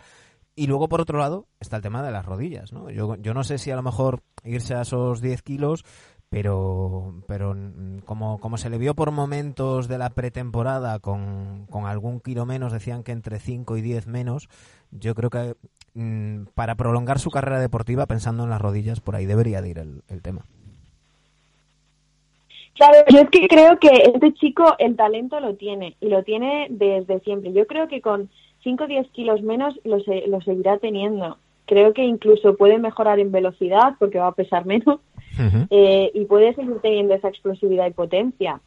Y 0.56 0.68
luego, 0.68 0.88
por 0.88 1.00
otro 1.00 1.18
lado, 1.18 1.46
está 1.58 1.76
el 1.76 1.82
tema 1.82 2.02
de 2.02 2.12
las 2.12 2.24
rodillas, 2.24 2.72
¿no? 2.72 2.88
Yo, 2.90 3.16
yo 3.16 3.34
no 3.34 3.42
sé 3.42 3.58
si 3.58 3.70
a 3.72 3.76
lo 3.76 3.82
mejor 3.82 4.20
irse 4.44 4.74
a 4.74 4.82
esos 4.82 5.20
10 5.20 5.42
kilos, 5.42 5.84
pero, 6.28 7.22
pero 7.26 7.54
mm, 7.54 8.00
como, 8.04 8.38
como 8.38 8.56
se 8.56 8.70
le 8.70 8.78
vio 8.78 8.94
por 8.94 9.10
momentos 9.10 9.88
de 9.88 9.98
la 9.98 10.10
pretemporada 10.10 11.00
con, 11.00 11.66
con 11.70 11.86
algún 11.86 12.20
kilo 12.20 12.46
menos, 12.46 12.72
decían 12.72 13.02
que 13.02 13.12
entre 13.12 13.40
5 13.40 13.76
y 13.76 13.82
10 13.82 14.06
menos, 14.06 14.48
yo 14.92 15.14
creo 15.14 15.30
que 15.30 15.54
mm, 15.94 16.46
para 16.54 16.76
prolongar 16.76 17.18
su 17.18 17.30
carrera 17.30 17.60
deportiva, 17.60 18.06
pensando 18.06 18.44
en 18.44 18.50
las 18.50 18.60
rodillas, 18.60 19.00
por 19.00 19.16
ahí 19.16 19.26
debería 19.26 19.60
de 19.60 19.70
ir 19.70 19.78
el, 19.78 20.02
el 20.08 20.22
tema. 20.22 20.44
Claro, 22.74 22.98
yo 23.08 23.20
es 23.20 23.30
que 23.30 23.46
creo 23.46 23.78
que 23.78 23.88
este 24.12 24.34
chico 24.34 24.74
el 24.78 24.96
talento 24.96 25.38
lo 25.38 25.54
tiene 25.54 25.96
y 26.00 26.08
lo 26.08 26.24
tiene 26.24 26.66
desde 26.70 27.20
siempre. 27.20 27.52
Yo 27.52 27.66
creo 27.66 27.86
que 27.86 28.00
con 28.00 28.28
5 28.64 28.84
o 28.84 28.86
10 28.88 29.08
kilos 29.10 29.42
menos 29.42 29.78
lo, 29.84 30.00
se- 30.00 30.26
lo 30.26 30.40
seguirá 30.40 30.78
teniendo. 30.78 31.36
Creo 31.66 31.92
que 31.92 32.02
incluso 32.02 32.56
puede 32.56 32.78
mejorar 32.78 33.20
en 33.20 33.30
velocidad 33.30 33.94
porque 33.98 34.18
va 34.18 34.26
a 34.28 34.32
pesar 34.34 34.66
menos 34.66 34.98
eh, 35.70 36.10
y 36.14 36.24
puede 36.26 36.54
seguir 36.54 36.78
teniendo 36.82 37.14
esa 37.14 37.28
explosividad 37.28 37.86
y 37.86 37.92
potencia. 37.92 38.60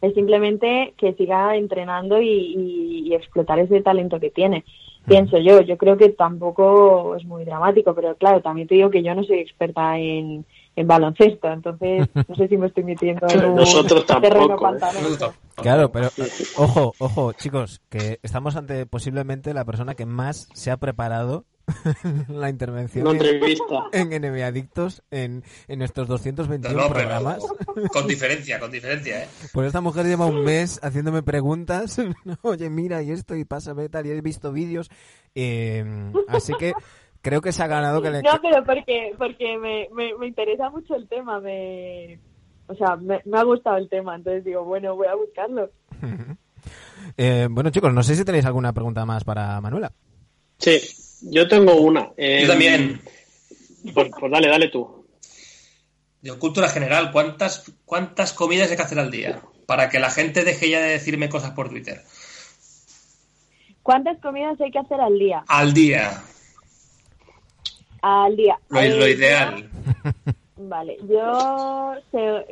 Es 0.00 0.14
simplemente 0.14 0.94
que 0.96 1.12
siga 1.14 1.56
entrenando 1.56 2.20
y, 2.20 2.28
y- 2.28 3.08
y 3.08 3.14
explotar 3.14 3.58
ese 3.58 3.80
talento 3.82 4.18
que 4.20 4.30
tiene. 4.30 4.64
Pienso 5.06 5.38
yo, 5.38 5.60
yo 5.62 5.76
creo 5.76 5.96
que 5.96 6.10
tampoco 6.10 7.16
es 7.16 7.24
muy 7.24 7.44
dramático, 7.44 7.94
pero 7.94 8.14
claro, 8.16 8.40
también 8.40 8.68
te 8.68 8.76
digo 8.76 8.90
que 8.90 9.02
yo 9.02 9.14
no 9.14 9.24
soy 9.24 9.38
experta 9.38 9.98
en, 9.98 10.44
en 10.74 10.86
baloncesto, 10.86 11.48
entonces 11.52 12.08
no 12.28 12.34
sé 12.34 12.48
si 12.48 12.56
me 12.56 12.66
estoy 12.68 12.84
metiendo 12.84 13.26
en 13.28 13.44
un 13.44 13.56
Nosotros 13.56 14.06
tampoco, 14.06 14.34
terreno 14.34 14.54
¿eh? 14.54 14.60
pantanoso. 14.60 15.34
Claro, 15.56 15.92
pero 15.92 16.08
ojo, 16.56 16.94
ojo, 16.98 17.32
chicos, 17.34 17.82
que 17.90 18.18
estamos 18.22 18.56
ante 18.56 18.86
posiblemente 18.86 19.52
la 19.54 19.64
persona 19.64 19.94
que 19.94 20.06
más 20.06 20.48
se 20.54 20.70
ha 20.70 20.78
preparado 20.78 21.44
la 22.28 22.48
intervención 22.48 23.06
Una 23.06 23.18
en, 23.18 23.24
entrevista. 23.24 23.64
en 23.92 24.08
NBA 24.08 24.46
Adictos 24.46 25.02
en, 25.10 25.44
en 25.68 25.78
nuestros 25.78 26.08
221 26.08 26.74
No, 26.76 26.88
programas. 26.88 27.38
Con 27.92 28.06
diferencia, 28.06 28.58
con 28.58 28.70
diferencia, 28.70 29.24
¿eh? 29.24 29.28
Pues 29.52 29.68
esta 29.68 29.80
mujer 29.80 30.06
lleva 30.06 30.26
un 30.26 30.42
mes 30.42 30.80
haciéndome 30.82 31.22
preguntas. 31.22 32.00
Oye, 32.42 32.68
mira, 32.68 33.02
y 33.02 33.12
esto, 33.12 33.36
y 33.36 33.44
pásame 33.44 33.88
tal, 33.88 34.06
y 34.06 34.10
he 34.10 34.20
visto 34.20 34.52
vídeos. 34.52 34.90
Eh, 35.34 35.84
así 36.28 36.52
que 36.58 36.72
creo 37.22 37.40
que 37.40 37.52
se 37.52 37.62
ha 37.62 37.68
ganado 37.68 38.02
que 38.02 38.10
le. 38.10 38.22
No, 38.22 38.40
pero 38.42 38.62
porque, 38.64 39.14
porque 39.16 39.56
me, 39.56 39.88
me, 39.92 40.14
me 40.18 40.26
interesa 40.26 40.68
mucho 40.68 40.94
el 40.94 41.08
tema, 41.08 41.40
me, 41.40 42.18
o 42.66 42.74
sea, 42.74 42.96
me, 42.96 43.20
me 43.24 43.38
ha 43.38 43.42
gustado 43.44 43.78
el 43.78 43.88
tema, 43.88 44.14
entonces 44.16 44.44
digo, 44.44 44.64
bueno, 44.64 44.94
voy 44.96 45.06
a 45.06 45.14
buscarlo. 45.14 45.70
Eh, 47.16 47.48
bueno, 47.50 47.70
chicos, 47.70 47.92
no 47.92 48.02
sé 48.04 48.14
si 48.14 48.24
tenéis 48.24 48.46
alguna 48.46 48.72
pregunta 48.72 49.04
más 49.04 49.24
para 49.24 49.60
Manuela. 49.60 49.92
Sí, 50.56 50.80
yo 51.22 51.48
tengo 51.48 51.74
una. 51.74 52.10
Eh, 52.16 52.42
Yo 52.42 52.48
también. 52.48 53.00
Pues, 53.92 54.08
pues 54.18 54.32
dale, 54.32 54.48
dale 54.48 54.68
tú. 54.68 55.04
De 56.20 56.32
cultura 56.38 56.68
general, 56.68 57.10
¿cuántas, 57.10 57.70
¿cuántas 57.84 58.32
comidas 58.32 58.70
hay 58.70 58.76
que 58.76 58.82
hacer 58.82 59.00
al 59.00 59.10
día? 59.10 59.42
Para 59.66 59.88
que 59.90 59.98
la 59.98 60.10
gente 60.10 60.44
deje 60.44 60.70
ya 60.70 60.80
de 60.80 60.90
decirme 60.90 61.28
cosas 61.28 61.50
por 61.50 61.68
Twitter. 61.68 62.02
¿Cuántas 63.82 64.18
comidas 64.20 64.60
hay 64.60 64.70
que 64.70 64.78
hacer 64.78 65.00
al 65.00 65.18
día? 65.18 65.44
Al 65.48 65.74
día. 65.74 66.22
Al 68.02 68.36
día. 68.36 68.58
Lo, 68.68 68.80
Eh, 68.80 68.88
lo 68.90 69.08
ideal. 69.08 69.68
Vale, 70.56 70.96
yo, 71.08 71.94
se- 72.12 72.46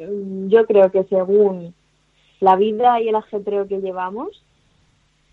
yo 0.49 0.67
creo 0.67 0.91
que 0.91 1.05
según 1.05 1.75
la 2.41 2.57
vida 2.57 3.01
y 3.01 3.09
el 3.09 3.15
ajetreo 3.17 3.69
que 3.69 3.81
llevamos, 3.81 4.43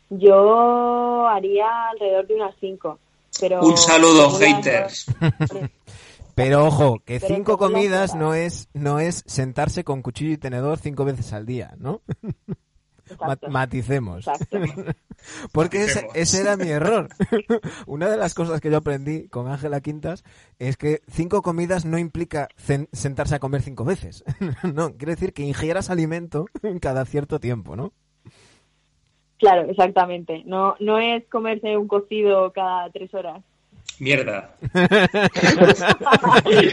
yo 0.10 1.28
haría 1.28 1.90
alrededor 1.90 2.28
de 2.28 2.36
unas 2.36 2.56
5. 2.60 3.00
Pero 3.40 3.62
Un 3.62 3.78
saludo, 3.78 4.30
haters. 4.32 5.06
Pero 6.36 6.66
ojo, 6.66 7.00
que 7.04 7.20
Pero 7.20 7.34
cinco 7.34 7.58
comidas 7.58 8.14
no 8.14 8.34
es, 8.36 8.70
no 8.74 9.00
es 9.00 9.24
sentarse 9.26 9.84
con 9.84 10.02
cuchillo 10.04 10.34
y 10.34 10.38
tenedor 10.38 10.78
cinco 10.78 11.04
veces 11.04 11.34
al 11.34 11.46
día, 11.48 11.74
¿no? 11.80 12.02
Exacto, 13.10 13.50
maticemos. 13.50 14.28
exacto. 14.28 14.60
Porque 15.52 15.84
ese, 15.84 16.04
Maticemos. 16.04 16.16
ese 16.16 16.42
era 16.42 16.58
mi 16.58 16.70
error. 16.70 17.10
Una 17.88 18.10
de 18.10 18.18
las 18.18 18.34
cosas 18.34 18.62
que 18.62 18.70
yo 18.70 18.78
aprendí 18.78 19.28
con 19.30 19.48
Ángela 19.48 19.82
Quintas 19.82 20.24
es 20.60 20.78
que 20.78 21.02
cinco 21.08 21.42
comidas 21.42 21.86
no 21.86 21.98
implica 21.98 22.50
sentarse 22.92 23.36
a 23.36 23.40
comer 23.40 23.62
cinco 23.62 23.86
veces. 23.86 24.24
no, 24.64 24.96
quiere 24.98 25.16
decir 25.16 25.34
que 25.34 25.44
ingieras 25.44 25.90
alimento 25.90 26.46
cada 26.82 27.06
cierto 27.06 27.40
tiempo, 27.40 27.76
¿no? 27.76 27.94
Claro, 29.40 29.70
exactamente. 29.70 30.44
No, 30.46 30.76
no 30.80 30.98
es 30.98 31.24
comerse 31.30 31.78
un 31.78 31.88
cocido 31.88 32.52
cada 32.52 32.90
tres 32.90 33.14
horas. 33.14 33.44
Mierda. 34.00 34.56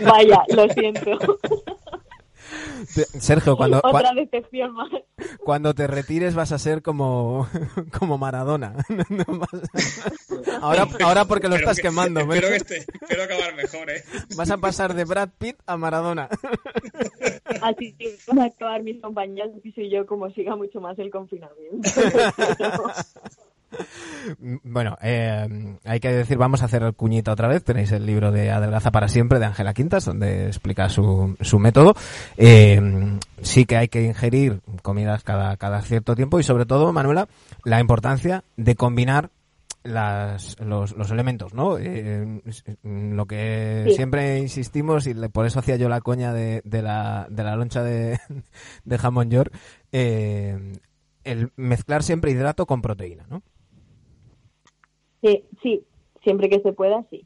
Vaya, 0.04 0.42
lo 0.54 0.68
siento. 0.70 1.38
Sergio, 3.18 3.56
cuando, 3.56 3.80
cua- 3.82 3.98
Otra 4.00 4.12
decepción 4.14 4.72
más. 4.74 4.90
cuando 5.44 5.74
te 5.74 5.86
retires 5.86 6.34
vas 6.34 6.52
a 6.52 6.58
ser 6.58 6.82
como, 6.82 7.48
como 7.98 8.18
Maradona. 8.18 8.74
No 9.08 9.24
ahora, 10.62 10.86
ahora 11.04 11.24
porque 11.24 11.48
lo 11.48 11.54
Espero 11.54 11.70
estás 11.70 11.76
que- 11.76 11.82
quemando. 11.82 12.20
Espero, 12.20 12.48
que 12.48 12.76
espero 12.76 13.22
acabar 13.24 13.54
mejor, 13.54 13.90
¿eh? 13.90 14.02
Vas 14.36 14.50
a 14.50 14.56
pasar 14.58 14.94
de 14.94 15.04
Brad 15.04 15.28
Pitt 15.38 15.56
a 15.66 15.76
Maradona. 15.76 16.28
Así 17.62 17.94
que 17.94 18.16
van 18.26 18.40
a 18.40 18.44
acabar 18.46 18.82
mis 18.82 19.00
compañeros 19.00 19.50
y 19.64 19.90
yo 19.90 20.06
como 20.06 20.30
siga 20.30 20.56
mucho 20.56 20.80
más 20.80 20.98
el 20.98 21.10
confinamiento. 21.10 21.90
Bueno, 24.62 24.96
eh, 25.02 25.76
hay 25.84 26.00
que 26.00 26.10
decir, 26.12 26.38
vamos 26.38 26.62
a 26.62 26.64
hacer 26.66 26.82
el 26.82 26.94
cuñita 26.94 27.32
otra 27.32 27.48
vez. 27.48 27.62
Tenéis 27.62 27.92
el 27.92 28.06
libro 28.06 28.32
de 28.32 28.50
Adelgaza 28.50 28.90
para 28.90 29.08
siempre 29.08 29.38
de 29.38 29.46
Ángela 29.46 29.74
Quintas, 29.74 30.04
donde 30.04 30.46
explica 30.46 30.88
su, 30.88 31.36
su 31.40 31.58
método. 31.58 31.94
Eh, 32.36 33.18
sí 33.42 33.66
que 33.66 33.76
hay 33.76 33.88
que 33.88 34.02
ingerir 34.02 34.60
comidas 34.82 35.22
cada, 35.24 35.56
cada 35.56 35.82
cierto 35.82 36.14
tiempo 36.16 36.40
y 36.40 36.42
sobre 36.42 36.66
todo, 36.66 36.92
Manuela, 36.92 37.28
la 37.64 37.80
importancia 37.80 38.44
de 38.56 38.74
combinar 38.76 39.30
las, 39.82 40.58
los, 40.60 40.92
los 40.96 41.10
elementos, 41.10 41.52
¿no? 41.52 41.76
Eh, 41.78 42.40
lo 42.82 43.26
que 43.26 43.84
Sí. 43.88 43.96
siempre 43.96 44.38
insistimos 44.38 45.06
y 45.06 45.12
le- 45.12 45.28
por 45.28 45.44
eso 45.44 45.58
hacía 45.58 45.76
yo 45.76 45.90
la 45.90 46.00
coña 46.00 46.32
de, 46.32 46.62
de 46.64 46.80
la, 46.80 47.26
de 47.28 47.44
la 47.44 47.54
loncha 47.56 47.82
de, 47.82 48.18
de 48.84 48.98
jamón 48.98 49.30
york, 49.30 49.52
eh, 49.92 50.72
el 51.24 51.52
mezclar 51.56 52.02
siempre 52.02 52.30
hidrato 52.30 52.64
con 52.64 52.80
proteína, 52.80 53.26
¿no? 53.28 53.42
Sí, 55.24 55.42
sí, 55.62 55.82
siempre 56.22 56.50
que 56.50 56.60
se 56.60 56.74
pueda, 56.74 57.02
sí. 57.08 57.24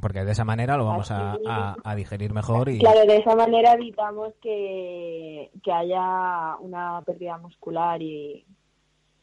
Porque 0.00 0.24
de 0.24 0.32
esa 0.32 0.44
manera 0.44 0.76
lo 0.76 0.84
vamos 0.86 1.10
a, 1.10 1.32
Así- 1.32 1.42
a- 1.46 1.76
a 1.82 1.94
digerir 1.94 2.32
mejor 2.32 2.68
y 2.68 2.78
Claro, 2.78 3.00
de 3.06 3.16
esa 3.16 3.34
manera 3.36 3.72
evitamos 3.72 4.32
que, 4.42 5.50
que 5.62 5.72
haya 5.72 6.56
una 6.60 7.00
pérdida 7.02 7.38
muscular 7.38 8.00
y, 8.02 8.44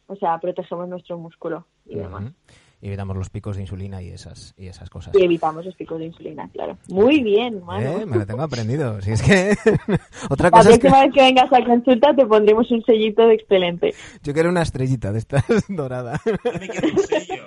o 0.07 0.15
sea, 0.15 0.37
protegemos 0.39 0.87
nuestro 0.87 1.17
músculo 1.17 1.65
y 1.85 1.95
demás. 1.95 2.33
Y 2.81 2.87
evitamos 2.87 3.15
los 3.15 3.29
picos 3.29 3.57
de 3.57 3.61
insulina 3.61 4.01
y 4.01 4.09
esas 4.09 4.55
y 4.57 4.65
esas 4.65 4.89
cosas. 4.89 5.13
Y 5.15 5.23
evitamos 5.23 5.63
los 5.63 5.75
picos 5.75 5.99
de 5.99 6.05
insulina, 6.05 6.49
claro. 6.51 6.77
Muy 6.89 7.21
bien, 7.21 7.63
mano. 7.63 7.99
Eh, 7.99 8.05
me 8.07 8.17
lo 8.17 8.25
tengo 8.25 8.41
aprendido. 8.41 8.99
Si 9.01 9.11
es 9.11 9.21
que 9.21 9.55
otra 10.29 10.47
La 10.47 10.51
cosa 10.51 10.71
es 10.71 10.79
que 10.79 10.89
próxima 10.89 11.01
vez 11.01 11.13
que 11.13 11.21
vengas 11.21 11.53
a 11.53 11.63
consulta 11.63 12.15
te 12.15 12.25
pondremos 12.25 12.71
un 12.71 12.83
sellito 12.83 13.27
de 13.27 13.35
excelente. 13.35 13.93
yo 14.23 14.33
quiero 14.33 14.49
una 14.49 14.63
estrellita 14.63 15.11
de 15.11 15.19
estas 15.19 15.45
dorada. 15.69 16.19
Quiero 16.23 16.87
un 16.87 16.99
sello. 16.99 17.43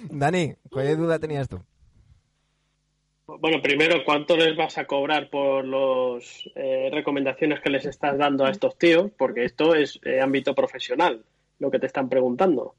Dani, 0.10 0.54
¿cuál 0.70 0.96
duda 0.96 1.18
tenías 1.18 1.48
tú? 1.48 1.60
Bueno, 3.26 3.60
primero, 3.60 4.04
¿cuánto 4.04 4.36
les 4.36 4.56
vas 4.56 4.78
a 4.78 4.84
cobrar 4.84 5.30
por 5.30 5.64
las 5.64 6.48
recomendaciones 6.92 7.60
que 7.60 7.70
les 7.70 7.84
estás 7.84 8.16
dando 8.16 8.44
a 8.44 8.50
estos 8.50 8.78
tíos? 8.78 9.10
Porque 9.18 9.44
esto 9.44 9.74
es 9.74 9.98
eh, 10.04 10.20
ámbito 10.20 10.54
profesional, 10.54 11.24
lo 11.58 11.72
que 11.72 11.80
te 11.80 11.86
están 11.86 12.08
preguntando. 12.08 12.76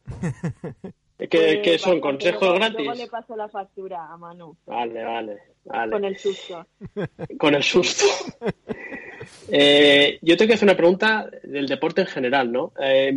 ¿Qué, 1.17 1.27
Pues, 1.27 1.57
qué 1.63 1.79
son? 1.79 1.99
¿Consejos 1.99 2.41
luego- 2.41 2.55
gratis? 2.55 2.77
Luego 2.85 2.93
le 2.93 3.07
paso 3.07 3.35
la 3.35 3.47
factura 3.49 4.05
a 4.11 4.17
Manu 4.17 4.55
Vale, 4.65 5.03
vale, 5.03 5.37
vale. 5.65 5.91
con 5.91 6.05
el 6.05 6.17
susto. 6.17 6.65
Con 7.39 7.55
el 7.55 7.63
susto. 7.63 8.05
Eh, 9.49 10.19
yo 10.21 10.37
tengo 10.37 10.49
que 10.49 10.53
hacer 10.55 10.67
una 10.67 10.77
pregunta 10.77 11.29
del 11.43 11.67
deporte 11.67 12.01
en 12.01 12.07
general, 12.07 12.51
¿no? 12.51 12.71
Eh, 12.81 13.11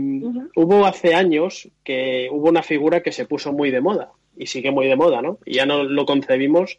Hubo 0.57 0.85
hace 0.87 1.15
años 1.15 1.69
que 1.85 2.29
hubo 2.33 2.49
una 2.49 2.63
figura 2.63 3.01
que 3.03 3.13
se 3.13 3.27
puso 3.27 3.53
muy 3.53 3.71
de 3.71 3.81
moda 3.81 4.11
y 4.37 4.47
sigue 4.47 4.71
muy 4.71 4.87
de 4.87 4.97
moda, 4.97 5.23
¿no? 5.23 5.39
Y 5.45 5.55
ya 5.55 5.67
no 5.67 5.85
lo 5.85 6.07
concebimos 6.07 6.79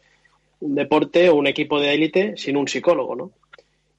un 0.60 0.74
deporte 0.74 1.28
o 1.30 1.36
un 1.36 1.46
equipo 1.46 1.80
de 1.80 1.94
élite 1.94 2.36
sin 2.36 2.56
un 2.56 2.68
psicólogo, 2.68 3.14
¿no? 3.16 3.30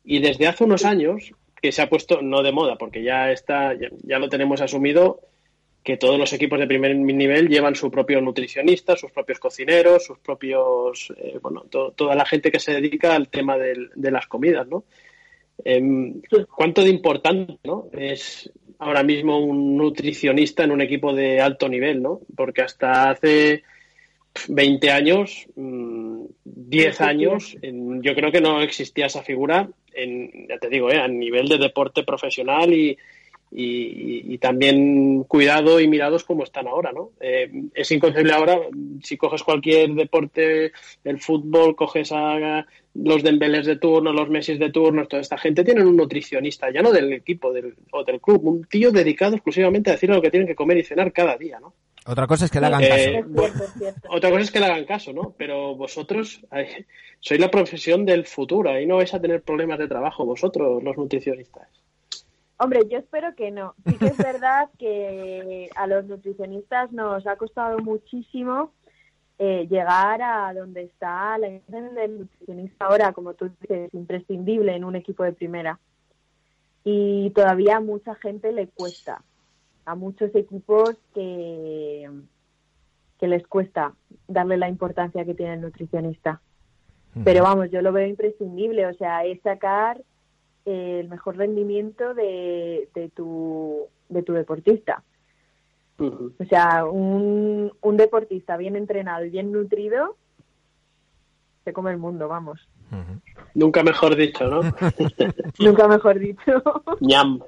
Y 0.03 0.19
desde 0.19 0.47
hace 0.47 0.63
unos 0.65 0.85
años 0.85 1.31
que 1.61 1.71
se 1.71 1.81
ha 1.81 1.89
puesto 1.89 2.21
no 2.21 2.43
de 2.43 2.51
moda, 2.51 2.75
porque 2.77 3.01
ya 3.03 3.31
está, 3.31 3.73
ya, 3.73 3.87
ya 4.03 4.19
lo 4.19 4.29
tenemos 4.29 4.61
asumido 4.61 5.19
que 5.83 5.97
todos 5.97 6.17
los 6.17 6.31
equipos 6.33 6.59
de 6.59 6.67
primer 6.67 6.95
nivel 6.95 7.49
llevan 7.49 7.75
su 7.75 7.91
propio 7.91 8.21
nutricionista, 8.21 8.95
sus 8.95 9.11
propios 9.11 9.39
cocineros, 9.39 10.05
sus 10.05 10.17
propios, 10.19 11.13
eh, 11.17 11.37
bueno, 11.41 11.65
to- 11.69 11.91
toda 11.91 12.15
la 12.15 12.25
gente 12.25 12.51
que 12.51 12.59
se 12.59 12.73
dedica 12.73 13.15
al 13.15 13.27
tema 13.29 13.57
del- 13.57 13.89
de 13.95 14.11
las 14.11 14.27
comidas, 14.27 14.65
¿no? 14.67 14.85
Em, 15.65 16.21
¿Cuánto 16.55 16.83
de 16.83 16.89
importante, 16.89 17.57
¿no? 17.63 17.87
Es 17.93 18.51
ahora 18.79 19.03
mismo 19.03 19.39
un 19.39 19.77
nutricionista 19.77 20.63
en 20.63 20.71
un 20.71 20.81
equipo 20.81 21.13
de 21.13 21.41
alto 21.41 21.67
nivel, 21.69 22.01
¿no? 22.01 22.21
Porque 22.35 22.61
hasta 22.61 23.09
hace 23.11 23.63
20 24.49 24.89
años, 24.89 25.47
mm, 25.55 26.25
10 26.43 27.01
años, 27.01 27.55
en- 27.61 28.01
yo 28.01 28.15
creo 28.15 28.31
que 28.31 28.41
no 28.41 28.61
existía 28.61 29.05
esa 29.05 29.21
figura, 29.21 29.69
en, 29.93 30.47
ya 30.47 30.57
te 30.57 30.69
digo, 30.69 30.89
¿eh? 30.91 30.97
a 30.97 31.07
nivel 31.07 31.47
de 31.47 31.57
deporte 31.59 32.03
profesional 32.03 32.73
y, 32.73 32.97
y, 33.55 34.33
y 34.33 34.37
también 34.39 35.23
cuidado 35.25 35.79
y 35.79 35.87
mirados 35.87 36.23
como 36.23 36.43
están 36.43 36.67
ahora, 36.67 36.91
¿no? 36.91 37.11
Eh, 37.19 37.51
es 37.73 37.91
inconcebible 37.91 38.33
ahora, 38.33 38.59
si 39.03 39.15
coges 39.15 39.43
cualquier 39.43 39.93
deporte, 39.93 40.71
el 41.03 41.19
fútbol, 41.19 41.75
coges 41.75 42.11
a 42.11 42.65
los 42.95 43.23
Dembeles 43.23 43.65
de 43.65 43.77
turno, 43.77 44.11
los 44.11 44.29
Messi 44.29 44.57
de 44.57 44.71
turno, 44.71 45.07
toda 45.07 45.21
esta 45.21 45.37
gente 45.37 45.63
tienen 45.63 45.87
un 45.87 45.97
nutricionista, 45.97 46.71
ya 46.71 46.81
no 46.81 46.91
del 46.91 47.13
equipo 47.13 47.53
del, 47.53 47.75
o 47.91 48.03
del 48.03 48.19
club, 48.19 48.45
un 48.45 48.63
tío 48.65 48.91
dedicado 48.91 49.35
exclusivamente 49.35 49.89
a 49.89 49.93
decirle 49.93 50.15
lo 50.15 50.21
que 50.21 50.31
tienen 50.31 50.47
que 50.47 50.55
comer 50.55 50.77
y 50.77 50.83
cenar 50.83 51.11
cada 51.11 51.37
día, 51.37 51.59
¿no? 51.59 51.73
Otra 52.05 52.27
cosa 52.27 52.45
es 52.45 52.51
que 52.51 52.59
le 52.59 52.65
hagan 52.65 52.83
Eh, 52.83 53.23
caso. 53.33 53.95
Otra 54.09 54.29
cosa 54.29 54.41
es 54.41 54.51
que 54.51 54.59
le 54.59 54.65
hagan 54.65 54.85
caso, 54.85 55.13
¿no? 55.13 55.33
Pero 55.37 55.75
vosotros 55.75 56.41
ay, 56.49 56.85
sois 57.19 57.39
la 57.39 57.49
profesión 57.49 58.05
del 58.05 58.25
futuro, 58.25 58.69
ahí 58.69 58.85
no 58.85 58.97
vais 58.97 59.13
a 59.13 59.21
tener 59.21 59.41
problemas 59.41 59.79
de 59.79 59.87
trabajo 59.87 60.25
vosotros, 60.25 60.83
los 60.83 60.97
nutricionistas. 60.97 61.67
Hombre, 62.57 62.81
yo 62.89 62.99
espero 62.99 63.35
que 63.35 63.51
no. 63.51 63.75
Sí 63.85 63.97
que 63.97 64.07
es 64.07 64.17
verdad 64.17 64.69
que 64.77 65.69
a 65.75 65.87
los 65.87 66.05
nutricionistas 66.05 66.91
nos 66.91 67.25
ha 67.27 67.35
costado 67.35 67.79
muchísimo 67.79 68.71
eh, 69.39 69.67
llegar 69.67 70.21
a 70.21 70.53
donde 70.53 70.83
está 70.83 71.37
la 71.37 71.47
imagen 71.47 71.95
del 71.95 72.19
nutricionista 72.19 72.85
ahora, 72.85 73.13
como 73.13 73.33
tú 73.33 73.49
dices, 73.59 73.93
imprescindible 73.93 74.75
en 74.75 74.83
un 74.83 74.95
equipo 74.95 75.23
de 75.23 75.33
primera. 75.33 75.79
Y 76.83 77.31
todavía 77.31 77.77
a 77.77 77.81
mucha 77.81 78.15
gente 78.15 78.51
le 78.51 78.67
cuesta, 78.67 79.23
a 79.85 79.95
muchos 79.95 80.33
equipos 80.35 80.95
que, 81.13 82.09
que 83.19 83.27
les 83.27 83.47
cuesta 83.47 83.93
darle 84.27 84.57
la 84.57 84.69
importancia 84.69 85.25
que 85.25 85.33
tiene 85.33 85.55
el 85.55 85.61
nutricionista. 85.61 86.41
Pero 87.23 87.43
vamos, 87.43 87.69
yo 87.69 87.81
lo 87.81 87.91
veo 87.91 88.07
imprescindible, 88.07 88.87
o 88.87 88.93
sea, 88.95 89.23
es 89.23 89.39
sacar 89.41 90.01
el 90.65 91.09
mejor 91.09 91.37
rendimiento 91.37 92.13
de, 92.13 92.89
de, 92.93 93.09
tu, 93.09 93.87
de 94.09 94.23
tu 94.23 94.33
deportista. 94.33 95.03
O 95.99 96.45
sea, 96.49 96.85
un, 96.85 97.71
un 97.81 97.97
deportista 97.97 98.57
bien 98.57 98.75
entrenado 98.75 99.23
y 99.25 99.29
bien 99.29 99.51
nutrido 99.51 100.17
se 101.63 101.73
come 101.73 101.91
el 101.91 101.97
mundo, 101.97 102.27
vamos. 102.27 102.67
Nunca 103.55 103.83
mejor 103.83 104.15
dicho, 104.15 104.47
¿no? 104.47 104.61
Nunca 105.59 105.87
mejor 105.87 106.19
dicho. 106.19 106.61
Ñam. 106.99 107.39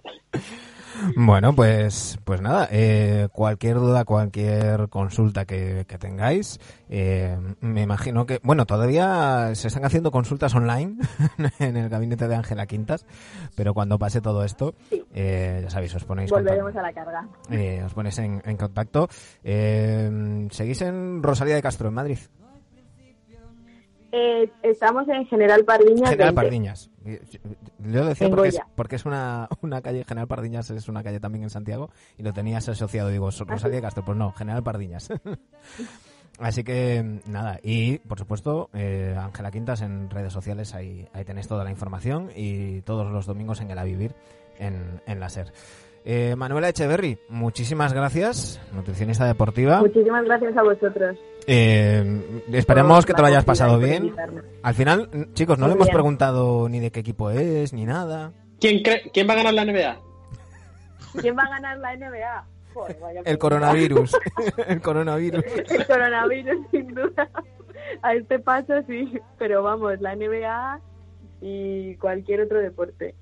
Bueno, 1.15 1.53
pues, 1.53 2.17
pues 2.23 2.41
nada, 2.41 2.67
eh, 2.71 3.27
cualquier 3.31 3.75
duda, 3.77 4.05
cualquier 4.05 4.87
consulta 4.89 5.45
que, 5.45 5.85
que 5.87 5.97
tengáis, 5.97 6.59
eh, 6.89 7.37
me 7.61 7.81
imagino 7.83 8.25
que, 8.25 8.39
bueno, 8.43 8.65
todavía 8.65 9.51
se 9.55 9.67
están 9.67 9.85
haciendo 9.85 10.11
consultas 10.11 10.53
online 10.55 10.97
en 11.59 11.77
el 11.77 11.89
gabinete 11.89 12.27
de 12.27 12.35
Ángela 12.35 12.65
Quintas, 12.65 13.05
pero 13.55 13.73
cuando 13.73 13.99
pase 13.99 14.21
todo 14.21 14.43
esto, 14.43 14.73
eh, 15.13 15.61
ya 15.63 15.69
sabéis, 15.69 15.93
os 15.95 16.03
ponéis, 16.05 16.31
Volveremos 16.31 16.73
contacto- 16.73 16.79
a 16.79 16.81
la 16.83 16.93
carga. 16.93 17.27
eh, 17.51 17.83
os 17.85 17.93
ponéis 17.93 18.17
en, 18.19 18.41
en 18.45 18.57
contacto. 18.57 19.07
Eh, 19.43 20.47
¿Seguís 20.51 20.81
en 20.81 21.21
Rosalía 21.23 21.55
de 21.55 21.61
Castro, 21.61 21.89
en 21.89 21.93
Madrid? 21.93 22.17
Eh, 24.11 24.49
estamos 24.63 25.07
en 25.09 25.25
General 25.25 25.65
Pardiñas. 25.65 26.09
General 26.09 26.33
20. 26.33 26.35
Pardiñas. 26.35 26.89
Yo 27.05 27.99
lo 28.01 28.05
decía 28.07 28.29
porque 28.29 28.47
es, 28.49 28.55
Goya. 28.55 28.67
porque 28.75 28.95
es 28.95 29.05
una, 29.05 29.47
una 29.61 29.81
calle, 29.81 30.03
General 30.03 30.27
Pardiñas 30.27 30.69
es 30.71 30.87
una 30.89 31.03
calle 31.03 31.19
también 31.19 31.43
en 31.43 31.49
Santiago 31.49 31.89
y 32.17 32.23
lo 32.23 32.33
tenías 32.33 32.67
asociado, 32.67 33.09
digo, 33.09 33.31
so- 33.31 33.45
Rosalía 33.45 33.81
Castro, 33.81 34.03
pues 34.03 34.17
no, 34.17 34.31
General 34.33 34.63
Pardiñas. 34.63 35.09
Así 36.39 36.65
que 36.65 37.21
nada, 37.27 37.59
y 37.63 37.99
por 37.99 38.19
supuesto, 38.19 38.69
eh, 38.73 39.15
Ángela 39.17 39.51
Quintas 39.51 39.81
en 39.81 40.09
redes 40.09 40.33
sociales, 40.33 40.73
ahí, 40.75 41.07
ahí 41.13 41.23
tenéis 41.23 41.47
toda 41.47 41.63
la 41.63 41.71
información 41.71 42.29
y 42.35 42.81
todos 42.81 43.09
los 43.09 43.25
domingos 43.25 43.61
en 43.61 43.71
el 43.71 43.77
A 43.77 43.85
Vivir 43.85 44.13
en, 44.59 45.01
en 45.05 45.19
la 45.21 45.29
SER. 45.29 45.53
Eh, 46.07 46.35
Manuela 46.35 46.69
Echeverry, 46.69 47.17
muchísimas 47.29 47.91
gracias, 47.91 48.61
nutricionista 48.73 49.25
deportiva. 49.25 49.79
Muchísimas 49.81 50.23
gracias 50.25 50.55
a 50.55 50.61
vosotros. 50.61 51.17
Eh, 51.47 52.43
esperemos 52.53 53.05
que 53.07 53.13
te 53.13 53.21
lo 53.21 53.27
hayas 53.27 53.43
pasado 53.43 53.79
bien. 53.79 54.13
Al 54.61 54.73
final, 54.75 55.09
chicos, 55.33 55.57
no 55.57 55.65
Muy 55.65 55.73
le 55.73 55.81
hemos 55.81 55.89
preguntado 55.89 56.69
ni 56.69 56.79
de 56.79 56.91
qué 56.91 56.99
equipo 56.99 57.31
es, 57.31 57.73
ni 57.73 57.85
nada. 57.85 58.31
¿Quién, 58.59 58.83
cree- 58.83 59.09
¿Quién 59.11 59.27
va 59.27 59.33
a 59.33 59.37
ganar 59.37 59.53
la 59.55 59.65
NBA? 59.65 59.97
¿Quién 61.21 61.35
va 61.35 61.43
a 61.43 61.49
ganar 61.49 61.77
la 61.79 61.95
NBA? 61.95 62.45
Joder, 62.75 62.97
vaya 63.01 63.21
El 63.25 63.37
coronavirus. 63.39 64.15
el 64.67 64.81
coronavirus. 64.81 65.43
El 65.69 65.87
coronavirus, 65.87 66.67
sin 66.69 66.93
duda. 66.93 67.29
A 68.03 68.13
este 68.13 68.37
paso 68.39 68.73
sí, 68.87 69.11
pero 69.39 69.63
vamos, 69.63 69.99
la 70.01 70.15
NBA 70.15 70.79
y 71.41 71.95
cualquier 71.95 72.41
otro 72.41 72.59
deporte. 72.59 73.15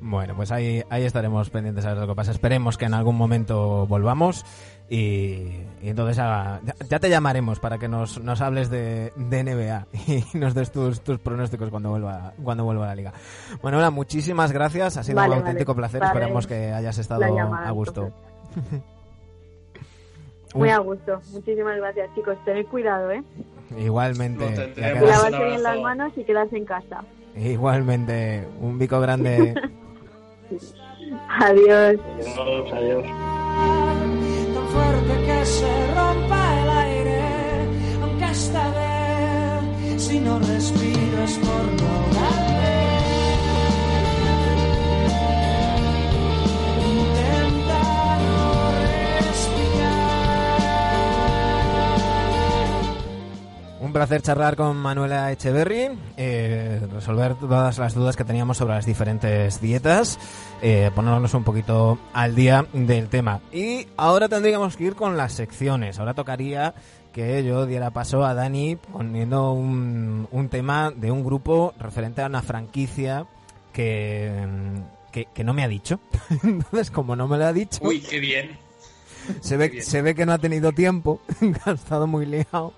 Bueno, 0.00 0.34
pues 0.36 0.52
ahí, 0.52 0.82
ahí 0.90 1.04
estaremos 1.04 1.50
pendientes 1.50 1.84
a 1.84 1.90
ver 1.90 1.98
lo 1.98 2.06
que 2.08 2.14
pasa. 2.14 2.30
Esperemos 2.30 2.78
que 2.78 2.84
en 2.84 2.94
algún 2.94 3.16
momento 3.16 3.86
volvamos 3.86 4.44
y, 4.88 5.64
y 5.82 5.88
entonces 5.88 6.16
ya, 6.16 6.60
ya 6.88 6.98
te 6.98 7.08
llamaremos 7.08 7.60
para 7.60 7.78
que 7.78 7.88
nos, 7.88 8.20
nos 8.22 8.40
hables 8.40 8.70
de, 8.70 9.12
de 9.16 9.44
NBA 9.44 9.86
y 10.34 10.38
nos 10.38 10.54
des 10.54 10.70
tus, 10.72 11.00
tus 11.02 11.18
pronósticos 11.18 11.70
cuando 11.70 11.90
vuelva 11.90 12.32
cuando 12.42 12.64
vuelva 12.64 12.84
a 12.84 12.88
la 12.88 12.94
liga. 12.94 13.12
Bueno, 13.62 13.78
Ela, 13.78 13.90
muchísimas 13.90 14.52
gracias. 14.52 14.96
Ha 14.96 15.02
sido 15.02 15.16
Vale, 15.16 15.34
un 15.34 15.38
auténtico 15.40 15.74
vale. 15.74 15.80
placer. 15.82 16.00
Vale. 16.00 16.12
Esperemos 16.12 16.46
que 16.46 16.72
hayas 16.72 16.98
estado 16.98 17.20
llamada, 17.34 17.68
a 17.68 17.70
gusto. 17.72 18.10
Muy 20.54 20.68
a 20.68 20.78
gusto. 20.78 21.20
Muchísimas 21.32 21.76
gracias, 21.76 22.10
chicos. 22.14 22.36
Tened 22.44 22.66
cuidado, 22.66 23.10
¿eh? 23.12 23.22
Igualmente. 23.78 24.74
Lavarse 24.76 25.44
bien 25.44 25.62
las 25.62 25.78
manos 25.80 26.12
y 26.16 26.24
quedarse 26.24 26.56
en 26.56 26.64
casa. 26.64 27.04
igualmente. 27.36 28.46
Un 28.60 28.78
bico 28.78 29.00
grande. 29.00 29.54
Adiós. 31.40 31.96
Adiós, 32.38 32.72
adiós. 32.72 33.04
tan 34.54 34.66
fuerte 34.68 35.26
que 35.26 35.46
se 35.46 35.94
rompa 35.94 36.60
el 36.62 36.70
aire, 36.70 37.20
aunque 38.02 38.24
esta 38.24 38.70
vez 38.70 40.02
si 40.02 40.20
no 40.20 40.38
respiro 40.38 41.22
es 41.24 41.38
por 41.38 41.64
no 41.82 42.19
placer 54.00 54.22
charlar 54.22 54.56
con 54.56 54.78
Manuela 54.78 55.30
Echeverry, 55.30 55.90
eh, 56.16 56.80
resolver 56.90 57.34
todas 57.34 57.76
las 57.76 57.92
dudas 57.92 58.16
que 58.16 58.24
teníamos 58.24 58.56
sobre 58.56 58.72
las 58.72 58.86
diferentes 58.86 59.60
dietas, 59.60 60.18
eh, 60.62 60.90
ponernos 60.94 61.34
un 61.34 61.44
poquito 61.44 61.98
al 62.14 62.34
día 62.34 62.64
del 62.72 63.10
tema. 63.10 63.40
Y 63.52 63.88
ahora 63.98 64.26
tendríamos 64.26 64.78
que 64.78 64.84
ir 64.84 64.94
con 64.94 65.18
las 65.18 65.34
secciones. 65.34 65.98
Ahora 65.98 66.14
tocaría 66.14 66.72
que 67.12 67.44
yo 67.44 67.66
diera 67.66 67.90
paso 67.90 68.24
a 68.24 68.32
Dani 68.32 68.76
poniendo 68.76 69.52
un, 69.52 70.26
un 70.30 70.48
tema 70.48 70.90
de 70.96 71.10
un 71.10 71.22
grupo 71.22 71.74
referente 71.78 72.22
a 72.22 72.26
una 72.28 72.40
franquicia 72.40 73.26
que, 73.74 74.32
que, 75.12 75.26
que 75.26 75.44
no 75.44 75.52
me 75.52 75.62
ha 75.62 75.68
dicho. 75.68 76.00
Entonces, 76.42 76.90
como 76.90 77.16
no 77.16 77.28
me 77.28 77.36
lo 77.36 77.44
ha 77.44 77.52
dicho, 77.52 77.80
Uy, 77.82 78.00
qué 78.00 78.18
bien. 78.18 78.56
se 79.42 79.58
ve, 79.58 79.82
se 79.82 80.00
ve 80.00 80.14
que 80.14 80.24
no 80.24 80.32
ha 80.32 80.38
tenido 80.38 80.72
tiempo, 80.72 81.20
ha 81.66 81.72
estado 81.72 82.06
muy 82.06 82.24
liado. 82.24 82.72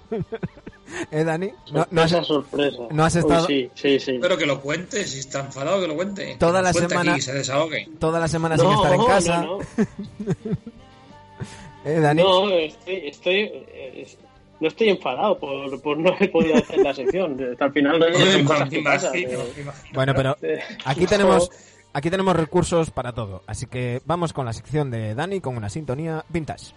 ¿Eh, 1.10 1.24
Dani? 1.24 1.50
No, 1.72 1.86
no 1.90 2.02
has- 2.02 2.26
Sorpresa, 2.26 2.76
no 2.90 3.04
has 3.04 3.14
Uy, 3.14 3.20
estado- 3.20 3.46
sí, 3.46 3.70
sí, 3.74 4.00
sí. 4.00 4.18
Pero 4.20 4.36
que 4.36 4.46
lo 4.46 4.60
cuente, 4.60 5.04
si 5.06 5.20
está 5.20 5.40
enfadado, 5.40 5.80
que 5.80 5.88
lo 5.88 5.94
cuente. 5.96 6.36
Toda 6.38 6.60
Que 6.60 6.64
la 6.64 6.72
semana- 6.72 7.12
aquí, 7.12 7.20
se 7.22 7.32
desahogue. 7.32 7.88
toda 7.98 8.20
la 8.20 8.28
semana 8.28 8.58
sin 8.58 8.70
estar 8.70 8.94
en 8.94 9.04
casa. 9.04 9.42
No, 9.42 9.58
no. 9.58 9.64
¿Eh, 11.84 11.98
Dani? 12.00 12.22
No, 12.22 12.48
estoy, 12.50 12.94
estoy, 13.08 13.34
eh, 13.68 14.16
no 14.60 14.68
estoy 14.68 14.90
enfadado 14.90 15.36
por, 15.38 15.80
por 15.82 15.98
no 15.98 16.10
haber 16.12 16.30
podido 16.30 16.56
hacer 16.56 16.78
la 16.78 16.94
sección. 16.94 17.36
Hasta 17.52 17.64
al 17.64 17.72
final 17.72 17.98
no 17.98 18.08
imagino. 18.08 18.50
Bueno, 19.92 20.12
pero 20.14 20.36
Eh, 20.42 20.60
aquí 20.84 21.06
tenemos 21.06 21.50
aquí 21.92 22.10
tenemos 22.10 22.36
recursos 22.36 22.90
para 22.92 23.12
todo. 23.12 23.42
Así 23.46 23.66
que 23.66 24.00
vamos 24.04 24.32
con 24.32 24.46
la 24.46 24.52
sección 24.52 24.90
de 24.90 25.14
Dani 25.16 25.40
con 25.40 25.56
una 25.56 25.68
sintonía 25.68 26.24
vintage. 26.28 26.72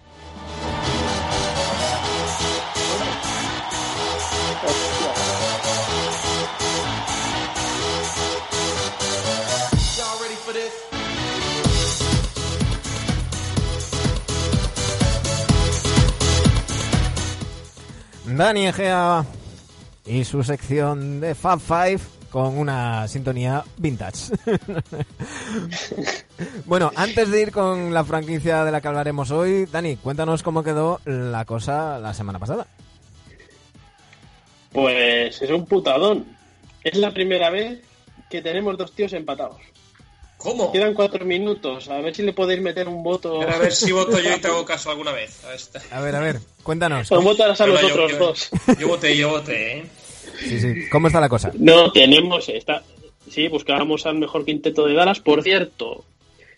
Dani 18.36 18.66
Egea 18.66 19.24
y 20.04 20.24
su 20.24 20.42
sección 20.42 21.20
de 21.20 21.34
Fab 21.34 21.58
Five 21.58 22.00
con 22.30 22.58
una 22.58 23.08
sintonía 23.08 23.64
vintage. 23.78 24.34
bueno, 26.66 26.92
antes 26.96 27.30
de 27.30 27.40
ir 27.40 27.50
con 27.50 27.94
la 27.94 28.04
franquicia 28.04 28.62
de 28.64 28.72
la 28.72 28.82
que 28.82 28.88
hablaremos 28.88 29.30
hoy, 29.30 29.64
Dani, 29.64 29.96
cuéntanos 29.96 30.42
cómo 30.42 30.62
quedó 30.62 31.00
la 31.06 31.46
cosa 31.46 31.98
la 31.98 32.12
semana 32.12 32.38
pasada. 32.38 32.66
Pues 34.70 35.40
es 35.40 35.50
un 35.50 35.64
putadón. 35.64 36.26
Es 36.84 36.98
la 36.98 37.12
primera 37.12 37.48
vez 37.48 37.80
que 38.28 38.42
tenemos 38.42 38.76
dos 38.76 38.92
tíos 38.92 39.14
empatados. 39.14 39.62
¿Cómo? 40.38 40.70
Quedan 40.72 40.94
cuatro 40.94 41.24
minutos. 41.24 41.88
A 41.88 41.98
ver 42.00 42.14
si 42.14 42.22
le 42.22 42.32
podéis 42.32 42.60
meter 42.60 42.88
un 42.88 43.02
voto. 43.02 43.40
A 43.42 43.58
ver 43.58 43.72
si 43.72 43.90
voto 43.92 44.18
yo 44.20 44.34
y 44.36 44.40
te 44.40 44.48
hago 44.48 44.64
caso 44.64 44.90
alguna 44.90 45.12
vez. 45.12 45.42
A 45.44 45.48
ver, 45.48 45.56
está. 45.56 45.80
A 45.90 46.00
ver, 46.00 46.14
a 46.14 46.20
ver, 46.20 46.36
cuéntanos. 46.62 47.10
Un 47.10 47.24
voto 47.24 47.44
a 47.44 47.48
los 47.48 47.60
otros 47.60 48.12
yo- 48.12 48.18
dos. 48.18 48.50
Yo 48.78 48.88
voté, 48.88 49.16
yo 49.16 49.30
voté, 49.30 49.78
¿eh? 49.78 49.84
Sí, 50.40 50.60
sí. 50.60 50.88
¿Cómo 50.90 51.06
está 51.06 51.20
la 51.20 51.28
cosa? 51.28 51.50
No, 51.58 51.90
tenemos 51.92 52.48
esta. 52.48 52.82
Sí, 53.30 53.48
buscábamos 53.48 54.04
al 54.06 54.16
mejor 54.16 54.44
quinteto 54.44 54.86
de 54.86 54.94
Dallas. 54.94 55.20
Por 55.20 55.42
cierto, 55.42 56.04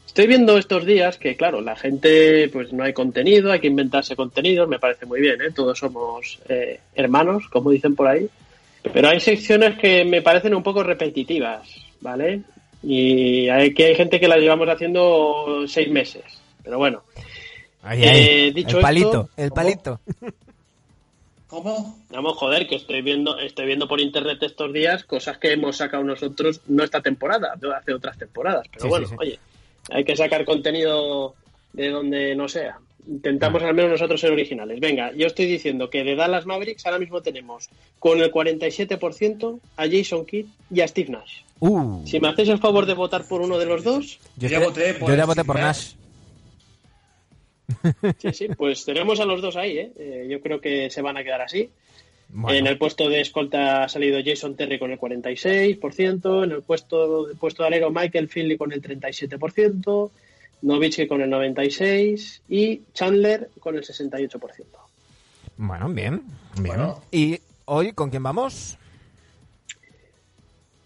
estoy 0.06 0.26
viendo 0.26 0.58
estos 0.58 0.84
días 0.84 1.16
que, 1.16 1.36
claro, 1.36 1.60
la 1.60 1.76
gente, 1.76 2.48
pues 2.52 2.72
no 2.72 2.82
hay 2.84 2.92
contenido, 2.92 3.52
hay 3.52 3.60
que 3.60 3.68
inventarse 3.68 4.16
contenidos. 4.16 4.68
Me 4.68 4.78
parece 4.80 5.06
muy 5.06 5.20
bien, 5.20 5.40
¿eh? 5.40 5.50
Todos 5.54 5.78
somos 5.78 6.40
eh, 6.48 6.80
hermanos, 6.94 7.44
como 7.50 7.70
dicen 7.70 7.94
por 7.94 8.08
ahí. 8.08 8.28
Pero 8.92 9.08
hay 9.08 9.20
secciones 9.20 9.78
que 9.78 10.04
me 10.04 10.20
parecen 10.22 10.54
un 10.54 10.62
poco 10.62 10.82
repetitivas, 10.82 11.68
¿vale? 12.00 12.42
Y 12.82 13.48
hay 13.48 13.74
que 13.74 13.86
hay 13.86 13.94
gente 13.94 14.20
que 14.20 14.28
la 14.28 14.36
llevamos 14.36 14.68
haciendo 14.68 15.64
seis 15.66 15.90
meses. 15.90 16.24
Pero 16.62 16.78
bueno, 16.78 17.02
Ahí, 17.82 18.04
ahí. 18.04 18.26
Eh, 18.48 18.52
dicho 18.52 18.76
el 18.78 18.82
palito, 18.82 19.28
esto, 19.30 19.30
el 19.36 19.50
palito. 19.52 20.00
¿Cómo? 21.48 21.98
Vamos, 22.10 22.36
joder, 22.36 22.68
que 22.68 22.74
estoy 22.76 23.00
viendo, 23.00 23.38
estoy 23.38 23.66
viendo 23.66 23.88
por 23.88 24.00
internet 24.00 24.42
estos 24.42 24.70
días 24.72 25.04
cosas 25.04 25.38
que 25.38 25.52
hemos 25.52 25.76
sacado 25.78 26.04
nosotros, 26.04 26.60
no 26.66 26.84
esta 26.84 27.00
temporada, 27.00 27.54
de 27.56 27.72
hace 27.74 27.94
otras 27.94 28.18
temporadas. 28.18 28.66
Pero 28.70 28.82
Sí, 28.82 28.88
bueno, 28.88 29.06
sí, 29.06 29.14
sí. 29.14 29.16
oye, 29.18 29.38
hay 29.90 30.04
que 30.04 30.14
sacar 30.16 30.44
contenido 30.44 31.34
de 31.72 31.88
donde 31.88 32.34
no 32.36 32.48
sea. 32.48 32.78
Intentamos 33.08 33.62
al 33.62 33.74
menos 33.74 33.92
nosotros 33.92 34.20
ser 34.20 34.30
originales. 34.32 34.80
Venga, 34.80 35.12
yo 35.16 35.26
estoy 35.26 35.46
diciendo 35.46 35.88
que 35.88 36.04
de 36.04 36.14
Dallas 36.14 36.44
Mavericks 36.44 36.84
ahora 36.84 36.98
mismo 36.98 37.22
tenemos 37.22 37.70
con 37.98 38.20
el 38.20 38.30
47% 38.30 39.60
a 39.76 39.86
Jason 39.88 40.26
Kidd 40.26 40.46
y 40.70 40.80
a 40.82 40.88
Steve 40.88 41.10
Nash. 41.10 41.40
Uh, 41.60 42.06
Si 42.06 42.20
me 42.20 42.28
hacéis 42.28 42.50
el 42.50 42.58
favor 42.58 42.84
de 42.86 42.94
votar 42.94 43.26
por 43.26 43.40
uno 43.40 43.58
de 43.58 43.64
los 43.66 43.82
dos, 43.82 44.18
yo, 44.36 44.48
ya 44.48 44.60
voté 44.60 44.92
por 44.94 45.08
yo 45.08 45.16
ya 45.16 45.22
el 45.22 45.26
voté 45.26 45.42
por 45.44 45.56
Steve 45.56 45.66
Nash. 45.68 45.92
sí, 48.18 48.32
sí, 48.32 48.48
pues 48.56 48.84
tenemos 48.84 49.20
a 49.20 49.24
los 49.24 49.40
dos 49.40 49.56
ahí, 49.56 49.78
¿eh? 49.78 49.92
Eh, 49.98 50.26
Yo 50.30 50.40
creo 50.40 50.60
que 50.60 50.90
se 50.90 51.02
van 51.02 51.16
a 51.16 51.24
quedar 51.24 51.40
así. 51.40 51.70
Bueno, 52.30 52.58
En 52.58 52.66
el 52.66 52.76
puesto 52.76 53.08
de 53.08 53.20
escolta 53.22 53.84
ha 53.84 53.88
salido 53.88 54.20
Jason 54.22 54.54
Terry 54.54 54.78
con 54.78 54.90
el 54.90 54.98
46%, 54.98 56.44
en 56.44 56.52
el 56.52 56.62
puesto, 56.62 57.26
de 57.26 57.34
puesto 57.34 57.62
de 57.62 57.68
alero 57.68 57.90
Michael 57.90 58.28
Finley 58.28 58.58
con 58.58 58.70
el 58.72 58.82
37%, 58.82 60.10
Novitsky 60.62 61.06
con 61.06 61.20
el 61.20 61.30
96% 61.30 62.40
y 62.48 62.82
Chandler 62.92 63.50
con 63.60 63.76
el 63.76 63.84
68%. 63.84 64.64
bueno, 65.56 65.88
bien, 65.88 66.22
bien. 66.54 66.66
Bueno. 66.76 67.02
¿Y 67.12 67.40
hoy 67.66 67.92
con 67.92 68.10
quién 68.10 68.22
vamos? 68.22 68.76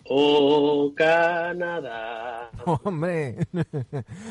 Oh, 0.04 0.92
Canadá. 0.96 2.50
Hombre, 2.84 3.36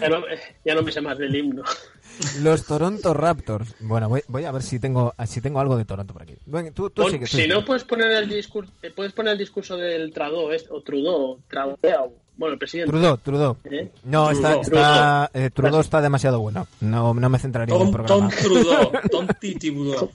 Ya 0.02 0.10
no, 0.10 0.22
ya 0.66 0.76
no 0.76 0.82
me 0.84 0.92
sé 0.92 1.02
más 1.02 1.18
del 1.18 1.36
himno. 1.36 1.64
los 2.42 2.66
Toronto 2.66 3.14
Raptors. 3.14 3.74
Bueno, 3.80 4.10
voy, 4.10 4.22
voy 4.28 4.44
a 4.44 4.52
ver 4.52 4.62
si 4.64 4.80
tengo 4.80 5.14
si 5.26 5.42
tengo 5.42 5.60
algo 5.60 5.78
de 5.78 5.86
Toronto 5.86 6.14
por 6.14 6.24
aquí. 6.24 6.36
Bueno, 6.46 6.72
tú, 6.74 6.90
tú 6.90 7.04
Pon- 7.04 7.12
sigue, 7.12 7.26
tú 7.26 7.38
si 7.38 7.48
no, 7.48 7.64
puedes 7.66 7.84
poner 7.86 8.12
el 8.12 8.30
discurso, 8.30 8.72
eh, 8.82 8.92
puedes 8.96 9.14
poner 9.14 9.32
el 9.34 9.40
discurso 9.40 9.78
del 9.78 10.12
Trudeau, 10.14 10.50
o 10.70 10.82
Trudeau, 10.82 11.40
Trudeau, 11.48 12.14
bueno, 12.42 12.54
el 12.54 12.60
presidente. 12.60 12.92
Trudeau, 12.92 13.18
Trudeau. 13.18 13.58
¿eh? 13.70 13.90
No, 14.04 14.30
está, 14.32 14.60
Trudeau. 14.60 14.64
está, 14.64 15.32
eh, 15.34 15.50
Trudeau 15.54 15.80
está 15.80 16.02
demasiado 16.02 16.40
bueno. 16.42 16.68
No, 16.82 17.14
no 17.14 17.30
me 17.30 17.40
centraría 17.40 17.76
en 17.76 17.82
el 17.82 17.88
Tom, 17.88 18.06
Tom 18.06 18.30
programa. 18.30 18.30
Trudeau. 18.42 18.92
Tom 19.10 19.28
Titi 19.40 19.72
Trudeau. 19.72 20.12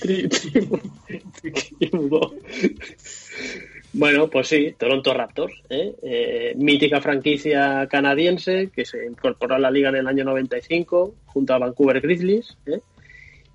Tri- 0.00 0.28
Trudeau. 1.90 2.34
Bueno, 3.92 4.28
pues 4.28 4.46
sí, 4.48 4.74
Toronto 4.78 5.12
Raptors, 5.14 5.52
¿eh? 5.68 5.94
Eh, 6.02 6.52
mítica 6.56 7.00
franquicia 7.00 7.88
canadiense 7.90 8.70
que 8.74 8.84
se 8.84 9.04
incorporó 9.06 9.56
a 9.56 9.58
la 9.58 9.70
liga 9.70 9.88
en 9.88 9.96
el 9.96 10.06
año 10.06 10.24
95 10.24 11.14
junto 11.26 11.54
a 11.54 11.58
Vancouver 11.58 12.00
Grizzlies. 12.00 12.56
¿eh? 12.66 12.80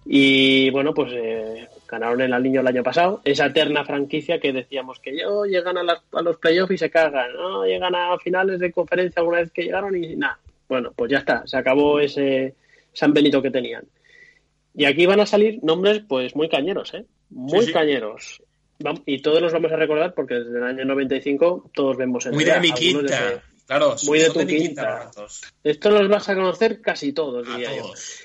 Y 0.06 0.70
bueno, 0.70 0.94
pues 0.94 1.12
eh, 1.16 1.68
ganaron 1.88 2.22
el 2.22 2.44
niño 2.44 2.62
el 2.62 2.68
año 2.68 2.84
pasado. 2.84 3.22
Esa 3.26 3.48
eterna 3.48 3.84
franquicia 3.86 4.40
que 4.40 4.54
decíamos 4.54 5.00
que 5.00 5.18
yo 5.20 5.46
llegan 5.46 5.78
a, 5.78 5.84
las- 5.84 6.02
a 6.14 6.22
los 6.22 6.38
playoffs 6.38 6.74
y 6.74 6.78
se 6.78 6.90
cagan, 6.92 7.34
¿no? 7.34 7.66
llegan 7.66 7.96
a 7.96 8.18
finales 8.20 8.60
de 8.60 8.72
conferencia 8.72 9.20
alguna 9.22 9.40
vez 9.40 9.52
que 9.52 9.64
llegaron 9.64 9.96
y 10.02 10.16
nada. 10.16 10.38
Bueno, 10.70 10.92
pues 10.96 11.12
ya 11.12 11.18
está, 11.20 11.46
se 11.46 11.58
acabó 11.58 12.00
ese 12.00 12.54
San 12.94 13.14
Benito 13.14 13.42
que 13.42 13.52
tenían. 13.52 13.84
Y 14.76 14.86
aquí 14.86 15.06
van 15.06 15.22
a 15.22 15.26
salir 15.26 15.60
nombres 15.64 16.02
pues 16.08 16.36
muy 16.36 16.50
cañeros, 16.50 16.94
¿eh? 16.94 17.06
Muy 17.30 17.62
Sí, 17.62 17.68
sí. 17.68 17.74
cañeros. 17.74 18.42
y 19.06 19.22
todos 19.22 19.42
los 19.42 19.54
vamos 19.54 19.72
a 19.72 19.76
recordar 19.78 20.14
porque 20.14 20.36
desde 20.36 20.58
el 20.58 20.64
año 20.64 20.86
95 20.86 21.72
todos 21.74 21.98
vemos 21.98 22.26
en 22.26 22.34
Muy 22.34 22.44
de 22.44 22.60
mi 22.60 22.72
quinta. 22.74 23.42
Claro, 23.66 23.96
Muy 24.06 24.20
de 24.20 24.30
tu 24.30 24.46
quinta. 24.46 24.84
ratos. 25.06 25.42
Esto 25.64 25.90
los 25.90 26.08
vas 26.10 26.30
a 26.30 26.36
conocer 26.36 26.82
casi 26.82 27.14
todos, 27.14 27.48
A 27.48 27.52
diría 27.52 27.76
yo. 27.76 27.84
todos. 27.84 28.22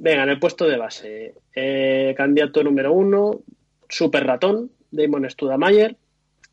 Venga, 0.00 0.22
en 0.22 0.28
el 0.28 0.38
puesto 0.38 0.66
de 0.66 0.76
base. 0.76 1.34
eh, 1.54 2.14
candidato 2.16 2.62
número 2.62 2.92
uno, 2.92 3.40
Super 3.88 4.24
Ratón, 4.24 4.70
Damon 4.92 5.28
Studamayer, 5.28 5.96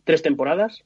tres 0.03 0.23
temporadas. 0.23 0.83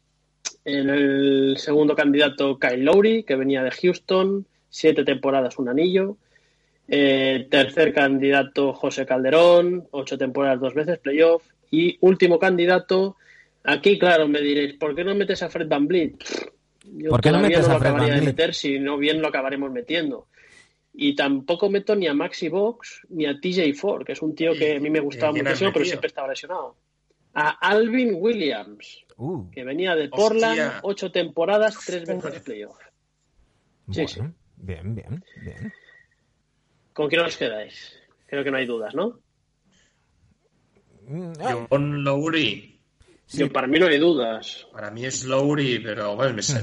En 0.66 0.89
el 0.89 1.55
segundo 1.57 1.95
candidato, 1.95 2.60
Kyle 2.60 2.84
Lowry, 2.84 3.24
que 3.24 3.38
venía 3.38 3.64
de 3.64 3.72
Houston, 3.72 4.45
siete 4.70 5.05
temporadas, 5.05 5.57
un 5.57 5.70
anillo. 5.70 6.18
Eh, 6.89 7.47
tercer 7.49 7.93
candidato, 7.93 8.74
José 8.74 9.05
Calderón, 9.05 9.88
ocho 9.91 10.18
temporadas, 10.18 10.60
dos 10.60 10.74
veces 10.74 10.99
playoff. 10.99 11.43
Y 11.72 11.97
último 12.01 12.39
candidato, 12.39 13.16
aquí, 13.64 13.97
claro, 13.97 14.28
me 14.28 14.41
diréis, 14.41 14.74
¿por 14.74 14.93
qué 14.95 15.05
no 15.05 15.16
metes 15.16 15.41
a 15.43 15.49
Fred 15.49 15.70
Van 15.70 15.88
Vliet? 15.88 16.16
Yo 16.84 17.12
¿Por 17.12 17.22
qué 17.22 17.32
no 17.32 17.39
lo 17.39 17.47
a 17.47 17.49
Fred 17.51 17.72
acabaría 17.72 18.16
de 18.16 18.22
meter, 18.22 18.53
si 18.53 18.80
no 18.80 18.97
bien 18.97 19.22
lo 19.22 19.30
acabaremos 19.30 19.72
metiendo. 19.72 20.28
Y 21.02 21.16
tampoco 21.16 21.70
meto 21.70 21.95
ni 21.95 22.08
a 22.08 22.14
Maxi 22.14 22.50
Box 22.50 23.02
ni 23.10 23.26
a 23.26 23.39
TJ 23.39 23.74
Ford, 23.74 24.06
que 24.06 24.12
es 24.12 24.22
un 24.22 24.36
tío 24.36 24.54
que 24.54 24.76
a 24.76 24.80
mí 24.82 24.89
me 24.89 25.00
gustaba 25.00 25.32
¿Y 25.32 25.36
quién 25.36 25.47
has 25.47 25.52
muchísimo, 25.54 25.72
pero 25.74 25.86
siempre 25.86 26.08
estaba 26.08 26.28
lesionado. 26.28 26.76
A 27.34 27.50
Alvin 27.70 28.16
Williams, 28.16 29.06
Uh, 29.22 29.50
que 29.52 29.64
venía 29.66 29.95
de 29.95 30.04
Hostia. 30.06 30.18
Portland, 30.18 30.80
ocho 30.84 31.12
temporadas, 31.12 31.78
tres 31.86 32.06
veces 32.06 32.41
playoff. 32.41 32.78
Sí, 33.91 34.02
bueno, 34.04 34.08
sí. 34.08 34.22
bien, 34.58 34.95
bien, 34.95 35.24
bien. 35.43 35.74
¿Con 36.93 37.08
quién 37.10 37.22
os 37.22 37.36
quedáis? 37.38 37.97
Creo 38.28 38.43
que 38.43 38.52
no 38.52 38.58
hay 38.58 38.66
dudas, 38.66 38.93
¿no? 38.95 39.20
Mm, 41.08 41.34
ah, 41.41 41.68
Lowry. 41.78 42.80
Yo, 43.34 43.52
para 43.52 43.68
mí 43.68 43.78
no 43.80 43.88
hay 43.88 44.00
dudas. 44.00 44.68
Para 44.72 44.89
mí 44.91 45.06
es 45.06 45.24
Lowry, 45.24 45.80
pero 45.80 46.16
bueno, 46.16 46.34
me 46.34 46.41
sé- 46.43 46.62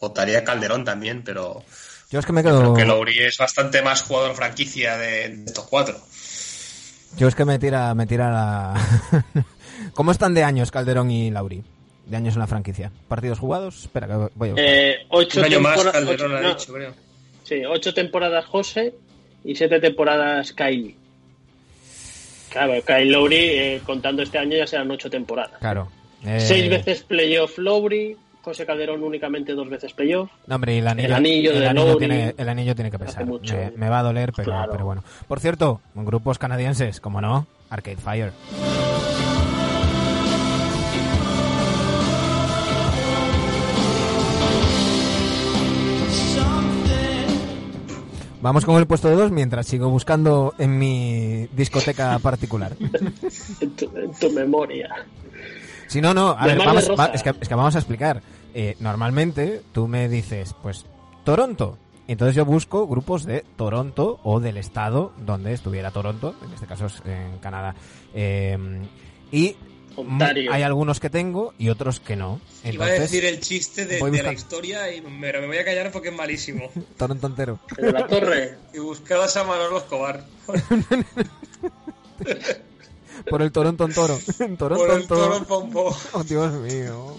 votaría 0.00 0.44
Calderón 0.44 0.84
también, 0.84 1.22
pero 1.24 1.62
Yo 2.10 2.20
es 2.20 2.26
que 2.26 2.32
me 2.32 2.42
creo 2.42 2.60
quedo. 2.60 2.74
que 2.74 2.84
Lowry 2.84 3.18
es 3.20 3.36
bastante 3.38 3.82
más 3.82 4.02
jugador 4.02 4.34
franquicia 4.34 4.96
de, 4.96 5.28
de 5.36 5.44
estos 5.46 5.64
cuatro. 5.66 5.96
Yo 7.16 7.28
es 7.28 7.34
que 7.34 7.44
me 7.44 7.58
tira, 7.58 7.94
me 7.94 8.06
tira 8.06 8.30
la. 8.30 8.74
¿Cómo 9.94 10.12
están 10.12 10.34
de 10.34 10.44
años 10.44 10.70
Calderón 10.70 11.10
y 11.10 11.30
Lauri? 11.30 11.62
De 12.06 12.16
años 12.16 12.34
en 12.34 12.40
la 12.40 12.46
franquicia. 12.46 12.92
¿Partidos 13.08 13.38
jugados? 13.38 13.82
Espera, 13.82 14.06
que 14.06 14.28
voy 14.34 14.50
a. 14.50 14.54
Eh, 14.56 14.96
ocho 15.08 15.40
Un 15.40 15.46
año 15.46 15.60
más 15.60 15.82
Calderón 15.84 16.32
ocho- 16.32 16.36
ha 16.36 16.40
no, 16.40 16.48
dicho, 16.54 16.72
creo. 16.72 16.94
Sí, 17.42 17.64
ocho 17.64 17.92
temporadas 17.94 18.44
José 18.46 18.94
y 19.44 19.54
siete 19.56 19.80
temporadas 19.80 20.52
Kyle. 20.52 20.94
Claro, 22.50 22.74
Kyle 22.86 23.10
Lowry, 23.10 23.36
eh, 23.36 23.80
contando 23.84 24.22
este 24.22 24.38
año, 24.38 24.56
ya 24.56 24.66
serán 24.66 24.90
ocho 24.90 25.10
temporadas. 25.10 25.58
Claro. 25.58 25.88
Eh, 26.24 26.40
Seis 26.40 26.68
veces 26.70 27.02
playoff 27.02 27.58
Lowry, 27.58 28.16
José 28.46 28.64
Calderón 28.64 29.02
únicamente 29.02 29.54
dos 29.54 29.68
veces 29.68 29.92
playoff. 29.92 30.30
No, 30.46 30.54
hombre, 30.54 30.76
y 30.76 30.78
el 30.78 30.86
anillo, 30.86 31.06
El 31.08 31.12
anillo 31.14 31.50
el 31.50 31.58
de 31.58 31.66
anillo 31.66 31.86
Lowry 31.86 31.98
tiene, 31.98 32.34
el 32.38 32.48
anillo 32.48 32.74
tiene 32.76 32.90
que 32.92 32.98
pesar. 33.00 33.26
mucho. 33.26 33.56
Me, 33.56 33.72
me 33.72 33.88
va 33.88 33.98
a 33.98 34.02
doler, 34.04 34.32
pero, 34.36 34.44
Claro. 34.52 34.70
pero 34.70 34.84
bueno. 34.84 35.02
Por 35.26 35.40
cierto, 35.40 35.80
grupos 35.96 36.38
canadienses, 36.38 37.00
como 37.00 37.20
no, 37.20 37.48
Arcade 37.70 37.96
Fire. 37.96 38.32
Vamos 48.42 48.64
con 48.64 48.76
el 48.76 48.86
puesto 48.86 49.08
de 49.08 49.16
dos 49.16 49.30
mientras 49.32 49.66
sigo 49.66 49.88
buscando 49.88 50.54
en 50.58 50.78
mi 50.78 51.48
discoteca 51.52 52.18
particular. 52.22 52.72
En 53.60 53.70
tu, 53.72 53.90
en 53.96 54.12
tu 54.12 54.30
memoria. 54.30 54.88
Si 55.88 56.00
no, 56.00 56.12
no, 56.14 56.30
a 56.30 56.46
ver, 56.46 56.58
vamos, 56.58 56.86
Rosa. 56.88 56.94
va- 57.08 57.14
es, 57.14 57.22
que, 57.22 57.30
es 57.40 57.48
que 57.48 57.54
vamos 57.54 57.74
a 57.74 57.78
explicar. 57.78 58.20
Eh, 58.58 58.74
normalmente 58.80 59.60
tú 59.72 59.86
me 59.86 60.08
dices, 60.08 60.54
pues, 60.62 60.86
Toronto. 61.24 61.76
Entonces 62.08 62.34
yo 62.34 62.46
busco 62.46 62.86
grupos 62.86 63.26
de 63.26 63.44
Toronto 63.54 64.18
o 64.24 64.40
del 64.40 64.56
estado 64.56 65.12
donde 65.18 65.52
estuviera 65.52 65.90
Toronto, 65.90 66.34
en 66.42 66.54
este 66.54 66.66
caso 66.66 66.86
es 66.86 67.02
en 67.04 67.36
Canadá. 67.38 67.74
Eh, 68.14 68.56
y 69.30 69.56
Ontario. 69.94 70.50
hay 70.54 70.62
algunos 70.62 71.00
que 71.00 71.10
tengo 71.10 71.52
y 71.58 71.68
otros 71.68 72.00
que 72.00 72.16
no. 72.16 72.40
Iba 72.64 72.86
a 72.86 72.92
decir 72.92 73.26
el 73.26 73.40
chiste 73.40 73.84
de, 73.84 74.00
la 74.22 74.32
historia, 74.32 74.90
y 74.90 75.02
me, 75.02 75.20
pero 75.20 75.42
me 75.42 75.48
voy 75.48 75.58
a 75.58 75.64
callar 75.66 75.92
porque 75.92 76.08
es 76.08 76.14
malísimo. 76.14 76.70
Toronto 76.96 77.26
entero. 77.26 77.58
El 77.76 77.84
de 77.84 77.92
la 77.92 78.06
torre. 78.06 78.56
Y 78.72 78.78
buscabas 78.78 79.36
a 79.36 79.44
Manolo 79.44 79.76
Escobar. 79.76 80.24
Por 83.28 83.42
el 83.42 83.52
Toronto 83.52 83.84
en 83.84 83.92
toro. 83.92 84.18
Toronto 84.56 84.68
Por 84.68 84.90
el 84.92 85.06
toro. 85.06 85.28
toro 85.28 85.44
pompo. 85.44 85.96
Oh, 86.14 86.24
Dios 86.24 86.52
mío. 86.54 87.18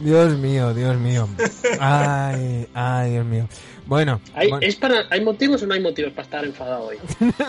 Dios 0.00 0.36
mío, 0.38 0.74
Dios 0.74 0.96
mío. 0.96 1.28
Ay, 1.78 2.66
ay, 2.74 3.10
Dios 3.12 3.26
mío. 3.26 3.48
Bueno, 3.86 4.20
¿Hay, 4.34 4.48
bueno, 4.48 4.66
¿es 4.66 4.76
para, 4.76 5.06
¿Hay 5.10 5.20
motivos 5.20 5.62
o 5.62 5.66
no 5.66 5.74
hay 5.74 5.80
motivos 5.80 6.12
para 6.12 6.24
estar 6.24 6.44
enfadado 6.44 6.86
hoy? 6.86 6.96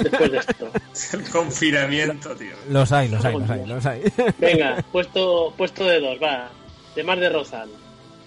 Después 0.02 0.32
de 0.32 0.38
esto. 0.40 0.72
El 1.14 1.30
confinamiento, 1.30 2.36
tío. 2.36 2.56
los 2.70 2.92
hay, 2.92 3.10
los 3.10 3.24
hay, 3.24 3.38
los 3.38 3.50
hay, 3.50 3.66
los 3.68 3.86
hay. 3.86 4.02
Venga, 4.40 4.84
puesto, 4.92 5.54
puesto 5.56 5.86
de 5.86 6.00
dos, 6.00 6.18
va. 6.22 6.50
De 6.96 7.04
Mar 7.04 7.20
de 7.20 7.30
Rozan. 7.30 7.70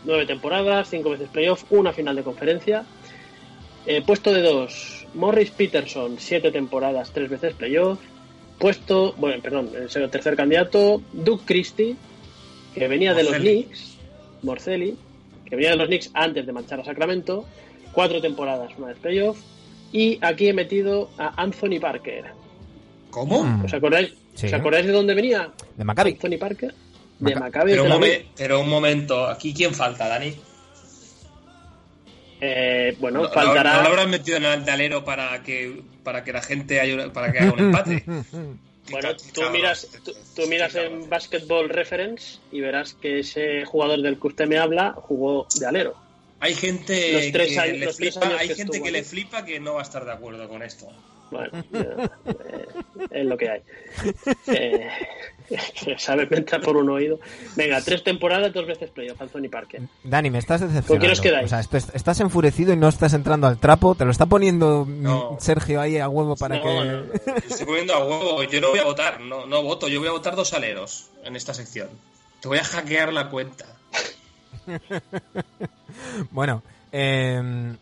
Nueve 0.05 0.27
temporadas, 0.27 0.89
cinco 0.91 1.11
veces 1.11 1.29
playoff, 1.29 1.65
una 1.71 1.93
final 1.93 2.15
de 2.15 2.23
conferencia. 2.23 2.85
Eh, 3.87 4.03
puesto 4.07 4.33
de 4.33 4.43
dos, 4.43 5.07
Morris 5.15 5.51
Peterson, 5.51 6.17
siete 6.19 6.51
temporadas, 6.51 7.11
tres 7.13 7.29
veces 7.29 7.55
playoff. 7.55 7.99
Puesto, 8.59 9.15
bueno, 9.19 9.43
perdón, 9.43 9.71
el 9.75 10.11
tercer 10.11 10.37
candidato, 10.37 11.03
Duke 11.13 11.45
Christie, 11.45 11.97
que 12.75 12.87
venía 12.87 13.13
de 13.13 13.25
los. 13.25 13.35
Knicks, 13.37 13.94
Morcelli, 14.45 14.97
que 15.45 15.57
venía 15.57 15.71
de 15.71 15.77
los 15.77 15.87
Knicks 15.89 16.11
antes 16.15 16.47
de 16.47 16.53
manchar 16.53 16.81
a 16.81 16.85
Sacramento. 16.85 17.45
Cuatro 17.93 18.21
temporadas, 18.21 18.73
una 18.79 18.89
vez 18.89 18.99
playoff. 18.99 19.39
Y 19.93 20.19
aquí 20.23 20.49
he 20.49 20.53
metido 20.53 21.11
a 21.19 21.41
Anthony 21.41 21.79
Parker. 21.81 22.25
¿Cómo? 23.11 23.45
Mm. 23.45 23.65
¿Os 23.65 23.75
acordáis, 23.75 24.13
Sí. 24.35 24.47
¿os 24.47 24.53
acordáis 24.53 24.87
de 24.87 24.93
dónde 24.93 25.15
venía? 25.15 25.51
De 25.77 25.85
Maccabi. 25.85 26.13
Anthony 26.13 26.39
Parker. 26.39 26.75
De 27.21 27.31
Maca- 27.35 27.41
Maccabi 27.41 27.71
Pero 27.71 27.85
un, 27.85 27.89
Tel 27.91 27.97
Aviv. 28.03 28.13
momen- 28.13 28.27
pero 28.37 28.61
un 28.61 28.69
momento, 28.69 29.27
¿aquí 29.29 29.55
quién 29.55 29.73
falta, 29.73 30.09
Dani? 30.09 30.35
Eh, 32.41 32.97
bueno, 33.01 33.23
¿No, 33.23 33.29
faltará. 33.31 33.77
no 33.77 33.83
lo 33.83 33.89
habrán 33.91 34.11
metido 34.11 34.37
en 34.37 34.45
el 34.45 34.69
alero 34.69 35.05
para 35.05 35.43
que, 35.43 35.83
para 36.03 36.25
que 36.25 36.33
la 36.33 36.43
gente 36.43 36.81
haya, 36.81 37.13
para 37.13 37.33
que 37.33 37.39
haga 37.39 37.53
un 37.53 37.59
empate? 37.61 38.05
Bueno, 38.91 39.17
tú 39.33 39.43
miras, 39.51 39.89
tú, 40.05 40.13
tú 40.37 40.47
miras 40.47 40.75
en. 40.75 41.09
Basketball 41.09 41.69
Reference 41.69 42.39
y 42.53 42.61
verás 42.61 42.95
que 42.95 43.21
ese 43.21 43.65
jugador 43.65 44.03
del 44.03 44.19
que 44.21 44.27
usted 44.27 44.47
me 44.47 44.59
habla 44.59 44.93
jugó 44.93 45.47
de 45.59 45.67
alero. 45.67 45.95
Hay 46.41 46.55
gente 46.55 47.13
Los 47.15 47.33
tres 47.33 47.49
que 47.53 47.59
años- 47.59 47.79
le 47.79 47.85
los 47.87 47.97
tres 47.97 48.13
flipa, 48.15 48.27
años 48.27 48.41
hay 48.41 48.49
gente 48.55 48.83
que 48.83 48.91
le 48.91 49.03
flipa 49.05 49.45
que 49.45 49.61
no 49.61 49.75
va 49.75 49.81
a 49.81 49.85
estar 49.85 50.05
de 50.05 50.13
acuerdo 50.13 50.47
con 50.49 50.63
esto. 50.63 50.87
Bueno, 51.35 51.65
eh, 51.73 52.09
es 53.11 53.27
lo 53.27 53.37
que 53.37 53.51
hay. 53.51 53.61
Eh, 54.47 54.89
Sabes 55.99 56.31
mentar 56.31 56.61
por 56.61 56.77
un 56.77 56.89
oído. 56.91 57.19
Venga, 57.57 57.81
tres 57.83 58.05
temporadas, 58.05 58.53
dos 58.53 58.67
veces 58.67 58.89
playoff, 58.91 59.21
Anthony 59.21 59.49
Parker. 59.51 59.83
Dani, 60.05 60.31
me 60.31 60.39
estás 60.39 60.61
¿Con 60.61 60.69
decepcionando. 60.69 61.01
quién 61.01 61.13
os 61.13 61.21
quedáis? 61.21 61.47
O 61.47 61.49
sea, 61.49 61.81
estás 61.95 62.21
enfurecido 62.21 62.73
y 62.73 62.77
no 62.77 62.89
estás 62.89 63.15
entrando 63.15 63.47
al 63.49 63.59
trapo. 63.59 63.95
Te 63.97 64.05
lo 64.05 64.13
está 64.13 64.27
poniendo 64.27 64.85
mm, 64.87 65.03
No. 65.03 65.37
Sergio 65.41 65.81
ahí 65.81 65.99
a 65.99 66.09
huevo 66.09 66.37
para 66.37 66.57
No, 66.57 66.63
que... 66.63 66.69
no, 66.69 66.85
no. 66.85 67.13
Estoy 67.49 67.67
poniendo 67.67 67.95
a 67.95 68.05
huevo. 68.07 68.43
Yo 68.45 68.61
no 68.61 68.71
voy 68.71 68.79
a 68.79 68.85
votar, 68.85 69.21
no, 69.21 69.45
no 69.47 69.63
voto. 69.63 69.89
Yo 69.89 69.99
voy 69.99 70.09
a 70.09 70.13
votar 70.13 70.37
dos 70.37 70.55
aleros 70.55 71.11
en 71.25 71.35
esta 71.37 71.53
sección. 71.53 71.89
Te 72.41 72.49
voy 72.49 72.59
a 72.59 72.65
hackear 72.65 73.13
la 73.13 73.29
cuenta. 73.29 73.67
Bueno, 76.31 76.63
eh, 76.91 77.75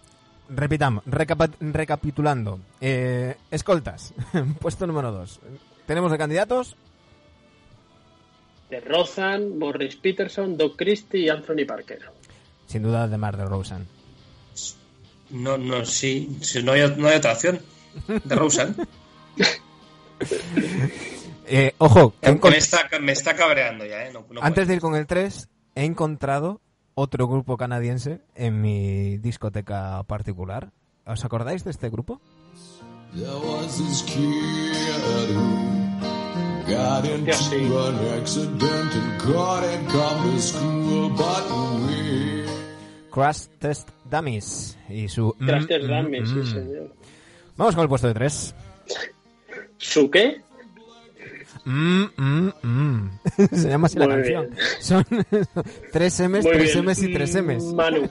repitamos, 0.54 1.04
recapitulando. 1.06 2.60
Eh, 2.80 3.36
escoltas, 3.50 4.14
puesto 4.60 4.86
número 4.86 5.12
dos. 5.12 5.40
Tenemos 5.86 6.10
de 6.12 6.18
candidatos 6.18 6.76
De 8.70 8.80
Rozan, 8.80 9.58
Morris 9.58 9.96
Peterson, 9.96 10.56
Doc 10.56 10.76
Christie 10.76 11.20
y 11.20 11.28
Anthony 11.28 11.66
Parker. 11.66 12.00
sin 12.66 12.82
duda 12.82 13.08
de 13.08 13.18
Mar 13.18 13.36
de 13.36 13.44
Rosen. 13.44 13.86
No, 15.30 15.56
no, 15.58 15.84
sí. 15.84 16.38
sí, 16.40 16.62
no, 16.62 16.72
hay, 16.72 16.94
no 16.96 17.08
hay 17.08 17.16
otra 17.16 17.32
opción. 17.32 17.60
De 18.06 18.34
Rosen. 18.34 18.76
Eh, 21.54 21.74
ojo, 21.78 22.14
he 22.22 22.32
me, 22.32 22.56
está, 22.56 22.88
me 23.00 23.12
está 23.12 23.34
cabreando 23.36 23.84
ya, 23.84 24.06
¿eh? 24.06 24.10
No, 24.12 24.24
no 24.30 24.40
antes 24.42 24.54
puedo. 24.54 24.68
de 24.68 24.74
ir 24.74 24.80
con 24.80 24.94
el 24.94 25.06
3, 25.06 25.48
he 25.74 25.84
encontrado 25.84 26.60
otro 26.94 27.28
grupo 27.28 27.56
canadiense 27.56 28.20
en 28.34 28.60
mi 28.60 29.18
discoteca 29.18 30.02
particular. 30.04 30.72
¿Os 31.04 31.24
acordáis 31.24 31.64
de 31.64 31.70
este 31.70 31.90
grupo? 31.90 32.20
Crash 43.12 43.46
Test 43.58 43.90
Dummies 44.10 44.78
y 44.88 45.08
su... 45.08 45.32
Crash 45.34 45.64
mm, 45.64 45.66
Test 45.66 45.84
mm, 45.84 45.88
Dummies, 45.88 46.28
sí, 46.28 46.36
mm. 46.36 46.46
señor. 46.46 46.94
Vamos 47.56 47.74
con 47.74 47.82
el 47.82 47.88
puesto 47.88 48.08
de 48.08 48.14
3. 48.14 48.54
¿Su 49.76 50.10
qué? 50.10 50.40
Mm, 51.64 52.04
mm, 52.16 52.52
mm. 52.62 53.10
Se 53.52 53.68
llama 53.68 53.86
así 53.86 53.98
la 53.98 54.08
canción. 54.08 54.50
Son 54.80 55.04
3 55.92 56.20
M's, 56.20 56.44
Muy 56.44 56.52
3 56.52 56.72
bien. 56.74 56.84
M's 56.86 57.02
y 57.02 57.12
3 57.12 57.34
M's. 57.36 57.64
Manu. 57.74 58.10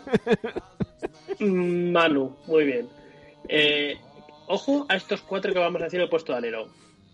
Manu, 1.39 2.35
muy 2.47 2.65
bien. 2.65 2.87
Eh, 3.47 3.95
ojo 4.47 4.85
a 4.89 4.95
estos 4.95 5.21
cuatro 5.21 5.53
que 5.53 5.59
vamos 5.59 5.81
a 5.81 5.85
decir 5.85 5.99
el 5.99 6.09
puesto 6.09 6.31
de 6.31 6.37
alero. 6.37 6.67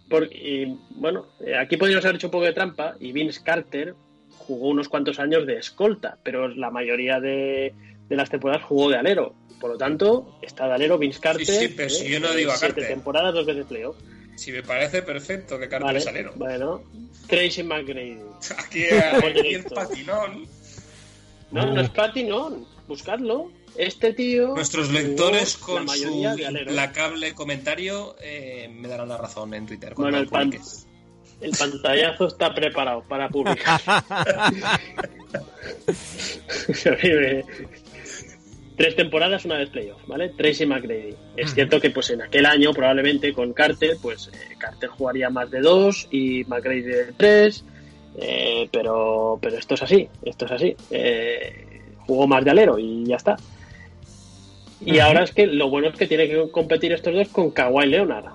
Porque, 0.10 0.36
y, 0.36 0.78
bueno, 0.96 1.26
eh, 1.46 1.56
aquí 1.58 1.78
podríamos 1.78 2.06
haber 2.06 2.16
hecho 2.16 2.28
un 2.28 2.32
poco 2.32 2.46
de 2.46 2.54
trampa 2.54 2.96
y 3.00 3.12
Vince 3.12 3.42
Carter 3.44 3.94
jugó 4.38 4.70
unos 4.70 4.88
cuantos 4.88 5.20
años 5.20 5.46
de 5.46 5.58
escolta, 5.58 6.18
pero 6.24 6.48
la 6.48 6.70
mayoría 6.72 7.20
de, 7.20 7.74
de 8.08 8.16
las 8.16 8.30
temporadas 8.30 8.64
jugó 8.64 8.90
de 8.90 8.98
alero. 8.98 9.34
Por 9.60 9.72
lo 9.72 9.78
tanto, 9.78 10.38
está 10.42 10.68
de 10.68 10.74
alero 10.76 10.98
Vince 10.98 11.20
Carter. 11.20 11.46
sí, 11.46 11.74
pero 11.76 11.90
si 11.90 12.08
yo 12.10 12.20
no 12.20 12.32
digo 12.34 12.52
a 12.52 12.56
siete 12.58 12.76
Carter. 12.76 12.94
temporadas, 12.96 13.34
dos 13.34 13.46
veces 13.46 13.66
playoff. 13.66 13.98
Si 14.38 14.52
me 14.52 14.64
parece 14.64 15.02
perfecto 15.02 15.60
que 15.60 15.68
Carter 15.68 15.86
Vale, 15.88 16.00
es 16.00 16.08
alero. 16.08 16.34
bueno. 16.36 16.82
Tracy 17.28 17.64
McGrady. 17.64 18.18
Aquí, 18.58 18.86
aquí 18.86 19.26
el 19.26 19.34
Directo. 19.34 19.76
patinón. 19.76 20.48
No, 21.52 21.66
no 21.74 21.82
es 21.82 21.90
Platinón. 21.90 22.66
Buscadlo. 22.88 23.52
Este 23.76 24.14
tío. 24.14 24.56
Nuestros 24.56 24.92
lectores 24.92 25.60
la 25.60 25.66
con 25.66 25.88
su 25.90 26.22
de 26.22 26.46
alero. 26.46 26.70
implacable 26.72 27.34
comentario 27.34 28.16
eh, 28.22 28.70
me 28.74 28.88
darán 28.88 29.10
la 29.10 29.18
razón 29.18 29.54
en 29.54 29.66
Twitter. 29.66 29.94
Bueno, 29.96 30.18
el 30.18 30.28
pan-. 30.28 30.54
El 31.42 31.52
pantallazo 31.52 32.28
está 32.28 32.54
preparado 32.54 33.04
para 33.08 33.30
publicar. 33.30 33.80
Tres 38.78 38.96
temporadas, 38.96 39.44
una 39.46 39.58
vez 39.58 39.70
playoff, 39.72 40.00
¿vale? 40.08 40.30
Tracy 40.30 40.66
McGrady. 40.68 41.16
Es 41.36 41.54
cierto 41.56 41.82
que 41.82 41.90
pues 41.90 42.12
en 42.12 42.22
aquel 42.22 42.46
año 42.46 42.72
probablemente 42.74 43.34
con 43.34 43.52
Carter, 43.54 43.98
pues 44.02 44.28
eh, 44.32 44.56
Carter 44.60 44.90
jugaría 44.90 45.30
más 45.32 45.50
de 45.50 45.62
dos 45.62 46.08
y 46.12 46.44
McGrady 46.44 46.82
de 46.82 47.06
tres, 47.18 47.66
eh, 48.20 48.70
pero, 48.72 49.40
pero 49.42 49.58
esto 49.58 49.74
es 49.74 49.82
así, 49.82 50.08
esto 50.24 50.46
es 50.46 50.52
así. 50.52 50.76
Eh, 50.92 51.82
jugó 52.06 52.28
más 52.28 52.46
de 52.46 52.52
alero 52.52 52.78
y 52.78 53.04
ya 53.06 53.16
está. 53.16 53.36
Y 54.86 55.00
ahora 55.00 55.24
es 55.24 55.32
que 55.32 55.48
lo 55.48 55.70
bueno 55.72 55.88
es 55.90 55.96
que 55.98 56.06
tiene 56.06 56.28
que 56.28 56.52
competir 56.52 56.94
estos 56.94 57.16
dos 57.16 57.28
con 57.30 57.50
Kawhi 57.50 57.88
Leonard. 57.88 58.26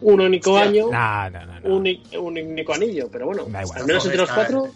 Un 0.00 0.20
único 0.20 0.54
Hostia. 0.54 0.68
año, 0.68 0.90
No, 0.90 1.30
no, 1.30 1.46
no. 1.46 1.60
no. 1.60 1.76
un, 1.76 2.00
un 2.18 2.38
único 2.38 2.74
anillo, 2.74 3.08
pero 3.12 3.26
bueno, 3.26 3.44
al 3.44 3.86
menos 3.86 4.04
entre 4.04 4.18
los 4.18 4.30
cuatro, 4.32 4.66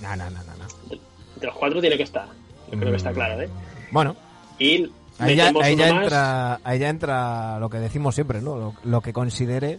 No, 0.00 0.16
no, 0.16 0.28
no, 0.30 0.42
no, 0.42 0.96
entre 1.34 1.46
los 1.46 1.54
cuatro 1.56 1.80
tiene 1.80 1.96
que 1.96 2.02
estar. 2.02 2.26
Yo 2.72 2.78
creo 2.78 2.90
que 2.90 2.96
está 2.96 3.12
Mm. 3.12 3.14
claro, 3.14 3.40
¿eh? 3.42 3.48
Bueno, 3.92 4.16
Y 4.58 4.90
ahí 5.18 5.36
ya, 5.36 5.52
ahí 5.62 5.72
entra, 5.72 6.60
ahí 6.64 6.78
ya 6.78 6.88
entra 6.88 7.58
lo 7.58 7.68
que 7.70 7.78
decimos 7.78 8.14
siempre, 8.14 8.40
¿no? 8.40 8.56
Lo, 8.56 8.74
lo 8.84 9.00
que 9.00 9.12
considere 9.12 9.78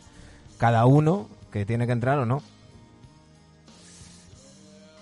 cada 0.58 0.86
uno 0.86 1.28
que 1.52 1.66
tiene 1.66 1.86
que 1.86 1.94
entrar 1.94 2.20
o 2.20 2.26
no. 2.26 2.42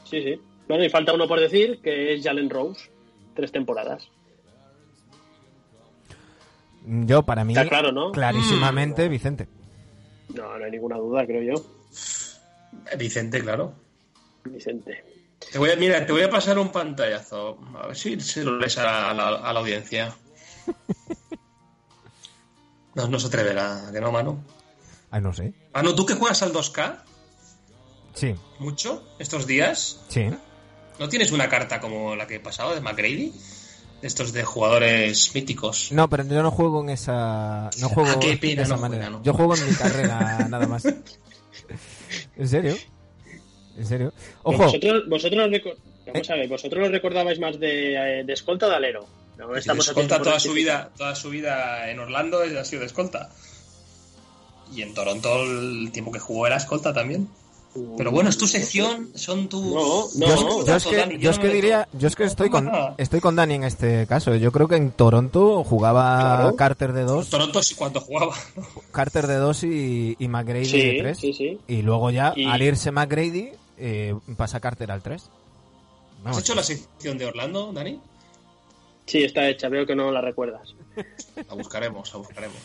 Sí, 0.05 0.21
sí. 0.21 0.39
Bueno, 0.67 0.83
y 0.83 0.89
falta 0.89 1.13
uno 1.13 1.27
por 1.27 1.39
decir, 1.39 1.79
que 1.81 2.13
es 2.13 2.23
Jalen 2.23 2.49
Rose. 2.49 2.89
Tres 3.35 3.51
temporadas. 3.51 4.07
Yo, 6.85 7.23
para 7.23 7.43
mí, 7.43 7.53
Está 7.53 7.67
claro, 7.67 7.91
¿no? 7.91 8.11
clarísimamente, 8.11 9.07
Vicente. 9.07 9.47
No, 10.35 10.57
no 10.57 10.65
hay 10.65 10.71
ninguna 10.71 10.97
duda, 10.97 11.25
creo 11.25 11.55
yo. 11.55 11.65
Vicente, 12.97 13.41
claro. 13.41 13.73
Vicente. 14.43 15.03
Te 15.51 15.59
voy 15.59 15.69
a, 15.69 15.75
mira, 15.75 16.05
te 16.05 16.11
voy 16.11 16.23
a 16.23 16.29
pasar 16.29 16.57
un 16.57 16.69
pantallazo. 16.71 17.59
A 17.81 17.87
ver 17.87 17.95
si 17.95 18.19
se 18.19 18.43
lo 18.43 18.57
lees 18.57 18.77
a 18.77 18.83
la, 18.83 19.09
a 19.11 19.53
la- 19.53 19.59
audiencia. 19.59 20.15
No, 22.95 23.07
no 23.07 23.19
se 23.19 23.25
atreverá, 23.25 23.89
que 23.91 23.99
no, 23.99 24.11
Manu. 24.11 24.39
Ay, 25.09 25.19
no 25.21 25.33
sé. 25.33 25.51
Manu, 25.73 25.95
¿tú 25.95 26.05
que 26.05 26.13
juegas 26.13 26.43
al 26.43 26.53
2K 26.53 26.97
Sí, 28.13 28.35
mucho 28.59 29.03
estos 29.17 29.47
días? 29.47 29.99
sí. 30.09 30.29
¿No 30.99 31.09
tienes 31.09 31.31
una 31.31 31.49
carta 31.49 31.79
como 31.79 32.15
la 32.15 32.27
que 32.27 32.35
he 32.35 32.39
pasado 32.39 32.75
de 32.75 32.81
McGrady? 32.81 33.33
Estos 34.03 34.31
de 34.31 34.43
jugadores 34.43 35.33
míticos. 35.33 35.91
No, 35.91 36.07
pero 36.07 36.23
yo 36.23 36.43
no 36.43 36.51
juego 36.51 36.81
en 36.83 36.89
esa. 36.89 37.71
No 37.79 37.89
juego 37.89 38.11
Ah, 38.11 38.19
qué 38.21 38.37
pena, 38.37 38.57
de 38.57 38.61
esa 38.63 38.75
no 38.75 38.81
manera. 38.81 39.05
juega, 39.05 39.17
no. 39.17 39.23
Yo 39.23 39.33
juego 39.33 39.55
en 39.55 39.65
mi 39.65 39.73
carrera, 39.73 40.47
nada 40.49 40.67
más. 40.67 40.85
¿En 42.35 42.47
serio? 42.47 42.77
¿En 43.77 43.85
serio? 43.85 44.13
Ojo, 44.43 44.63
Vosotros, 44.63 45.03
vosotros, 45.09 45.49
reco- 45.49 45.75
vamos 46.07 46.29
a 46.29 46.35
ver, 46.35 46.47
vosotros 46.47 46.83
lo 46.83 46.89
recordabais 46.89 47.39
más 47.39 47.59
de, 47.59 48.19
eh, 48.19 48.23
de 48.23 48.33
escolta 48.33 48.67
o 48.67 48.69
de 48.69 48.75
alero. 48.75 49.05
No, 49.37 49.55
estamos 49.55 49.85
de 49.85 49.91
escolta 49.91 50.21
toda 50.21 50.39
su 50.39 50.53
vida, 50.53 50.91
toda 50.97 51.15
su 51.15 51.29
vida 51.29 51.89
en 51.89 51.99
Orlando 51.99 52.39
ha 52.41 52.63
sido 52.65 52.81
de 52.81 52.85
escolta. 52.87 53.29
Y 54.75 54.81
en 54.81 54.93
Toronto 54.93 55.43
el 55.43 55.91
tiempo 55.91 56.11
que 56.11 56.19
jugó 56.19 56.47
era 56.47 56.57
escolta 56.57 56.93
también. 56.93 57.27
Pero 57.97 58.11
bueno, 58.11 58.29
es 58.29 58.37
tu 58.37 58.45
sección, 58.47 59.09
son 59.15 59.49
tus. 59.49 59.65
No, 59.65 60.05
no, 60.15 60.27
yo, 60.27 60.33
es- 60.35 60.41
no, 60.43 60.63
yo 60.65 60.75
es 60.75 60.85
que, 60.85 60.95
Dani, 60.95 61.17
yo 61.17 61.31
es 61.31 61.37
no 61.37 61.41
que 61.41 61.49
diría, 61.49 61.87
yo 61.93 62.07
es 62.07 62.15
que 62.15 62.23
estoy 62.25 62.51
con, 62.51 62.69
estoy 62.99 63.19
con 63.19 63.35
Dani 63.35 63.55
en 63.55 63.63
este 63.63 64.05
caso. 64.05 64.35
Yo 64.35 64.51
creo 64.51 64.67
que 64.67 64.75
en 64.75 64.91
Toronto 64.91 65.63
jugaba 65.63 66.19
Claro. 66.37 66.55
Carter 66.55 66.93
de 66.93 67.01
2, 67.01 67.29
Toronto 67.31 67.63
sí 67.63 67.73
cuando 67.73 67.99
jugaba. 67.99 68.35
Carter 68.91 69.25
de 69.25 69.37
2 69.37 69.63
y, 69.63 70.15
y 70.19 70.27
McGrady 70.27 70.59
de 70.59 70.91
Sí, 70.91 70.97
3. 70.99 71.17
sí, 71.17 71.33
sí. 71.33 71.57
Y 71.67 71.81
luego 71.81 72.11
ya, 72.11 72.33
Y- 72.35 72.45
al 72.45 72.61
irse 72.61 72.91
McGrady, 72.91 73.49
eh, 73.77 74.15
pasa 74.37 74.59
Carter 74.59 74.91
al 74.91 75.01
3. 75.01 75.29
¿Has 76.25 76.39
hecho 76.39 76.55
la 76.55 76.63
sección 76.63 77.17
de 77.17 77.25
Orlando, 77.25 77.71
Dani? 77.73 77.99
Sí, 79.05 79.23
está 79.23 79.47
hecha, 79.49 79.67
veo 79.69 79.85
que 79.85 79.95
no 79.95 80.11
la 80.11 80.21
recuerdas. 80.21 80.73
La 81.47 81.53
buscaremos, 81.55 82.11
la 82.13 82.19
buscaremos. 82.19 82.55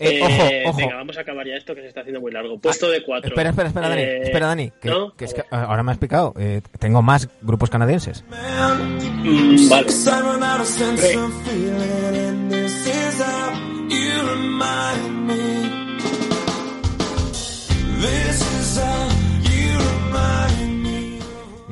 Eh, 0.00 0.20
Eh, 0.20 0.22
ojo, 0.22 0.70
ojo. 0.70 0.78
Venga, 0.78 0.94
vamos 0.94 1.18
a 1.18 1.22
acabar 1.22 1.44
ya 1.44 1.56
esto 1.56 1.74
que 1.74 1.80
se 1.80 1.88
está 1.88 2.02
haciendo 2.02 2.20
muy 2.20 2.30
largo. 2.30 2.56
Puesto 2.60 2.88
de 2.88 3.02
cuatro. 3.02 3.30
Espera, 3.30 3.50
espera, 3.50 3.68
espera, 3.68 3.88
Dani. 3.88 4.00
Eh, 4.02 4.22
espera, 4.22 4.46
Dani. 4.46 4.70
Que, 4.80 4.88
¿no? 4.90 5.12
que 5.16 5.24
es 5.24 5.32
A 5.32 5.34
que 5.34 5.42
ver. 5.42 5.64
ahora 5.64 5.82
me 5.82 5.90
has 5.90 5.96
explicado. 5.96 6.34
Eh, 6.38 6.62
tengo 6.78 7.02
más 7.02 7.28
grupos 7.42 7.68
canadienses. 7.68 8.22
Mm, 8.28 9.68
vale. 9.68 9.86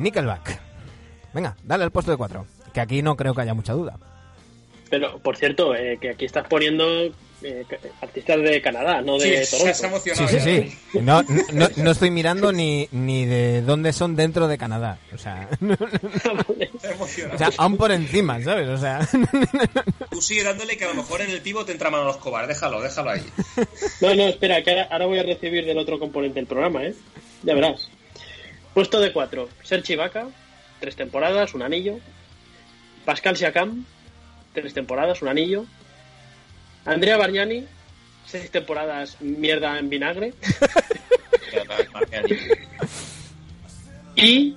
Nickelback. 0.07 0.61
Venga, 1.35 1.57
dale 1.65 1.83
al 1.85 1.91
puesto 1.91 2.13
de 2.13 2.17
4. 2.17 2.47
Que 2.73 2.81
aquí 2.81 3.03
no 3.03 3.17
creo 3.17 3.35
que 3.35 3.41
haya 3.43 3.55
mucha 3.55 3.73
duda. 3.73 3.99
Pero, 4.89 5.19
por 5.19 5.37
cierto, 5.37 5.75
eh, 5.75 5.99
que 6.01 6.11
aquí 6.11 6.25
estás 6.27 6.47
poniendo 6.47 6.85
eh, 7.43 7.65
artistas 8.01 8.41
de 8.41 8.63
Canadá, 8.63 9.03
no 9.03 9.19
de 9.19 9.45
Sí, 9.45 9.57
Toronto. 9.57 9.75
se 9.75 9.81
Sí, 9.81 9.87
emocionado. 9.87 10.29
sí, 10.29 10.37
ya. 10.37 10.43
sí. 10.45 11.01
No, 11.01 11.23
no, 11.53 11.69
no 11.77 11.91
estoy 11.91 12.11
mirando 12.13 12.53
ni, 12.53 12.89
ni 12.93 13.27
de 13.27 13.63
dónde 13.63 13.93
son 13.93 14.15
dentro 14.15 14.47
de 14.47 14.57
Canadá. 14.59 14.99
O 15.13 15.19
sea, 15.19 15.49
o 17.33 17.39
sea 17.39 17.51
aún 17.59 17.77
por 17.77 17.91
encima, 17.91 18.41
¿sabes? 18.43 18.69
O 18.69 18.79
sea, 18.79 19.01
Tú 20.11 20.23
sigue 20.23 20.45
dándole 20.45 20.77
que 20.77 20.85
a 20.85 20.89
lo 20.89 20.95
mejor 20.95 21.21
en 21.21 21.31
el 21.31 21.41
pivot 21.43 21.67
te 21.67 21.73
entra 21.73 21.91
Manolo 21.91 22.13
Escobar. 22.13 22.47
Déjalo, 22.47 22.81
déjalo 22.81 23.11
ahí. 23.11 23.23
No, 24.01 24.15
no, 24.15 24.23
espera, 24.29 24.63
que 24.63 24.71
ahora, 24.71 24.89
ahora 24.91 25.07
voy 25.07 25.19
a 25.19 25.23
recibir 25.25 25.65
del 25.67 25.79
otro 25.79 25.99
componente 25.99 26.37
del 26.39 26.47
programa, 26.47 26.85
¿eh? 26.85 26.95
Ya 27.43 27.55
verás. 27.55 27.91
Puesto 28.77 29.01
de 29.01 29.11
cuatro, 29.11 29.49
Serge 29.63 29.95
Ibaka, 29.95 30.29
tres 30.81 30.97
temporadas, 30.97 31.55
un 31.55 31.63
anillo. 31.63 31.99
Pascal 33.07 33.35
Siakam, 33.35 33.87
tres 34.53 34.75
temporadas, 34.75 35.23
un 35.23 35.29
anillo. 35.29 35.65
Andrea 36.85 37.17
Bargnani, 37.17 37.65
seis 38.27 38.51
temporadas, 38.51 39.17
mierda 39.23 39.79
en 39.79 39.89
vinagre. 39.89 40.35
Y 44.15 44.55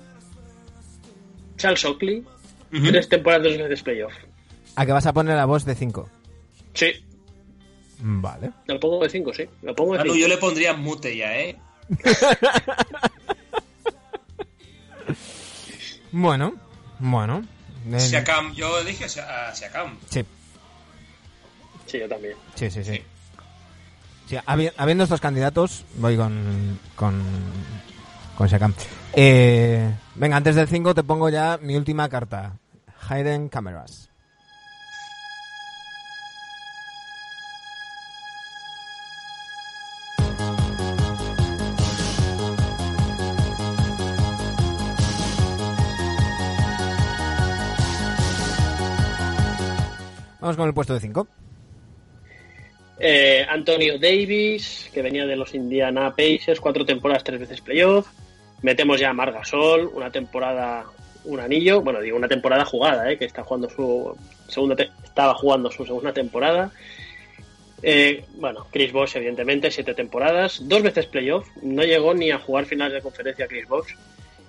Charles 1.55 1.85
Oakley, 1.85 2.25
tres 2.71 3.07
temporadas, 3.07 3.45
dos 3.45 3.57
veces 3.57 3.83
playoff. 3.83 4.13
¿a 4.75 4.85
qué 4.85 4.91
vas 4.91 5.05
a 5.05 5.13
poner 5.13 5.37
la 5.37 5.45
voz 5.45 5.63
de 5.63 5.75
5? 5.75 6.09
Sí, 6.73 6.91
Vale. 7.99 8.51
lo 8.67 8.79
pongo 8.81 9.01
de 9.01 9.09
cinco, 9.09 9.33
sí. 9.33 9.45
Lo 9.61 9.73
pongo 9.73 9.93
de 9.93 10.03
cinco. 10.03 10.15
yo 10.15 10.27
le 10.27 10.37
pondría 10.37 10.73
mute 10.73 11.15
ya, 11.15 11.39
¿eh? 11.39 11.57
Bueno, 16.11 16.53
bueno. 16.99 17.43
Eh, 17.91 17.99
Siakam, 17.99 18.53
yo 18.53 18.83
dije 18.83 19.05
a 19.05 19.53
Siakam. 19.55 19.97
Sí, 20.09 20.25
Sí, 21.85 21.99
yo 21.99 22.07
también. 22.07 22.35
sí, 22.55 22.69
sí, 22.69 22.83
sí. 22.83 23.01
Sí, 24.27 24.35
habi- 24.45 24.71
habiendo 24.77 25.03
estos 25.03 25.21
candidatos, 25.21 25.85
voy 25.95 26.15
con. 26.17 26.79
con. 26.95 27.23
con 28.37 28.47
Siakam. 28.49 28.73
Eh, 29.13 29.91
venga, 30.15 30.37
antes 30.37 30.55
del 30.55 30.67
5 30.67 30.93
te 30.93 31.03
pongo 31.03 31.29
ya 31.29 31.57
mi 31.61 31.75
última 31.75 32.07
carta: 32.09 32.53
Hidden 33.09 33.49
Cameras. 33.49 34.08
Vamos 50.39 50.55
con 50.55 50.67
el 50.67 50.73
puesto 50.73 50.93
de 50.93 50.99
5. 50.99 51.27
Eh, 53.01 53.45
Antonio 53.47 53.97
Davis, 53.97 54.89
que 54.93 55.01
venía 55.01 55.25
de 55.25 55.35
los 55.35 55.53
Indiana 55.53 56.13
Pacers, 56.15 56.59
cuatro 56.59 56.85
temporadas, 56.85 57.23
tres 57.23 57.39
veces 57.39 57.61
playoff. 57.61 58.07
Metemos 58.61 58.99
ya 58.99 59.09
a 59.09 59.13
Margasol, 59.13 59.89
una 59.93 60.11
temporada, 60.11 60.85
un 61.23 61.39
anillo. 61.39 61.81
Bueno, 61.81 62.01
digo 62.01 62.17
una 62.17 62.27
temporada 62.27 62.65
jugada, 62.65 63.09
eh, 63.09 63.17
que 63.17 63.25
está 63.25 63.43
jugando 63.43 63.69
su 63.69 64.17
segunda 64.47 64.75
estaba 65.03 65.33
jugando 65.33 65.71
su 65.71 65.85
segunda 65.85 66.13
temporada. 66.13 66.71
Eh, 67.81 68.25
bueno, 68.35 68.67
Chris 68.69 68.91
Bosh, 68.91 69.15
evidentemente, 69.15 69.71
siete 69.71 69.93
temporadas, 69.93 70.61
dos 70.67 70.81
veces 70.81 71.05
playoff. 71.05 71.47
No 71.61 71.83
llegó 71.83 72.13
ni 72.13 72.31
a 72.31 72.39
jugar 72.39 72.65
finales 72.65 72.95
de 72.95 73.01
conferencia 73.01 73.47
Chris 73.47 73.67
Bosh. 73.67 73.95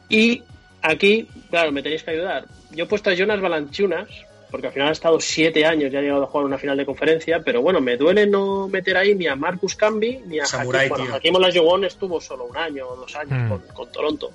Y 0.09 0.43
aquí, 0.82 1.28
claro, 1.51 1.70
me 1.70 1.82
tenéis 1.82 2.03
que 2.03 2.11
ayudar. 2.11 2.47
Yo 2.72 2.84
he 2.84 2.88
puesto 2.88 3.11
a 3.11 3.14
Jonas 3.14 3.41
Balanchunas, 3.41 4.09
porque 4.51 4.66
al 4.68 4.72
final 4.72 4.88
ha 4.88 4.92
estado 4.92 5.20
siete 5.20 5.64
años 5.64 5.92
y 5.92 5.96
ha 5.96 6.01
llegado 6.01 6.24
a 6.24 6.26
jugar 6.26 6.46
una 6.46 6.59
final 6.59 6.76
de 6.76 6.84
conferencia, 6.86 7.40
pero 7.44 7.62
bueno, 7.62 7.80
me 7.80 7.96
duele 7.96 8.26
no 8.26 8.68
meter 8.68 8.96
ahí 8.96 9.14
ni 9.14 9.26
a 9.26 9.36
Marcus 9.36 9.76
Camby 9.76 10.22
ni 10.26 10.38
a 10.40 10.46
Samurai, 10.46 10.86
Hakim. 10.86 10.88
Bueno, 10.90 11.05
tío. 11.07 11.14
Hakim 11.16 11.34
Olajuwon 11.36 11.84
estuvo 11.84 12.20
solo 12.20 12.44
un 12.44 12.57
año 12.57 12.88
o 12.88 12.96
dos 12.96 13.14
años 13.16 13.32
Hmm. 13.32 13.48
con, 13.48 13.62
con 13.74 13.92
Toronto. 13.92 14.30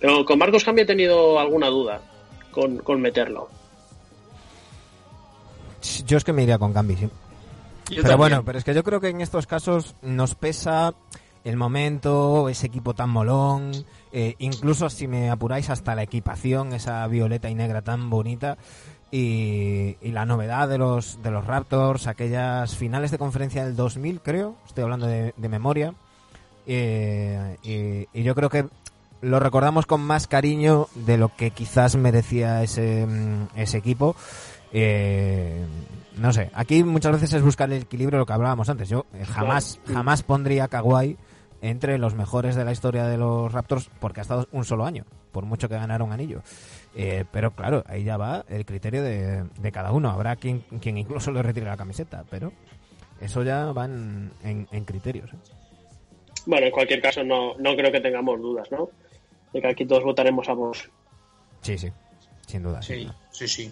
Pero 0.00 0.24
con 0.24 0.38
Marcus 0.38 0.64
Camby 0.64 0.82
he 0.82 0.86
tenido 0.86 1.38
alguna 1.38 1.68
duda 1.68 2.00
con, 2.50 2.78
con 2.78 3.00
meterlo. 3.00 3.48
Yo 6.06 6.16
es 6.16 6.24
que 6.24 6.32
me 6.32 6.42
iría 6.44 6.58
con 6.58 6.72
Cambi, 6.72 6.96
sí. 6.96 7.02
Yo 7.02 7.10
pero 7.88 8.02
también. 8.02 8.18
bueno, 8.18 8.44
pero 8.44 8.58
es 8.58 8.64
que 8.64 8.74
yo 8.74 8.84
creo 8.84 9.00
que 9.00 9.08
en 9.08 9.20
estos 9.20 9.46
casos 9.46 9.94
nos 10.02 10.34
pesa 10.34 10.94
el 11.44 11.56
momento, 11.56 12.48
ese 12.48 12.68
equipo 12.68 12.94
tan 12.94 13.10
molón, 13.10 13.72
eh, 14.12 14.36
incluso 14.38 14.88
si 14.88 15.08
me 15.08 15.28
apuráis 15.28 15.70
hasta 15.70 15.94
la 15.96 16.04
equipación, 16.04 16.72
esa 16.72 17.04
violeta 17.08 17.50
y 17.50 17.54
negra 17.56 17.82
tan 17.82 18.08
bonita. 18.10 18.56
Y, 19.14 19.98
y 20.00 20.10
la 20.10 20.24
novedad 20.24 20.68
de 20.68 20.78
los, 20.78 21.22
de 21.22 21.30
los 21.30 21.46
Raptors, 21.46 22.06
aquellas 22.06 22.74
finales 22.74 23.10
de 23.10 23.18
conferencia 23.18 23.64
del 23.64 23.76
2000, 23.76 24.22
creo, 24.22 24.56
estoy 24.66 24.84
hablando 24.84 25.06
de, 25.06 25.34
de 25.36 25.48
memoria. 25.48 25.94
Eh, 26.66 27.58
y, 27.62 28.18
y 28.18 28.22
yo 28.22 28.34
creo 28.34 28.48
que 28.48 28.66
lo 29.22 29.38
recordamos 29.38 29.86
con 29.86 30.00
más 30.00 30.26
cariño 30.26 30.88
de 30.94 31.16
lo 31.16 31.34
que 31.34 31.52
quizás 31.52 31.96
merecía 31.96 32.62
ese, 32.62 33.06
mm, 33.06 33.48
ese 33.56 33.78
equipo. 33.78 34.16
Eh, 34.72 35.64
no 36.16 36.32
sé, 36.32 36.50
aquí 36.54 36.82
muchas 36.82 37.12
veces 37.12 37.34
es 37.34 37.42
buscar 37.42 37.72
el 37.72 37.82
equilibrio, 37.82 38.18
lo 38.18 38.26
que 38.26 38.32
hablábamos 38.32 38.68
antes. 38.68 38.88
Yo 38.88 39.06
eh, 39.14 39.24
jamás, 39.24 39.80
jamás 39.86 40.22
pondría 40.22 40.64
a 40.64 40.68
Kawhi 40.68 41.16
entre 41.62 41.96
los 41.98 42.14
mejores 42.14 42.56
de 42.56 42.64
la 42.64 42.72
historia 42.72 43.06
de 43.06 43.16
los 43.16 43.52
Raptors 43.52 43.88
porque 44.00 44.20
ha 44.20 44.22
estado 44.22 44.48
un 44.50 44.64
solo 44.64 44.84
año, 44.84 45.04
por 45.30 45.44
mucho 45.44 45.68
que 45.68 45.76
ganara 45.76 46.02
un 46.02 46.12
anillo. 46.12 46.42
Eh, 46.94 47.24
pero 47.32 47.52
claro, 47.52 47.82
ahí 47.86 48.04
ya 48.04 48.16
va 48.16 48.44
el 48.48 48.64
criterio 48.66 49.02
de, 49.02 49.44
de 49.58 49.72
cada 49.72 49.92
uno. 49.92 50.10
Habrá 50.10 50.36
quien, 50.36 50.60
quien 50.80 50.98
incluso 50.98 51.30
le 51.32 51.42
retire 51.42 51.66
la 51.66 51.76
camiseta, 51.76 52.24
pero 52.30 52.52
eso 53.20 53.42
ya 53.42 53.72
va 53.72 53.86
en, 53.86 54.30
en- 54.44 54.68
en 54.70 54.84
criterios. 54.84 55.32
¿eh? 55.32 55.36
Bueno, 56.46 56.66
en 56.66 56.72
cualquier 56.72 57.00
caso, 57.00 57.22
no, 57.24 57.56
no 57.58 57.74
creo 57.76 57.90
que 57.92 58.00
tengamos 58.00 58.40
dudas, 58.40 58.70
¿no? 58.70 58.90
De 59.52 59.60
que 59.60 59.68
aquí 59.68 59.86
todos 59.86 60.02
votaremos 60.04 60.48
a 60.48 60.54
vos. 60.54 60.90
Sí, 61.62 61.78
sí, 61.78 61.90
sin 62.46 62.62
duda. 62.62 62.82
sin 62.82 63.10
Sí, 63.30 63.48
sí, 63.48 63.70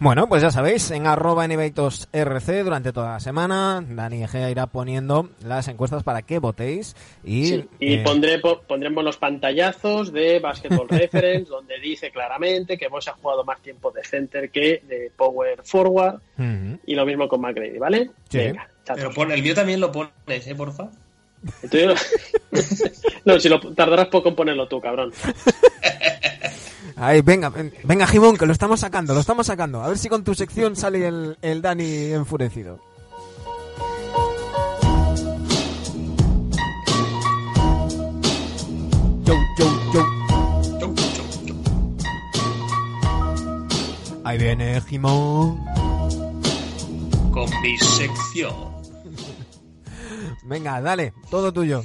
Bueno, 0.00 0.28
pues 0.28 0.42
ya 0.42 0.50
sabéis, 0.52 0.90
en 0.92 1.08
arroba 1.08 1.44
RC 1.44 2.62
durante 2.62 2.92
toda 2.92 3.14
la 3.14 3.20
semana, 3.20 3.84
Dani 3.84 4.22
Egea 4.22 4.48
irá 4.50 4.66
poniendo 4.66 5.30
las 5.44 5.66
encuestas 5.66 6.04
para 6.04 6.22
que 6.22 6.38
votéis 6.38 6.94
y, 7.24 7.46
Sí, 7.46 7.68
y 7.80 7.94
eh, 7.94 8.02
pondré, 8.04 8.38
po- 8.38 8.60
pondremos 8.62 9.02
los 9.02 9.16
pantallazos 9.16 10.12
de 10.12 10.38
Basketball 10.38 10.88
Reference, 10.88 11.50
donde 11.50 11.80
dice 11.80 12.12
claramente 12.12 12.78
que 12.78 12.86
vos 12.86 13.08
ha 13.08 13.12
jugado 13.14 13.44
más 13.44 13.60
tiempo 13.60 13.90
de 13.90 14.04
center 14.04 14.50
que 14.50 14.82
de 14.86 15.10
power 15.16 15.62
forward, 15.64 16.20
y 16.86 16.94
lo 16.94 17.04
mismo 17.04 17.26
con 17.28 17.40
McGrady, 17.40 17.78
¿vale? 17.78 18.10
Sí. 18.28 18.38
Venga. 18.38 18.68
Pero 18.94 19.10
pon, 19.10 19.32
el 19.32 19.42
mío 19.42 19.54
también 19.54 19.80
lo 19.80 19.90
pones, 19.90 20.46
¿eh, 20.46 20.54
porfa? 20.54 20.88
Entonces- 21.62 23.02
no, 23.24 23.38
si 23.40 23.48
lo 23.48 23.58
tardarás 23.74 24.06
poco 24.08 24.28
en 24.28 24.36
ponerlo 24.36 24.68
tú, 24.68 24.80
cabrón. 24.80 25.12
Ahí, 27.00 27.20
venga, 27.22 27.48
ven- 27.48 27.72
venga 27.84 28.06
Jimón, 28.06 28.36
que 28.36 28.46
lo 28.46 28.52
estamos 28.52 28.80
sacando, 28.80 29.14
lo 29.14 29.20
estamos 29.20 29.46
sacando. 29.46 29.82
A 29.82 29.88
ver 29.88 29.98
si 29.98 30.08
con 30.08 30.24
tu 30.24 30.34
sección 30.34 30.74
sale 30.76 31.06
el, 31.06 31.38
el 31.42 31.62
Dani 31.62 32.12
enfurecido. 32.12 32.80
Yo. 39.92 40.06
Ahí 44.24 44.38
viene 44.38 44.80
Jimón. 44.82 45.64
Con 47.32 47.48
mi 47.62 47.78
sección. 47.78 48.54
Venga, 50.44 50.80
dale, 50.80 51.12
todo 51.30 51.52
tuyo. 51.52 51.82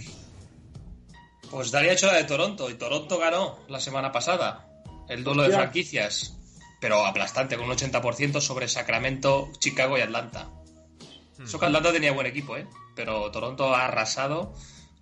Pues 1.52 1.72
Dani 1.72 1.90
ha 1.90 1.94
hecho 1.94 2.08
la 2.08 2.14
de 2.14 2.24
Toronto 2.24 2.70
y 2.70 2.74
Toronto 2.76 3.18
ganó 3.20 3.58
la 3.68 3.80
semana 3.80 4.12
pasada 4.12 4.66
el 5.10 5.24
duelo 5.24 5.44
de 5.44 5.52
franquicias, 5.52 6.38
pero 6.80 7.06
aplastante, 7.06 7.58
con 7.58 7.70
un 7.70 7.76
80% 7.76 8.42
sobre 8.42 8.68
Sacramento, 8.68 9.52
Chicago 9.60 9.98
y 9.98 10.02
Atlanta. 10.02 10.50
Eso 11.42 11.60
que 11.60 11.66
Atlanta 11.66 11.92
tenía 11.92 12.14
buen 12.14 12.28
equipo, 12.28 12.56
¿eh? 12.56 12.68
pero 12.96 13.32
Toronto 13.32 13.74
ha 13.74 13.86
arrasado 13.86 14.54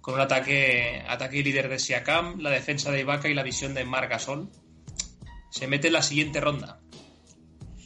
con 0.02 0.16
un 0.16 0.22
ataque, 0.22 1.04
ataque 1.08 1.38
y 1.38 1.44
líder 1.44 1.70
de 1.70 1.80
Siakam, 1.80 2.40
la 2.40 2.50
defensa 2.50 2.92
de 2.92 3.02
Ibaka 3.02 3.30
y 3.30 3.34
la 3.34 3.44
visión 3.44 3.74
de 3.74 3.86
Marc 3.86 4.10
Gasol. 4.10 4.50
Se 5.52 5.68
mete 5.68 5.88
en 5.88 5.94
la 5.94 6.02
siguiente 6.02 6.40
ronda. 6.42 6.80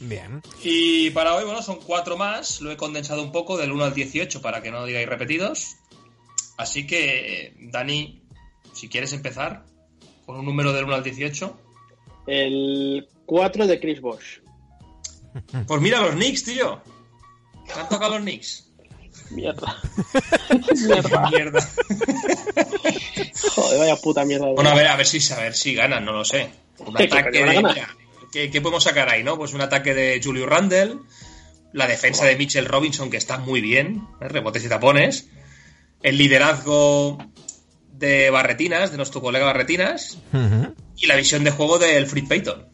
Bien. 0.00 0.42
Y 0.62 1.10
para 1.10 1.34
hoy, 1.34 1.44
bueno, 1.44 1.62
son 1.62 1.80
cuatro 1.80 2.16
más. 2.16 2.60
Lo 2.60 2.70
he 2.70 2.76
condensado 2.76 3.22
un 3.22 3.32
poco 3.32 3.56
del 3.56 3.72
1 3.72 3.84
al 3.84 3.94
18 3.94 4.40
para 4.40 4.62
que 4.62 4.70
no 4.70 4.84
digáis 4.86 5.08
repetidos. 5.08 5.76
Así 6.56 6.86
que, 6.86 7.54
Dani, 7.58 8.22
si 8.72 8.88
quieres 8.88 9.12
empezar 9.12 9.64
con 10.24 10.36
un 10.36 10.46
número 10.46 10.72
del 10.72 10.84
1 10.84 10.94
al 10.94 11.02
18. 11.02 11.60
El 12.26 13.08
4 13.26 13.66
de 13.66 13.80
Chris 13.80 14.00
Bosh. 14.00 14.40
Pues 15.66 15.80
mira 15.80 16.00
los 16.00 16.12
Knicks, 16.12 16.44
tío. 16.44 16.80
¿Te 17.66 17.80
han 17.80 17.88
tocado 17.88 18.14
los 18.14 18.22
Knicks? 18.22 18.66
Mierda. 19.30 19.76
Mierda. 21.30 21.60
Joder, 23.54 23.78
vaya 23.78 23.96
puta 23.96 24.24
mierda. 24.24 24.46
Bueno, 24.46 24.70
a 24.70 24.74
ver, 24.74 24.86
a 24.86 24.96
ver 24.96 25.06
si, 25.06 25.32
a 25.32 25.36
ver 25.38 25.54
si 25.54 25.74
ganan, 25.74 26.04
no 26.04 26.12
lo 26.12 26.24
sé. 26.24 26.50
Un 26.78 26.94
¿Qué, 26.94 27.08
que 27.08 27.18
ataque 27.18 27.44
de. 27.44 27.56
mira, 27.56 27.96
¿qué, 28.32 28.50
qué 28.50 28.60
podemos 28.60 28.84
sacar 28.84 29.08
ahí, 29.08 29.22
no? 29.24 29.36
Pues 29.36 29.52
un 29.52 29.60
ataque 29.60 29.94
de 29.94 30.20
Julio 30.22 30.46
Randle, 30.46 30.98
la 31.72 31.86
defensa 31.86 32.24
de 32.24 32.36
Mitchell 32.36 32.66
Robinson, 32.66 33.10
que 33.10 33.16
está 33.16 33.38
muy 33.38 33.60
bien, 33.60 34.06
¿eh? 34.20 34.28
rebotes 34.28 34.64
y 34.64 34.68
tapones, 34.68 35.28
el 36.02 36.18
liderazgo 36.18 37.18
de 37.92 38.30
Barretinas, 38.30 38.90
de 38.90 38.96
nuestro 38.96 39.20
colega 39.20 39.46
Barretinas. 39.46 40.18
Y 40.96 41.06
la 41.06 41.16
visión 41.16 41.44
de 41.44 41.50
juego 41.50 41.78
del 41.78 42.06
Fred 42.06 42.26
Payton. 42.28 42.66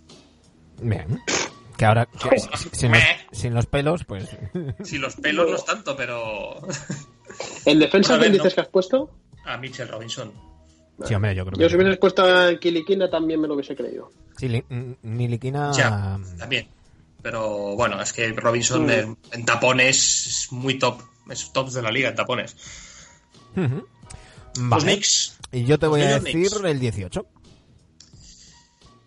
Bien. 0.83 1.21
Que 1.77 1.85
ahora, 1.85 2.07
que 2.07 2.39
si- 2.39 2.69
sin, 2.73 2.93
los, 2.93 3.01
sin 3.33 3.55
los 3.55 3.67
pelos, 3.67 4.05
pues. 4.05 4.29
Si 4.85 4.99
los 4.99 5.17
pelos 5.17 5.51
no 5.51 5.57
es 5.57 5.65
tanto, 5.65 5.97
pero. 5.97 6.61
¿En 7.65 7.79
defensa 7.79 8.19
quién 8.19 8.33
no. 8.33 8.39
dices 8.39 8.55
que 8.55 8.61
has 8.61 8.69
puesto? 8.69 9.11
A 9.45 9.57
Mitchell 9.57 9.89
Robinson. 9.89 10.33
Sí, 11.05 11.15
hombre, 11.15 11.35
yo 11.35 11.45
creo 11.45 11.59
Yo 11.59 11.69
si 11.69 11.75
que. 11.75 11.81
hubieses 11.83 11.99
puesto 11.99 12.23
a 12.25 12.57
Kilikina 12.61 13.11
también 13.11 13.41
me 13.41 13.49
lo 13.49 13.55
hubiese 13.55 13.75
creído. 13.75 14.11
Sí, 14.37 14.49
li- 14.49 14.65
Niliquina. 15.03 15.73
Ya, 15.73 16.19
también. 16.39 16.69
Pero 17.23 17.75
bueno, 17.77 18.01
es 18.01 18.13
que 18.13 18.33
Robinson 18.33 18.87
Mm. 18.87 18.91
en, 18.91 19.19
en 19.33 19.45
tapones 19.45 20.27
es 20.27 20.53
muy 20.53 20.79
top. 20.79 21.01
Es 21.31 21.53
top 21.53 21.71
de 21.71 21.83
la 21.83 21.91
liga 21.91 22.11
en 22.11 22.15
tapones. 22.17 22.55
Ujú. 23.57 23.87
Los 24.57 24.69
Vale. 24.69 24.83
Knicks. 24.85 25.39
Y 25.51 25.65
yo 25.65 25.79
te 25.79 25.87
voy 25.87 26.01
Los 26.01 26.11
a 26.11 26.19
decir 26.21 26.35
Knicks. 26.49 26.65
el 26.65 26.79
18. 26.81 27.27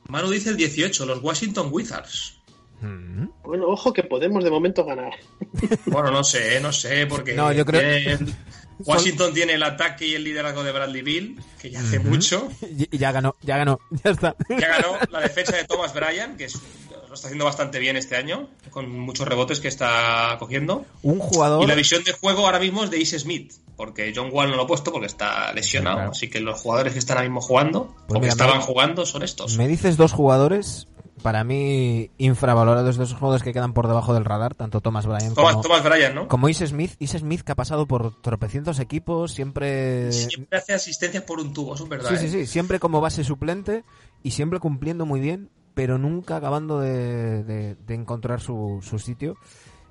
Manu 0.09 0.29
dice 0.29 0.49
el 0.49 0.57
18, 0.57 1.05
los 1.05 1.21
Washington 1.23 1.69
Wizards. 1.71 2.37
Ujú. 2.81 3.33
Bueno, 3.43 3.67
ojo 3.67 3.93
que 3.93 4.03
podemos 4.03 4.43
de 4.43 4.49
momento 4.51 4.85
ganar. 4.85 5.13
Bueno, 5.85 6.11
no 6.11 6.23
sé, 6.23 6.59
no 6.59 6.71
sé, 6.73 7.05
porque 7.07 7.33
No, 7.33 7.51
yo 7.51 7.65
creo- 7.65 7.81
tiene- 7.81 8.33
Washington 8.79 9.33
tiene 9.33 9.53
el 9.53 9.63
ataque 9.63 10.05
y 10.05 10.15
el 10.15 10.23
liderazgo 10.25 10.61
de 10.63 10.73
Bradley 10.73 11.01
Bill, 11.01 11.39
que 11.61 11.71
ya 11.71 11.79
hace 11.79 11.99
mucho. 11.99 12.49
Y 12.61 12.93
y 12.93 12.97
ya 12.97 13.11
ganó, 13.13 13.35
ya 13.41 13.57
ganó, 13.57 13.79
ya 14.03 14.11
está. 14.11 14.35
Ya 14.49 14.67
ganó 14.67 14.97
la 15.11 15.21
defensa 15.21 15.55
de 15.55 15.63
Thomas 15.63 15.93
Bryan, 15.93 16.35
que 16.35 16.45
es- 16.45 16.59
lo 17.07 17.13
está 17.13 17.27
haciendo 17.27 17.45
bastante 17.45 17.79
bien 17.79 17.95
este 17.95 18.17
año, 18.17 18.49
con 18.71 18.89
muchos 18.89 19.25
rebotes 19.27 19.61
que 19.61 19.69
está 19.69 20.35
cogiendo. 20.39 20.85
Un 21.03 21.19
jugador. 21.19 21.63
Y 21.63 21.67
la 21.67 21.75
visión 21.75 22.03
de 22.03 22.11
juego 22.11 22.45
ahora 22.45 22.59
mismo 22.59 22.83
es 22.83 22.89
de 22.91 23.01
Ace 23.01 23.17
Smith, 23.19 23.53
porque 23.75 24.13
John 24.15 24.29
Wall 24.31 24.49
no 24.49 24.55
lo 24.55 24.63
ha 24.63 24.67
puesto 24.67 24.91
porque 24.91 25.07
está 25.07 25.51
lesionado. 25.53 25.97
Claro. 25.97 26.11
Así 26.11 26.29
que 26.29 26.39
los 26.39 26.59
jugadores 26.61 26.93
que 26.93 26.99
están 26.99 27.17
ahora 27.17 27.29
mismo 27.29 27.41
jugando, 27.41 27.93
Pues 28.07 28.17
o 28.17 28.21
que 28.21 28.27
estaban 28.27 28.57
me- 28.59 28.63
jugando, 28.63 29.05
son 29.05 29.23
estos. 29.23 29.57
Me 29.57 29.67
dices 29.67 29.97
dos 29.97 30.11
jugadores, 30.13 30.87
para 31.21 31.43
mí, 31.43 32.11
infravalorados 32.17 32.97
de 32.97 33.03
esos 33.03 33.17
jugadores 33.17 33.41
que 33.43 33.51
quedan 33.53 33.73
por 33.73 33.87
debajo 33.87 34.13
del 34.13 34.25
radar, 34.25 34.53
tanto 34.53 34.81
Thomas 34.81 35.05
Bryan 35.07 35.33
Thomas, 35.33 35.53
como, 35.53 35.63
Thomas 35.63 35.83
Bryan, 35.83 36.13
¿no? 36.15 36.27
como 36.27 36.49
Is 36.49 36.59
Smith. 36.59 36.93
Is 36.99 37.11
Smith 37.11 37.41
que 37.41 37.51
ha 37.51 37.55
pasado 37.55 37.87
por 37.87 38.21
tropecientos 38.21 38.79
equipos, 38.79 39.31
siempre. 39.31 40.11
Siempre 40.11 40.57
hace 40.59 40.73
asistencias 40.73 41.23
por 41.23 41.39
un 41.39 41.51
tubo, 41.53 41.73
eso 41.75 41.83
es 41.85 41.89
verdad. 41.89 42.09
Sí, 42.11 42.17
sí, 42.17 42.25
¿eh? 42.25 42.29
sí, 42.29 42.45
siempre 42.45 42.79
como 42.79 43.01
base 43.01 43.23
suplente 43.23 43.83
y 44.23 44.31
siempre 44.31 44.59
cumpliendo 44.59 45.05
muy 45.05 45.19
bien, 45.19 45.49
pero 45.73 45.97
nunca 45.97 46.37
acabando 46.37 46.79
de, 46.79 47.43
de- 47.43 47.75
de 47.75 47.93
encontrar 47.95 48.39
su, 48.39 48.79
su 48.81 48.99
sitio. 48.99 49.35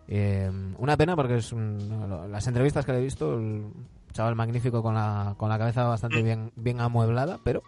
Eh, 0.09 0.51
una 0.79 0.97
pena 0.97 1.17
porque 1.17 1.37
es 1.37 1.53
un- 1.53 2.29
las 2.31 2.47
entrevistas 2.47 2.85
que 2.85 2.93
le 2.93 2.99
he 2.99 3.03
visto, 3.03 3.35
el 3.39 3.65
chaval 4.13 4.37
magnífico 4.37 4.81
con 4.83 4.95
la, 4.95 5.35
con 5.37 5.49
la 5.49 5.59
cabeza 5.59 5.85
bastante 5.85 6.23
bien, 6.23 6.53
bien 6.55 6.81
amueblada, 6.81 7.41
pero 7.43 7.63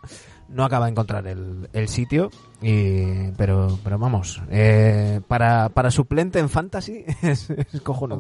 no 0.49 0.65
acaba 0.65 0.87
de 0.87 0.93
encontrar 0.93 1.27
el, 1.27 1.69
el 1.73 1.89
sitio. 1.89 2.31
Y, 2.63 3.33
pero, 3.37 3.79
pero 3.83 3.99
vamos, 3.99 4.41
eh, 4.51 5.21
para, 5.27 5.71
para 5.71 5.91
suplente 5.91 6.39
en 6.39 6.49
fantasy 6.49 7.05
es, 7.23 7.51
es 7.51 7.81
cojonudo. 7.83 8.19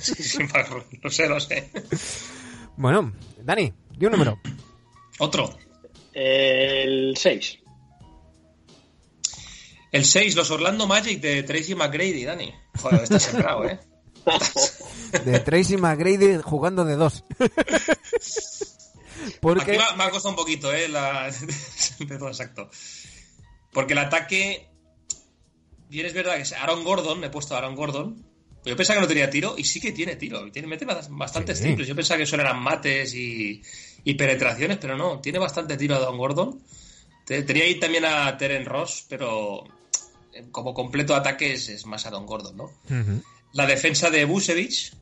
Sí, 0.00 0.14
sí, 0.22 0.38
no 1.04 1.10
sé, 1.10 1.28
no 1.28 1.38
sé. 1.38 1.70
Bueno, 2.76 3.12
Dani, 3.44 3.72
di 3.96 4.06
un 4.06 4.12
número. 4.12 4.38
Otro. 5.20 5.50
El 6.12 7.16
6. 7.16 7.58
El 9.92 10.04
6, 10.04 10.34
los 10.36 10.50
Orlando 10.50 10.86
Magic 10.86 11.20
de 11.20 11.42
Tracy 11.44 11.74
McGrady, 11.74 12.24
Dani. 12.24 12.52
Joder, 12.80 13.02
está 13.04 13.18
sembrado, 13.18 13.64
¿eh? 13.64 13.78
De 15.24 15.40
Tracy 15.40 15.76
McGrady 15.78 16.36
jugando 16.42 16.84
de 16.84 16.96
dos. 16.96 17.24
Aquí 17.38 19.36
Porque 19.40 19.72
me 19.72 19.82
ha, 19.82 19.96
me 19.96 20.04
ha 20.04 20.10
costado 20.10 20.30
un 20.30 20.36
poquito, 20.36 20.72
¿eh? 20.72 20.88
La... 20.88 21.28
exacto. 22.28 22.68
Porque 23.72 23.92
el 23.94 23.98
ataque. 23.98 24.68
Bien, 25.88 26.06
es 26.06 26.12
verdad 26.12 26.36
que 26.42 26.54
Aaron 26.54 26.84
Gordon, 26.84 27.18
me 27.20 27.28
he 27.28 27.30
puesto 27.30 27.54
a 27.54 27.58
Aaron 27.58 27.74
Gordon. 27.74 28.24
Yo 28.64 28.76
pensaba 28.76 28.96
que 28.98 29.02
no 29.02 29.08
tenía 29.08 29.30
tiro 29.30 29.54
y 29.56 29.64
sí 29.64 29.80
que 29.80 29.92
tiene 29.92 30.16
tiro. 30.16 30.50
Tiene, 30.52 30.68
mete 30.68 30.86
bast- 30.86 31.08
bastantes 31.10 31.58
Sí. 31.58 31.64
triples. 31.64 31.88
Yo 31.88 31.96
pensaba 31.96 32.18
que 32.18 32.26
solo 32.26 32.42
eran 32.42 32.60
mates 32.60 33.14
y, 33.14 33.62
y 34.04 34.14
penetraciones, 34.14 34.76
pero 34.78 34.96
no. 34.96 35.20
Tiene 35.20 35.38
bastante 35.38 35.76
tiro 35.78 35.94
a 35.94 35.98
Aaron 35.98 36.18
Gordon. 36.18 36.62
Te- 37.24 37.42
Tenía 37.44 37.64
ahí 37.64 37.80
también 37.80 38.04
a 38.04 38.36
Teren 38.36 38.66
Ross, 38.66 39.06
pero 39.08 39.64
como 40.50 40.74
completo 40.74 41.14
ataque 41.14 41.52
es, 41.54 41.68
es 41.68 41.86
más 41.86 42.06
Aaron 42.06 42.26
Gordon, 42.26 42.56
¿no? 42.56 42.70
La 43.52 43.66
defensa 43.66 44.10
de 44.10 44.24
Busevich, 44.24 44.92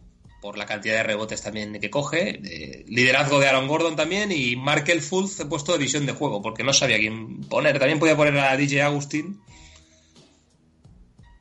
por 0.40 0.56
la 0.58 0.66
cantidad 0.66 0.94
de 0.94 1.02
rebotes 1.02 1.42
también 1.42 1.80
que 1.80 1.90
coge. 1.90 2.34
de 2.40 2.84
liderazgo 2.88 3.40
de 3.40 3.48
Aaron 3.48 3.66
Gordon 3.68 3.96
también. 3.96 4.30
Y 4.32 4.54
Markel 4.56 5.00
Fultz 5.02 5.40
he 5.40 5.46
puesto 5.46 5.72
de 5.72 5.78
visión 5.78 6.06
de 6.06 6.12
juego, 6.12 6.42
porque 6.42 6.62
no 6.62 6.72
sabía 6.72 6.98
quién 6.98 7.40
poner. 7.44 7.78
También 7.78 7.98
podía 7.98 8.16
poner 8.16 8.38
a 8.38 8.56
DJ 8.56 8.82
Agustín. 8.82 9.40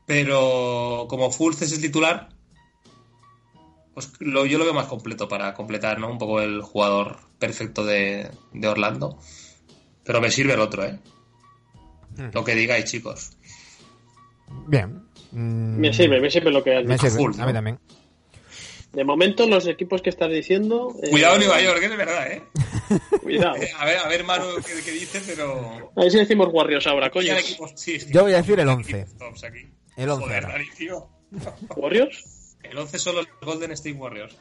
Pero 0.05 1.05
como 1.09 1.31
Fultz 1.31 1.61
es 1.63 1.71
el 1.73 1.81
titular, 1.81 2.29
pues 3.93 4.11
lo- 4.19 4.45
yo 4.45 4.57
lo 4.57 4.65
veo 4.65 4.73
más 4.73 4.87
completo 4.87 5.27
para 5.27 5.53
completar 5.53 5.99
¿no? 5.99 6.09
un 6.11 6.17
poco 6.17 6.41
el 6.41 6.61
jugador 6.61 7.19
perfecto 7.39 7.83
de, 7.85 8.29
de 8.53 8.67
Orlando. 8.67 9.17
Pero 10.03 10.21
me 10.21 10.29
sirve 10.31 10.53
el 10.53 10.59
otro, 10.59 10.85
¿eh? 10.85 10.99
Lo 12.33 12.43
que 12.43 12.55
digáis, 12.55 12.85
chicos. 12.85 13.31
Bien. 14.67 15.03
Mm, 15.31 15.79
Me 15.79 15.93
sirve, 15.93 16.19
me 16.21 16.29
sirve 16.31 16.51
lo 16.51 16.63
que 16.63 16.75
has 16.77 16.85
me 16.85 16.93
dicho. 16.95 17.07
sirve. 17.09 17.17
full, 17.23 17.33
A 17.35 17.37
¿no? 17.37 17.47
mí 17.47 17.53
también. 17.53 17.79
De 18.93 19.03
momento, 19.03 19.45
los 19.47 19.67
equipos 19.67 20.01
que 20.01 20.09
estás 20.09 20.29
diciendo. 20.31 20.95
eh, 21.03 21.09
Cuidado 21.09 21.37
Nueva 21.37 21.61
York, 21.61 21.79
que 21.79 21.85
es 21.87 21.97
verdad, 21.97 22.31
¿eh? 22.31 22.43
Cuidado. 23.21 23.55
Eh, 23.57 23.69
A 23.77 23.85
ver, 23.85 23.97
a 23.97 24.07
ver 24.07 24.23
Manu, 24.23 24.45
qué, 24.65 24.73
qué 24.85 24.91
dice, 24.91 25.21
pero... 25.25 25.91
A 25.97 26.01
ver 26.01 26.11
si 26.11 26.17
decimos 26.19 26.47
Warriors 26.53 26.87
ahora, 26.87 27.09
coño. 27.09 27.33
Sí, 27.75 27.99
sí. 27.99 28.07
Yo 28.11 28.23
voy 28.23 28.33
a 28.33 28.37
decir 28.37 28.57
el 28.59 28.69
11. 28.69 28.91
Equipos 29.01 29.17
tops 29.17 29.43
aquí. 29.43 29.67
El 29.97 30.09
11 30.09 30.23
Joder, 30.25 30.45
ahora. 30.45 30.57
Dani, 30.57 30.69
tío. 30.77 31.09
¿Warriors? 31.75 32.23
El 32.63 32.77
11 32.77 32.97
son 32.99 33.15
los 33.17 33.27
Golden 33.41 33.71
State 33.73 33.95
Warriors. 33.97 34.37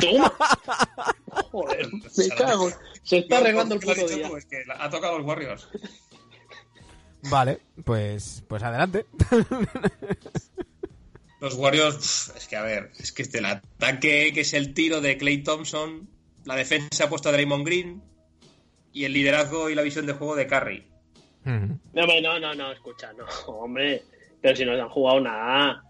¡Toma! 0.00 0.32
Joder, 1.50 1.88
me 1.92 2.28
cago. 2.36 2.70
Se 3.02 3.18
está 3.18 3.36
No, 3.36 3.40
arreglando 3.42 3.74
el 3.74 3.80
¿por 3.80 3.94
qué 3.94 4.00
lo 4.00 4.06
puto 4.06 4.16
día. 4.18 4.28
tú? 4.28 4.36
Es 4.36 4.46
que 4.46 4.62
ha 4.78 4.90
tocado 4.90 5.18
los 5.18 5.26
Warriors. 5.26 5.68
Vale, 7.30 7.60
pues, 7.84 8.44
pues 8.48 8.62
adelante. 8.62 9.06
Los 11.40 11.54
Warriors, 11.54 12.32
es 12.36 12.46
que 12.46 12.56
a 12.56 12.62
ver, 12.62 12.92
es 12.98 13.10
que 13.12 13.22
este, 13.22 13.38
el 13.38 13.46
ataque 13.46 14.32
que 14.32 14.42
es 14.42 14.54
el 14.54 14.74
tiro 14.74 15.00
de 15.00 15.16
Clay 15.18 15.42
Thompson, 15.42 16.08
la 16.44 16.54
defensa 16.54 17.04
ha 17.04 17.08
puesto 17.08 17.28
a 17.28 17.32
Draymond 17.32 17.66
Green 17.66 18.02
y 18.92 19.04
el 19.04 19.12
liderazgo 19.12 19.70
y 19.70 19.74
la 19.74 19.82
visión 19.82 20.06
de 20.06 20.12
juego 20.12 20.36
de 20.36 20.46
Curry. 20.46 20.86
Ujú. 21.44 21.78
No, 21.92 22.02
hombre, 22.02 22.22
no, 22.22 22.38
no, 22.38 22.54
no, 22.54 22.72
escucha, 22.72 23.12
no, 23.12 23.24
hombre. 23.46 24.02
Pero 24.40 24.56
si 24.56 24.64
no 24.64 24.72
han 24.72 24.88
jugado 24.88 25.20
nada. 25.20 25.84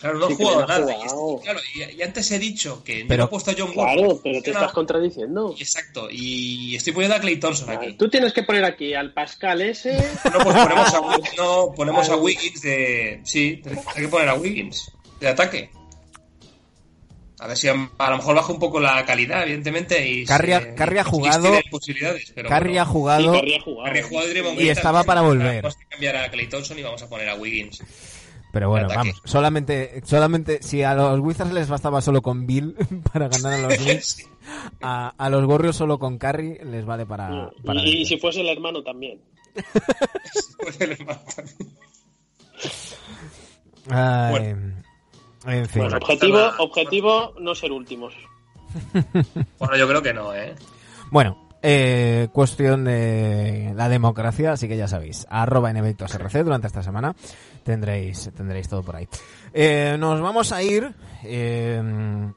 Claro, 0.00 0.18
no 0.18 0.26
Sí 0.28 0.32
ha 0.32 0.36
que 0.38 0.44
jugado 0.44 0.60
no 0.62 0.66
nada. 0.66 0.96
Y, 0.96 1.42
claro, 1.44 1.60
y, 1.74 1.96
y 1.98 2.02
antes 2.02 2.30
he 2.32 2.38
dicho 2.38 2.82
que 2.82 3.04
Pero- 3.06 3.24
no 3.24 3.26
he 3.26 3.30
puesto 3.30 3.50
a 3.50 3.54
John 3.56 3.70
Wall. 3.74 3.96
Claro, 3.98 4.20
pero 4.22 4.40
te 4.42 4.50
No, 4.52 4.58
estás 4.58 4.72
contradiciendo. 4.72 5.54
Exacto, 5.58 6.08
y 6.10 6.74
estoy 6.74 6.92
poniendo 6.94 7.16
a 7.16 7.20
Clay 7.20 7.36
Thompson 7.36 7.68
aquí. 7.70 7.92
Tú 7.94 8.08
tienes 8.08 8.32
que 8.32 8.42
poner 8.42 8.64
aquí 8.64 8.94
al 8.94 9.12
Pascal 9.12 9.60
ese. 9.60 9.92
No, 9.92 10.38
pues 10.42 10.56
ponemos 10.56 10.94
a, 10.94 11.00
Wiggins- 11.02 11.36
no, 11.36 11.72
ponemos 11.76 12.08
a 12.08 12.16
Wiggins 12.16 12.62
de. 12.62 13.20
Sí, 13.24 13.62
hay 13.94 14.02
que 14.02 14.08
poner 14.08 14.28
a 14.30 14.34
Wiggins 14.34 14.90
de 15.20 15.28
ataque. 15.28 15.70
A 17.38 17.46
ver 17.46 17.56
si 17.56 17.68
a, 17.68 17.90
a 17.98 18.10
lo 18.10 18.16
mejor 18.18 18.34
baja 18.34 18.52
un 18.52 18.58
poco 18.58 18.80
la 18.80 19.02
calidad, 19.06 19.42
evidentemente. 19.44 20.06
Y 20.06 20.26
Curry 20.26 20.52
ha- 20.52 20.60
se- 20.60 21.04
jugado- 21.04 21.58
posibilidades, 21.70 22.32
pero 22.34 22.50
bueno. 22.50 22.80
ha 22.80 22.84
jugado. 22.84 23.34
Sí, 23.34 23.40
Curry 23.40 23.54
ha 23.54 23.60
jugado. 23.62 23.98
Ha 23.98 24.02
jugado 24.02 24.28
y 24.60 24.62
Y 24.64 24.68
estaba 24.68 25.04
para 25.04 25.20
volver. 25.22 25.46
Tenemos 25.48 25.76
que 25.76 25.86
cambiar 25.86 26.16
a 26.16 26.30
Clay 26.30 26.46
Thompson 26.48 26.78
y 26.78 26.82
vamos 26.82 27.02
a 27.02 27.08
poner 27.08 27.28
a 27.30 27.34
Wiggins. 27.36 27.82
Pero 28.52 28.68
bueno, 28.68 28.88
vamos. 28.88 29.20
Solamente, 29.24 30.02
solamente, 30.04 30.62
si 30.62 30.82
a 30.82 30.94
los 30.94 31.20
Wizards 31.20 31.52
les 31.52 31.68
bastaba 31.68 32.00
solo 32.00 32.20
con 32.22 32.46
Bill 32.46 32.74
para 33.12 33.28
ganar 33.28 33.52
a 33.54 33.58
los 33.58 33.76
Knicks, 33.76 34.06
Sí. 34.16 34.24
a, 34.82 35.14
a 35.16 35.30
los 35.30 35.44
Warriors 35.44 35.76
solo 35.76 35.98
con 35.98 36.18
Curry 36.18 36.58
les 36.64 36.84
vale 36.84 37.06
para. 37.06 37.50
para 37.64 37.80
Y, 37.80 38.02
y 38.02 38.06
si 38.06 38.18
fuese 38.18 38.40
el 38.40 38.48
hermano 38.48 38.82
también. 38.82 39.20
El 40.80 40.92
hermano 40.92 41.20
también. 41.36 41.70
Ay, 43.88 44.30
Bueno. 44.30 44.74
En 45.46 45.66
fin. 45.68 45.82
Bueno, 45.82 45.96
objetivo, 45.96 46.38
objetivo 46.58 47.34
no 47.40 47.54
ser 47.54 47.72
últimos. 47.72 48.14
Bueno, 49.58 49.76
yo 49.76 49.88
creo 49.88 50.02
que 50.02 50.12
no, 50.14 50.34
¿eh? 50.34 50.54
Bueno, 51.10 51.49
eh, 51.62 52.28
cuestión 52.32 52.84
de 52.84 53.72
la 53.76 53.88
democracia, 53.88 54.52
así 54.52 54.68
que 54.68 54.76
ya 54.76 54.88
sabéis, 54.88 55.26
arroba 55.30 55.70
RC 55.70 56.42
durante 56.44 56.66
esta 56.66 56.82
semana 56.82 57.14
tendréis, 57.64 58.30
tendréis 58.36 58.68
todo 58.68 58.82
por 58.82 58.96
ahí. 58.96 59.08
Eh, 59.52 59.96
nos 59.98 60.20
vamos 60.20 60.52
a 60.52 60.62
ir, 60.62 60.94
eh, 61.24 61.80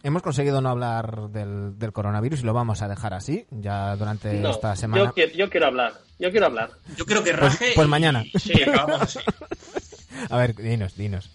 hemos 0.03 0.21
conseguido 0.21 0.61
no 0.61 0.69
hablar 0.69 1.29
del, 1.29 1.77
del 1.79 1.93
coronavirus 1.93 2.41
y 2.41 2.43
lo 2.43 2.53
vamos 2.53 2.81
a 2.81 2.87
dejar 2.87 3.13
así, 3.13 3.45
ya 3.51 3.95
durante 3.95 4.33
No, 4.33 4.49
esta 4.49 4.75
semana. 4.75 5.05
Yo, 5.05 5.13
quiero, 5.13 5.33
yo 5.33 5.49
quiero 5.49 5.67
hablar. 5.67 5.93
Yo 6.19 6.31
quiero 6.31 6.45
hablar. 6.47 6.71
Yo 6.97 7.05
creo 7.05 7.23
que 7.23 7.31
Pues- 7.31 7.41
raje. 7.41 7.71
pues 7.75 7.87
y- 7.87 7.89
mañana. 7.89 8.23
Sí, 8.39 8.61
acabamos 8.61 9.01
así. 9.03 9.19
A 10.29 10.37
ver, 10.37 10.55
dinos, 10.55 10.95
dinos. 10.95 11.29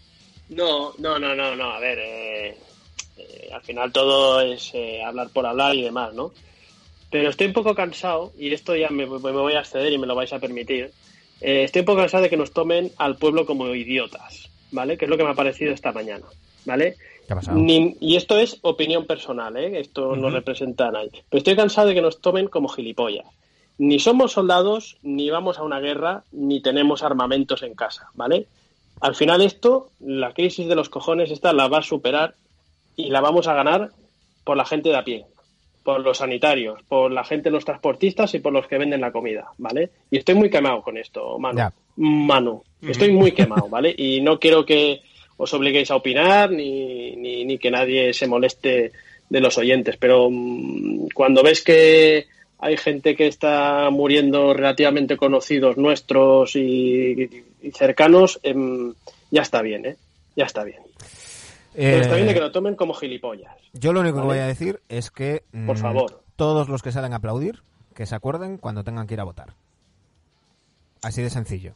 No, 0.51 0.93
no, 0.99 1.19
no, 1.19 1.35
no, 1.35 1.55
no. 1.57 1.73
A 1.73 1.79
ver, 1.81 1.99
eh, 1.99 2.59
eh, 3.17 3.49
al 3.53 3.61
final 3.63 3.93
todo 3.93 4.41
es 4.41 4.71
eh, 4.75 5.03
hablar 5.05 5.29
por 5.31 5.45
hablar 5.47 5.75
y 5.75 5.83
demás, 5.83 6.15
¿no? 6.15 6.33
Pero 7.11 7.31
estoy 7.31 7.47
un 7.49 7.53
poco 7.55 7.75
cansado, 7.75 8.33
y 8.39 8.53
esto 8.53 8.77
ya 8.77 8.91
me, 8.91 9.07
me 9.07 9.17
voy 9.33 9.55
a 9.55 9.61
acceder 9.61 9.93
y 9.93 9.99
me 9.99 10.07
lo 10.07 10.15
vais 10.15 10.33
a 10.33 10.39
permitir. 10.39 10.91
eh, 11.41 11.63
estoy 11.65 11.81
un 11.81 11.87
poco 11.87 12.01
cansado 12.01 12.25
de 12.25 12.31
que 12.31 12.37
nos 12.37 12.53
tomen 12.53 12.91
al 12.99 13.17
pueblo 13.17 13.47
como 13.47 13.73
idiotas, 13.75 14.51
¿vale? 14.73 14.99
Que 14.99 15.05
es 15.05 15.09
lo 15.11 15.17
que 15.17 15.25
me 15.25 15.31
ha 15.31 15.35
parecido 15.35 15.73
esta 15.73 15.93
mañana, 15.93 16.25
¿vale? 16.65 16.97
¿Qué 17.27 17.33
ha 17.33 17.37
pasado? 17.37 17.59
Ni- 17.59 17.97
y 18.01 18.17
esto 18.17 18.37
es 18.39 18.59
opinión 18.63 19.07
personal, 19.07 19.57
¿eh? 19.57 19.79
Esto 19.81 20.17
no 20.17 20.31
representa 20.31 20.89
a 20.89 20.91
nadie. 20.91 21.11
Pero 21.31 21.39
estoy 21.39 21.57
cansado 21.57 21.89
de 21.89 21.95
que 21.95 22.03
nos 22.03 22.21
tomen 22.21 22.49
como 22.49 22.69
gilipollas. 22.69 23.27
Ni 23.79 24.01
somos 24.01 24.33
soldados, 24.33 24.97
ni 25.03 25.31
vamos 25.31 25.59
a 25.59 25.63
una 25.63 25.79
guerra, 25.79 26.25
ni 26.33 26.61
tenemos 26.61 27.05
armamentos 27.05 27.63
en 27.63 27.75
casa, 27.75 28.09
¿vale? 28.15 28.47
Al 29.01 29.15
final 29.15 29.41
esto, 29.41 29.91
la 30.01 30.35
crisis 30.35 30.67
de 30.67 30.75
los 30.75 30.89
cojones 30.89 31.31
esta 31.31 31.53
la 31.53 31.69
va 31.69 31.79
a 31.79 31.83
superar 31.83 32.35
y 32.97 33.11
la 33.11 33.21
vamos 33.21 33.47
a 33.47 33.55
ganar 33.55 33.93
por 34.43 34.57
la 34.57 34.65
gente 34.65 34.89
de 34.89 34.97
a 34.97 35.05
pie, 35.05 35.25
por 35.89 36.03
los 36.03 36.19
sanitarios, 36.19 36.83
por 36.87 37.11
la 37.11 37.25
gente, 37.25 37.49
los 37.49 37.65
transportistas 37.65 38.35
y 38.35 38.41
por 38.41 38.53
los 38.53 38.67
que 38.67 38.77
venden 38.77 39.01
la 39.01 39.11
comida, 39.11 39.53
¿vale? 39.57 39.89
Y 40.11 40.19
estoy 40.19 40.35
muy 40.35 40.51
quemado 40.51 40.83
con 40.83 40.99
esto, 40.99 41.39
Manu. 41.39 41.57
Ya. 41.57 41.73
Manu, 41.97 42.63
estoy 42.83 43.11
muy 43.11 43.33
quemado, 43.33 43.71
¿vale? 43.71 43.95
Y 43.97 44.21
no 44.21 44.39
quiero 44.39 44.67
que 44.67 45.01
os 45.39 45.55
obliguéis 45.55 45.91
a 45.91 45.97
opinar 45.97 46.51
ni, 46.51 47.17
ni, 47.17 47.47
ni 47.47 47.57
que 47.57 47.71
nadie 47.71 48.13
se 48.13 48.27
moleste 48.27 48.93
de 49.31 49.41
los 49.41 49.57
oyentes, 49.57 49.97
pero 49.97 50.29
mm, 50.31 51.09
cuando 51.15 51.43
ves 51.43 51.63
que 51.63 52.27
hay 52.59 52.77
gente 52.77 53.17
que 53.17 53.27
está 53.27 53.89
muriendo 53.89 54.53
relativamente 54.53 55.17
conocidos 55.17 55.79
nuestros 55.79 56.55
y, 56.55 57.47
y 57.63 57.71
cercanos, 57.71 58.41
em, 58.43 58.93
ya 59.31 59.41
está 59.41 59.63
bien, 59.63 59.87
¿eh? 59.87 59.97
Ya 60.37 60.45
está 60.45 60.65
bien. 60.65 60.81
Pero 61.81 62.03
está 62.03 62.15
bien 62.17 62.27
de 62.27 62.33
que 62.35 62.41
Eh, 62.41 62.43
lo 62.43 62.51
tomen 62.51 62.75
como 62.75 62.93
gilipollas. 62.95 63.55
yo 63.73 63.93
lo 63.93 64.01
único 64.01 64.19
que 64.21 64.27
voy 64.27 64.39
a 64.39 64.47
decir 64.47 64.81
es 64.89 65.11
que 65.13 65.45
Por 65.67 65.77
mm, 65.77 65.81
favor. 65.81 66.23
todos 66.37 66.69
los 66.69 66.83
que 66.83 66.91
salen 66.93 67.13
a 67.13 67.17
aplaudir, 67.17 67.63
que 67.95 68.05
se 68.07 68.15
acuerden 68.17 68.59
cuando 68.59 68.83
tengan 68.85 69.07
que 69.07 69.15
ir 69.15 69.21
a 69.21 69.25
votar. 69.25 69.55
Así 71.03 71.23
de 71.23 71.31
sencillo. 71.31 71.75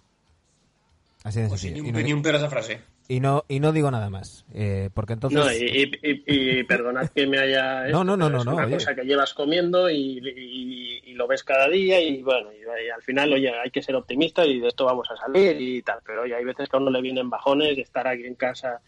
Así 1.24 1.40
de 1.40 1.48
Pues 1.48 1.60
sencillo. 1.60 1.82
ni 1.84 1.88
Y 1.90 1.92
no, 1.92 2.00
ni 2.00 2.12
un 2.12 2.22
pero 2.22 2.36
a 2.38 2.40
esa 2.40 2.50
frase. 2.50 2.80
y 3.06 3.20
no, 3.20 3.44
y 3.46 3.60
no 3.60 3.70
digo 3.72 3.90
nada 3.92 4.10
más. 4.10 4.44
eh, 4.52 4.90
porque 4.92 5.12
entonces... 5.12 5.38
No, 5.38 5.52
y, 5.52 5.90
y- 6.02 6.24
y- 6.26 6.58
y 6.58 6.64
perdonad 6.64 7.08
que 7.10 7.26
me 7.28 7.38
haya... 7.38 7.84
No, 7.90 8.02
no, 8.02 8.16
no, 8.16 8.28
no, 8.28 8.38
es 8.38 8.44
no, 8.44 8.54
una 8.54 8.64
oye. 8.66 8.74
cosa 8.74 8.94
que 8.96 9.04
llevas 9.04 9.32
comiendo 9.34 9.88
y, 9.88 10.18
y- 10.18 11.00
y 11.10 11.14
lo 11.14 11.28
ves 11.28 11.44
cada 11.44 11.68
día 11.68 12.00
y 12.00 12.22
bueno, 12.22 12.50
y, 12.52 12.56
y 12.86 12.90
al 12.90 13.02
final, 13.02 13.32
oye, 13.32 13.50
hay 13.56 13.70
que 13.70 13.82
ser 13.82 13.94
optimista 13.94 14.44
y 14.44 14.58
de 14.58 14.66
esto 14.68 14.84
vamos 14.84 15.08
a 15.12 15.16
salir 15.16 15.60
y 15.60 15.80
tal. 15.82 16.00
Pero 16.04 16.22
oye, 16.22 16.34
hay 16.34 16.44
veces 16.44 16.68
que 16.68 16.76
a 16.76 16.80
uno 16.80 16.90
le 16.90 17.00
vienen 17.00 17.30
bajones 17.30 17.78
y 17.78 17.82
estar 17.82 18.08
aquí 18.08 18.24
en 18.26 18.34
casa 18.34 18.80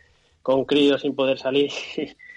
con 0.44 0.66
críos 0.66 1.00
sin 1.00 1.14
poder 1.16 1.38
salir. 1.38 1.70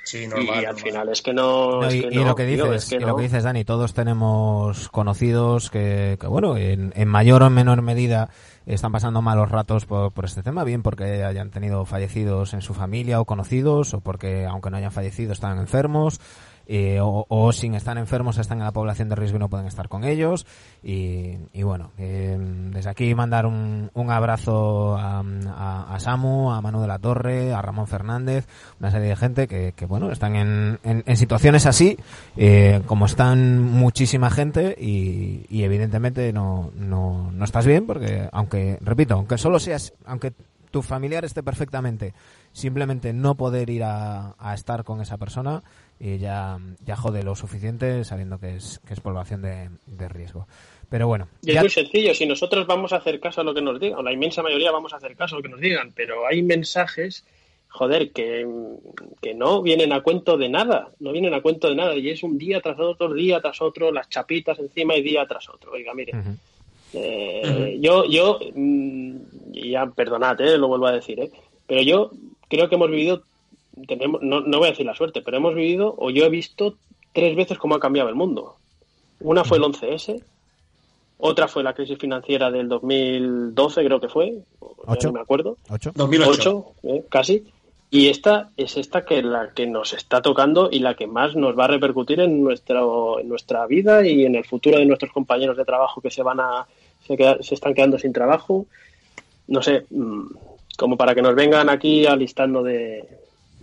Sí, 0.06 0.24
y 0.24 0.28
normal. 0.28 0.50
al 0.60 0.64
normal. 0.64 0.78
final 0.82 1.10
es 1.10 1.22
que 1.22 1.34
no. 1.34 1.82
No, 1.82 1.88
es 1.88 1.94
y, 1.96 2.02
que 2.02 2.08
y 2.10 2.16
no, 2.16 2.24
lo 2.24 2.36
que 2.36 2.46
tío, 2.46 2.66
dices, 2.72 2.84
es 2.86 2.90
que 2.90 2.96
y 2.96 3.00
lo 3.02 3.08
no. 3.08 3.16
que 3.18 3.24
dices, 3.24 3.44
Dani, 3.44 3.66
todos 3.66 3.94
tenemos 3.94 4.88
conocidos 4.90 5.70
que, 5.70 6.18
que, 6.20 6.26
bueno, 6.28 6.56
en, 6.56 6.94
en 6.96 7.08
mayor 7.10 7.44
o 7.44 7.50
menor 7.50 7.82
medida 7.82 8.30
están 8.66 8.94
pasando 8.94 9.22
malos 9.22 9.52
ratos 9.52 9.86
por, 9.86 10.14
por 10.14 10.24
este 10.24 10.42
tema, 10.42 10.64
bien 10.64 10.84
porque 10.84 11.24
hayan 11.26 11.52
tenido 11.52 11.84
fallecidos 11.86 12.54
en 12.54 12.62
su 12.62 12.74
familia 12.74 13.20
o 13.20 13.26
conocidos, 13.26 13.94
o 13.94 14.00
porque, 14.00 14.46
aunque 14.46 14.70
no 14.70 14.78
hayan 14.78 14.92
fallecido, 14.94 15.34
están 15.34 15.60
enfermos, 15.60 16.22
eh, 16.68 17.00
o, 17.02 17.26
o 17.30 17.52
sin 17.54 17.74
estar 17.76 17.98
enfermos 17.98 18.38
están 18.38 18.58
en 18.60 18.66
la 18.66 18.72
población 18.72 19.10
de 19.10 19.16
riesgo 19.16 19.38
y 19.38 19.40
no 19.40 19.50
pueden 19.50 19.68
estar 19.68 19.88
con 19.90 20.04
ellos. 20.04 20.46
Y, 20.84 21.38
y 21.54 21.64
bueno, 21.64 21.92
eh, 21.98 22.38
desde 22.72 22.90
aquí 22.90 23.16
mandar 23.16 23.46
un, 23.46 23.90
un 23.94 24.12
abrazo 24.12 24.96
a, 24.98 25.20
a- 25.48 25.96
a 25.96 26.00
Samu, 26.00 26.52
a 26.52 26.62
Manu 26.62 26.82
de 26.82 26.88
la 26.88 27.00
Torre, 27.00 27.54
a 27.54 27.62
Ramón 27.62 27.88
Fernández, 27.88 28.48
una 28.80 28.92
serie 28.92 29.10
de 29.10 29.16
gente 29.16 29.48
que, 29.48 29.74
que, 29.76 29.86
bueno, 29.86 30.12
están 30.12 30.36
en, 30.36 30.80
en, 30.84 31.04
en 31.06 31.18
situaciones 31.18 31.66
así, 31.66 31.98
eh, 32.36 32.82
como 32.86 33.06
están 33.06 33.62
muchísima 33.62 34.30
gente 34.30 34.76
y, 34.80 35.46
y 35.50 35.64
evidentemente 35.64 36.32
no, 36.34 36.72
no, 36.76 37.32
no 37.32 37.44
estás 37.46 37.66
bien 37.66 37.86
porque, 37.86 38.28
aunque, 38.32 38.78
repito, 38.82 39.14
aunque 39.16 39.38
solo 39.38 39.60
seas, 39.60 39.94
aunque 40.06 40.34
tu 40.72 40.82
familiar 40.82 41.24
esté 41.24 41.44
perfectamente, 41.44 42.14
simplemente 42.52 43.14
no 43.14 43.36
poder 43.36 43.70
ir 43.70 43.84
a, 43.84 44.36
a 44.38 44.54
estar 44.54 44.84
con 44.84 45.00
esa 45.02 45.18
persona 45.18 45.64
y 46.00 46.18
ya, 46.20 46.58
ya 46.86 46.96
jode 46.96 47.24
lo 47.24 47.36
suficiente 47.36 48.04
sabiendo 48.04 48.40
que 48.40 48.56
es, 48.56 48.80
que 48.88 48.94
es 48.94 49.00
población 49.00 49.42
de, 49.42 49.70
de 49.88 50.08
riesgo. 50.10 50.48
Pero 50.90 51.08
bueno, 51.08 51.28
Y 51.42 51.50
es 51.50 51.56
ya- 51.56 51.62
muy 51.62 51.70
sencillo, 51.70 52.14
si 52.14 52.26
nosotros 52.26 52.66
vamos 52.68 52.94
a 52.94 52.98
hacer 52.98 53.20
caso 53.20 53.42
a 53.42 53.44
lo 53.44 53.54
que 53.54 53.62
nos 53.62 53.80
digan, 53.80 54.00
o 54.00 54.04
la 54.04 54.14
inmensa 54.14 54.42
mayoría 54.44 54.72
vamos 54.72 54.94
a 54.94 54.98
hacer 54.98 55.16
caso 55.16 55.36
a 55.36 55.40
lo 55.40 55.44
que 55.44 55.50
nos 55.50 55.60
digan, 55.60 55.92
pero 55.96 56.26
hay 56.28 56.42
mensajes, 56.44 57.26
joder, 57.68 58.12
que, 58.12 58.48
que 59.22 59.34
no 59.34 59.62
vienen 59.62 59.92
a 59.92 60.02
cuento 60.02 60.38
de 60.38 60.48
nada, 60.50 60.92
no 61.00 61.12
vienen 61.12 61.34
a 61.34 61.42
cuento 61.42 61.68
de 61.70 61.76
nada, 61.76 61.96
y 61.96 62.10
es 62.10 62.24
un 62.24 62.38
día 62.38 62.62
tras 62.62 62.80
otro, 62.80 63.14
día 63.14 63.42
tras 63.42 63.62
otro, 63.62 63.92
las 63.92 64.08
chapitas 64.08 64.60
encima 64.60 64.96
y 64.96 65.02
día 65.02 65.26
tras 65.28 65.50
otro. 65.50 65.72
Oiga, 65.74 65.94
mire, 65.94 66.14
eh, 66.94 67.78
yo, 67.82 68.06
yo, 68.06 68.40
mm, 68.56 69.16
y 69.54 69.72
ya 69.72 69.88
perdonad, 69.88 70.40
eh, 70.42 70.58
lo 70.58 70.68
vuelvo 70.68 70.88
a 70.88 70.94
decir, 70.94 71.20
eh, 71.20 71.32
pero 71.68 71.82
yo 71.82 72.12
creo 72.50 72.70
que 72.70 72.76
hemos 72.76 72.90
vivido, 72.90 73.24
tenemos, 73.88 74.22
no, 74.22 74.42
no 74.42 74.58
voy 74.60 74.68
a 74.68 74.72
decir 74.72 74.86
la 74.86 74.96
suerte, 74.96 75.22
pero 75.22 75.38
hemos 75.38 75.54
vivido, 75.56 75.94
o 75.98 76.10
yo 76.10 76.26
he 76.26 76.30
visto 76.30 76.76
tres 77.14 77.36
veces 77.36 77.58
cómo 77.58 77.76
ha 77.76 77.80
cambiado 77.80 78.10
el 78.10 78.16
mundo. 78.16 78.56
Una 79.20 79.44
fue 79.44 79.58
el 79.58 79.64
11S, 79.64 80.22
otra 81.20 81.48
fue 81.48 81.64
la 81.64 81.74
crisis 81.74 81.98
financiera 81.98 82.52
del 82.52 82.68
2012, 82.70 83.84
creo 83.86 84.00
que 84.00 84.10
fue, 84.10 84.38
Ocho. 84.86 85.08
no 85.08 85.14
me 85.14 85.20
acuerdo, 85.22 85.58
¿Ocho? 85.70 85.92
2008. 85.96 86.32
ocho, 86.32 86.66
eh, 86.84 87.04
casi. 87.10 87.44
Y 87.90 88.10
esta 88.10 88.50
es 88.58 88.76
esta 88.76 89.06
que 89.06 89.24
la 89.24 89.52
que 89.54 89.66
nos 89.66 89.94
está 89.94 90.22
tocando 90.22 90.68
y 90.72 90.80
la 90.80 90.96
que 90.96 91.08
más 91.08 91.36
nos 91.38 91.58
va 91.58 91.66
a 91.66 91.70
repercutir 91.70 92.20
en 92.20 92.44
nuestro, 92.44 93.20
en 93.20 93.30
nuestra 93.30 93.66
vida 93.66 94.06
y 94.06 94.26
en 94.26 94.36
el 94.36 94.44
futuro 94.44 94.78
de 94.78 94.86
nuestros 94.86 95.12
compañeros 95.14 95.56
de 95.56 95.64
trabajo 95.64 96.02
que 96.02 96.12
se 96.12 96.22
van 96.22 96.40
a 96.42 96.68
se, 97.08 97.16
queda- 97.16 97.42
se 97.42 97.56
están 97.56 97.74
quedando 97.74 97.98
sin 97.98 98.12
trabajo. 98.12 98.66
No 99.48 99.62
sé, 99.62 99.86
mm, 99.90 100.22
como 100.78 100.98
para 100.98 101.16
que 101.16 101.22
nos 101.22 101.34
vengan 101.34 101.70
aquí 101.70 102.06
alistando 102.06 102.62
de, 102.62 103.08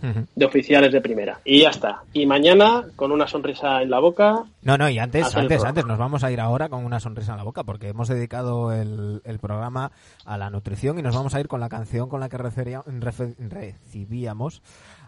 De 0.01 0.45
oficiales 0.45 0.91
de 0.91 1.01
primera. 1.01 1.39
Y 1.45 1.61
ya 1.61 1.69
está. 1.69 2.03
Y 2.13 2.25
mañana 2.25 2.83
con 2.95 3.11
una 3.11 3.27
sonrisa 3.27 3.81
en 3.81 3.89
la 3.89 3.99
boca. 3.99 4.43
No, 4.61 4.77
no, 4.77 4.89
y 4.89 4.99
antes, 4.99 5.35
antes, 5.35 5.63
antes, 5.63 5.85
nos 5.85 5.97
vamos 5.97 6.23
a 6.23 6.31
ir 6.31 6.39
ahora 6.39 6.69
con 6.69 6.85
una 6.85 6.99
sonrisa 6.99 7.31
en 7.31 7.37
la 7.37 7.43
boca 7.43 7.63
porque 7.63 7.87
hemos 7.89 8.07
dedicado 8.07 8.71
el, 8.71 9.21
el 9.23 9.39
programa 9.39 9.91
a 10.25 10.37
la 10.37 10.49
nutrición 10.49 10.99
y 10.99 11.01
nos 11.01 11.15
vamos 11.15 11.33
a 11.33 11.39
ir 11.39 11.47
con 11.47 11.59
la 11.59 11.69
canción 11.69 12.07
con 12.09 12.19
la 12.19 12.29
que 12.29 12.37
refería- 12.37 12.83
recibíamos 12.85 14.61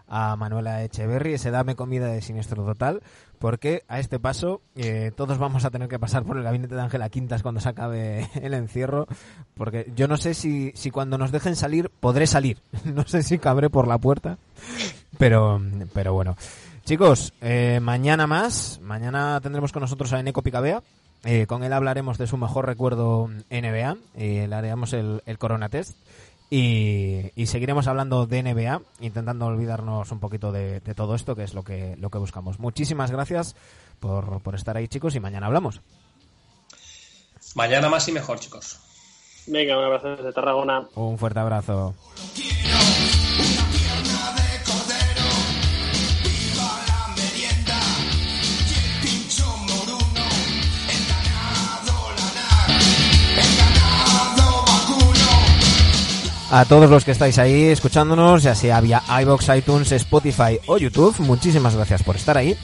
a 0.08 0.36
Manuela 0.36 0.82
Echeverry, 0.82 1.34
ese 1.34 1.50
Dame 1.50 1.76
Comida 1.76 2.06
de 2.08 2.22
Siniestro 2.22 2.64
Total, 2.64 3.02
porque 3.38 3.82
a 3.88 4.00
este 4.00 4.18
paso 4.18 4.60
eh, 4.74 5.12
todos 5.16 5.38
vamos 5.38 5.64
a 5.64 5.70
tener 5.70 5.88
que 5.88 5.98
pasar 5.98 6.24
por 6.24 6.36
el 6.36 6.42
gabinete 6.42 6.74
de 6.74 6.80
Ángela 6.80 7.08
Quintas 7.08 7.42
cuando 7.42 7.60
se 7.60 7.68
acabe 7.68 8.28
el 8.42 8.54
encierro, 8.54 9.06
porque 9.54 9.92
yo 9.94 10.08
no 10.08 10.16
sé 10.16 10.34
si, 10.34 10.72
si 10.74 10.90
cuando 10.90 11.18
nos 11.18 11.32
dejen 11.32 11.56
salir 11.56 11.90
podré 12.00 12.26
salir, 12.26 12.58
no 12.84 13.04
sé 13.06 13.22
si 13.22 13.38
cabré 13.38 13.70
por 13.70 13.86
la 13.86 13.98
puerta, 13.98 14.38
pero, 15.18 15.60
pero 15.92 16.12
bueno. 16.12 16.36
Chicos, 16.88 17.34
eh, 17.42 17.80
mañana 17.82 18.26
más. 18.26 18.80
Mañana 18.82 19.38
tendremos 19.42 19.72
con 19.72 19.82
nosotros 19.82 20.10
a 20.14 20.20
Eneco 20.20 20.40
Picabea. 20.40 20.82
Eh, 21.22 21.44
con 21.46 21.62
él 21.62 21.74
hablaremos 21.74 22.16
de 22.16 22.26
su 22.26 22.38
mejor 22.38 22.64
recuerdo 22.64 23.28
NBA. 23.50 23.96
Eh, 24.16 24.46
le 24.48 24.54
haremos 24.54 24.94
el, 24.94 25.22
el 25.26 25.36
Corona 25.36 25.68
Test. 25.68 25.94
Y, 26.50 27.30
y 27.36 27.46
seguiremos 27.46 27.86
hablando 27.88 28.26
de 28.26 28.42
NBA, 28.42 28.80
intentando 29.00 29.46
olvidarnos 29.46 30.10
un 30.12 30.18
poquito 30.18 30.50
de, 30.50 30.80
de 30.80 30.94
todo 30.94 31.14
esto, 31.14 31.36
que 31.36 31.42
es 31.44 31.52
lo 31.52 31.62
que, 31.62 31.94
lo 31.98 32.08
que 32.10 32.18
buscamos. 32.18 32.58
Muchísimas 32.58 33.10
gracias 33.10 33.54
por, 34.00 34.40
por 34.40 34.54
estar 34.54 34.76
ahí, 34.76 34.88
chicos, 34.88 35.14
y 35.14 35.20
mañana 35.20 35.46
hablamos. 35.46 35.82
Mañana 37.54 37.88
más 37.88 38.08
y 38.08 38.12
mejor, 38.12 38.40
chicos. 38.40 38.80
Venga, 39.46 39.78
un 39.78 39.84
abrazo 39.84 40.08
desde 40.16 40.32
Tarragona. 40.32 40.86
Un 40.94 41.18
fuerte 41.18 41.40
abrazo. 41.40 41.94
A 56.50 56.64
todos 56.64 56.88
los 56.88 57.04
que 57.04 57.10
estáis 57.10 57.38
ahí 57.38 57.64
escuchándonos, 57.64 58.42
ya 58.42 58.54
sea 58.54 58.80
vía 58.80 59.02
iBox, 59.20 59.48
iTunes, 59.56 59.92
Spotify 59.92 60.58
o 60.66 60.78
YouTube, 60.78 61.14
muchísimas 61.20 61.76
gracias 61.76 62.02
por 62.02 62.16
estar 62.16 62.38
ahí. 62.38 62.56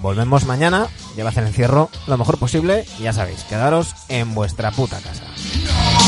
Volvemos 0.00 0.44
mañana, 0.46 0.86
llevad 1.16 1.36
el 1.38 1.46
encierro 1.46 1.90
lo 2.06 2.16
mejor 2.18 2.38
posible 2.38 2.84
y 2.98 3.02
ya 3.02 3.12
sabéis, 3.12 3.42
quedaros 3.44 3.94
en 4.08 4.34
vuestra 4.34 4.70
puta 4.70 4.98
casa. 5.00 5.24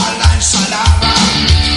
a 0.07 0.69
la. 0.71 1.74